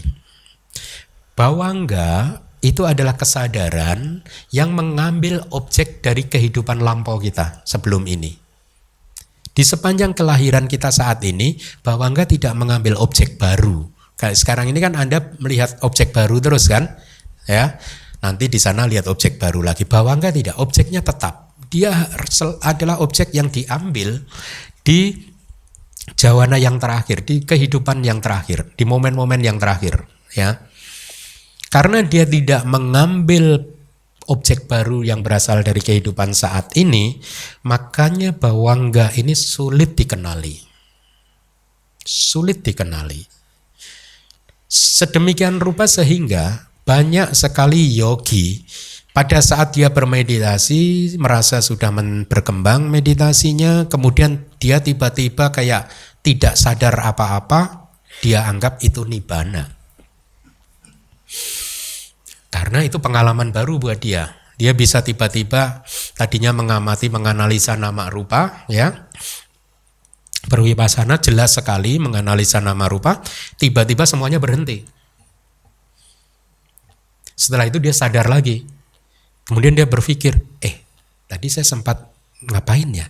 [1.35, 4.23] Bawangga itu adalah kesadaran
[4.55, 8.31] yang mengambil objek dari kehidupan lampau kita sebelum ini.
[9.51, 13.83] Di sepanjang kelahiran kita saat ini, bawangga tidak mengambil objek baru.
[14.15, 16.95] Kayak sekarang ini kan Anda melihat objek baru terus kan?
[17.43, 17.75] Ya.
[18.23, 19.83] Nanti di sana lihat objek baru lagi.
[19.83, 21.59] Bawangga tidak, objeknya tetap.
[21.67, 21.91] Dia
[22.63, 24.23] adalah objek yang diambil
[24.87, 25.32] di
[26.19, 30.59] jawana yang terakhir, di kehidupan yang terakhir, di momen-momen yang terakhir, ya.
[31.71, 33.65] Karena dia tidak mengambil
[34.27, 37.19] objek baru yang berasal dari kehidupan saat ini,
[37.65, 40.59] makanya bawangga ini sulit dikenali.
[42.03, 43.23] Sulit dikenali.
[44.67, 48.59] Sedemikian rupa sehingga banyak sekali yogi
[49.13, 51.93] pada saat dia bermeditasi, merasa sudah
[52.25, 55.85] berkembang meditasinya, kemudian dia tiba-tiba kayak
[56.25, 57.93] tidak sadar apa-apa,
[58.25, 59.69] dia anggap itu nibana.
[62.49, 64.33] Karena itu pengalaman baru buat dia.
[64.57, 65.85] Dia bisa tiba-tiba
[66.17, 69.09] tadinya mengamati, menganalisa nama rupa, ya.
[70.49, 73.21] Berwipasana jelas sekali menganalisa nama rupa,
[73.61, 74.85] tiba-tiba semuanya berhenti.
[77.37, 78.72] Setelah itu dia sadar lagi,
[79.43, 80.75] Kemudian dia berpikir, eh
[81.27, 81.99] tadi saya sempat
[82.47, 83.07] ngapain ya?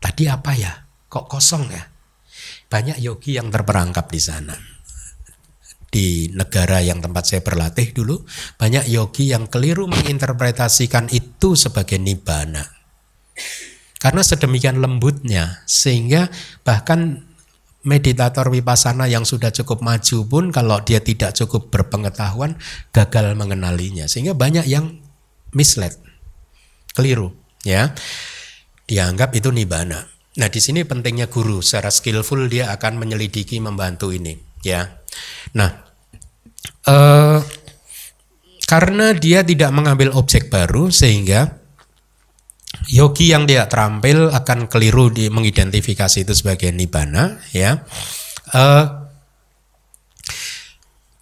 [0.00, 0.72] Tadi apa ya?
[1.08, 1.84] Kok kosong ya?
[2.68, 4.56] Banyak yogi yang terperangkap di sana.
[5.88, 8.26] Di negara yang tempat saya berlatih dulu,
[8.58, 12.66] banyak yogi yang keliru menginterpretasikan itu sebagai nibbana.
[14.02, 16.28] Karena sedemikian lembutnya, sehingga
[16.66, 17.24] bahkan
[17.86, 22.58] meditator wipasana yang sudah cukup maju pun kalau dia tidak cukup berpengetahuan
[22.90, 24.10] gagal mengenalinya.
[24.10, 25.03] Sehingga banyak yang
[25.54, 25.94] misled,
[26.92, 27.32] keliru,
[27.62, 27.94] ya.
[28.84, 30.04] Dianggap itu nibana.
[30.34, 34.34] Nah, di sini pentingnya guru secara skillful dia akan menyelidiki membantu ini,
[34.66, 34.98] ya.
[35.54, 35.70] Nah,
[36.84, 37.38] eh,
[38.66, 41.62] karena dia tidak mengambil objek baru sehingga
[42.90, 47.86] yogi yang dia terampil akan keliru di mengidentifikasi itu sebagai nibana, ya.
[48.50, 48.86] Eh,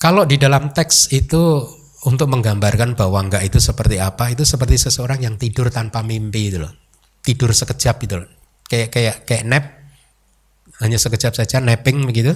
[0.01, 1.63] kalau di dalam teks itu
[2.03, 6.59] untuk menggambarkan bahwa enggak itu seperti apa itu seperti seseorang yang tidur tanpa mimpi itu
[6.59, 6.75] loh.
[7.23, 8.31] Tidur sekejap itu loh.
[8.67, 9.65] Kayak kayak kayak nap.
[10.83, 12.35] Hanya sekejap saja napping begitu.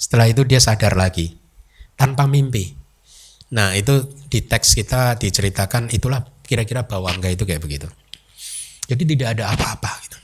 [0.00, 1.36] Setelah itu dia sadar lagi.
[2.00, 2.72] Tanpa mimpi.
[3.52, 7.88] Nah itu di teks kita diceritakan itulah kira-kira bahwa enggak itu kayak begitu.
[8.88, 10.18] Jadi tidak ada apa-apa gitu.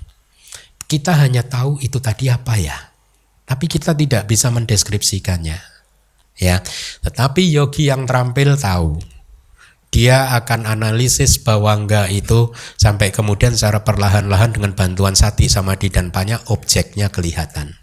[0.88, 2.76] Kita hanya tahu itu tadi apa ya.
[3.44, 5.79] Tapi kita tidak bisa mendeskripsikannya
[6.40, 6.64] ya.
[7.04, 8.98] Tetapi yogi yang terampil tahu
[9.90, 16.38] dia akan analisis bawangga itu sampai kemudian secara perlahan-lahan dengan bantuan sati samadhi dan banyak
[16.46, 17.74] objeknya kelihatan.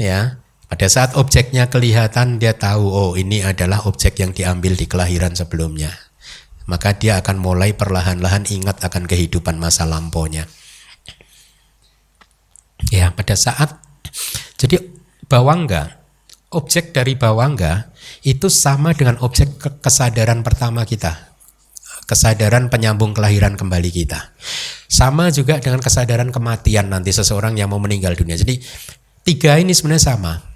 [0.00, 0.40] Ya,
[0.72, 5.92] pada saat objeknya kelihatan dia tahu oh ini adalah objek yang diambil di kelahiran sebelumnya.
[6.66, 10.48] Maka dia akan mulai perlahan-lahan ingat akan kehidupan masa lampaunya.
[12.88, 13.76] Ya, pada saat
[14.56, 14.80] jadi
[15.28, 16.05] bawangga
[16.50, 17.90] objek dari bawangga
[18.22, 21.34] itu sama dengan objek kesadaran pertama kita.
[22.06, 24.30] Kesadaran penyambung kelahiran kembali kita.
[24.86, 28.38] Sama juga dengan kesadaran kematian nanti seseorang yang mau meninggal dunia.
[28.38, 28.62] Jadi
[29.26, 30.55] tiga ini sebenarnya sama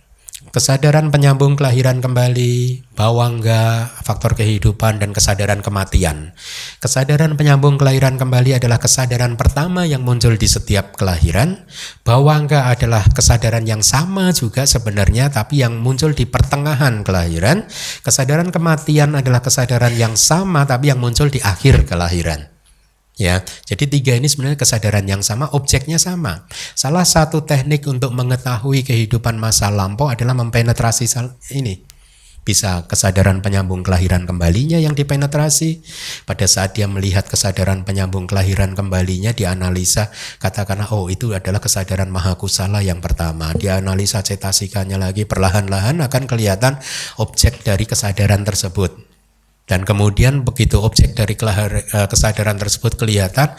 [0.51, 6.35] kesadaran penyambung kelahiran kembali, bawangga, faktor kehidupan dan kesadaran kematian.
[6.83, 11.67] Kesadaran penyambung kelahiran kembali adalah kesadaran pertama yang muncul di setiap kelahiran.
[12.03, 17.71] Bawangga adalah kesadaran yang sama juga sebenarnya tapi yang muncul di pertengahan kelahiran.
[18.03, 22.60] Kesadaran kematian adalah kesadaran yang sama tapi yang muncul di akhir kelahiran.
[23.21, 26.49] Ya, jadi tiga ini sebenarnya kesadaran yang sama, objeknya sama.
[26.73, 31.05] Salah satu teknik untuk mengetahui kehidupan masa lampau adalah mempenetrasi
[31.53, 31.85] ini.
[32.41, 35.85] Bisa kesadaran penyambung kelahiran kembalinya yang dipenetrasi.
[36.25, 40.09] Pada saat dia melihat kesadaran penyambung kelahiran kembalinya, dianalisa,
[40.41, 43.53] katakanlah, oh itu adalah kesadaran mahakusala yang pertama.
[43.53, 46.81] Dia analisa cetasikanya lagi, perlahan-lahan akan kelihatan
[47.21, 49.10] objek dari kesadaran tersebut
[49.71, 53.55] dan kemudian begitu objek dari eh, kesadaran tersebut kelihatan,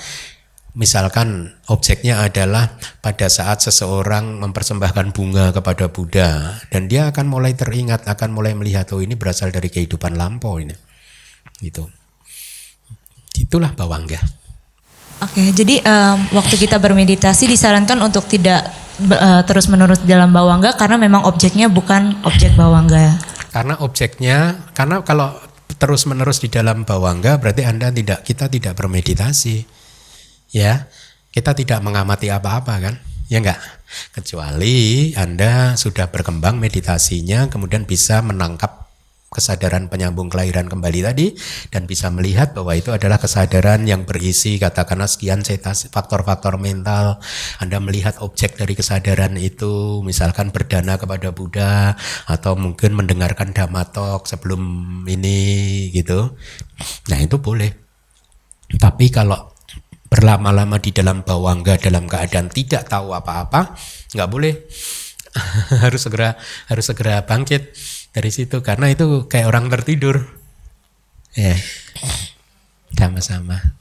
[0.75, 8.11] misalkan objeknya adalah pada saat seseorang mempersembahkan bunga kepada Buddha dan dia akan mulai teringat,
[8.11, 10.75] akan mulai melihat oh ini berasal dari kehidupan lampau ini.
[11.63, 11.87] Gitu.
[13.39, 14.19] Itulah bawangga.
[15.23, 18.67] Oke, jadi um, waktu kita bermeditasi disarankan untuk tidak
[19.15, 23.15] uh, terus-menerus dalam bawangga karena memang objeknya bukan objek bawangga.
[23.53, 25.50] Karena objeknya, karena kalau
[25.81, 29.65] terus menerus di dalam bawangga berarti anda tidak kita tidak bermeditasi.
[30.53, 30.85] Ya
[31.33, 33.01] kita tidak mengamati apa-apa kan?
[33.25, 33.57] Ya enggak?
[34.13, 38.80] Kecuali anda sudah berkembang meditasinya kemudian bisa menangkap
[39.31, 41.31] kesadaran penyambung kelahiran kembali tadi
[41.71, 45.39] dan bisa melihat bahwa itu adalah kesadaran yang berisi katakanlah sekian
[45.87, 47.23] faktor-faktor mental.
[47.63, 51.95] Anda melihat objek dari kesadaran itu misalkan berdana kepada Buddha
[52.27, 54.61] atau mungkin mendengarkan dhammatok sebelum
[55.07, 56.35] ini gitu.
[57.07, 57.71] Nah itu boleh.
[58.75, 59.55] Tapi kalau
[60.11, 63.79] berlama-lama di dalam bawangga dalam keadaan tidak tahu apa-apa
[64.11, 64.59] nggak boleh.
[65.87, 66.35] Harus segera
[66.67, 67.71] harus segera bangkit
[68.11, 70.27] dari situ karena itu kayak orang tertidur.
[71.31, 71.55] Ya
[73.01, 73.80] sama-sama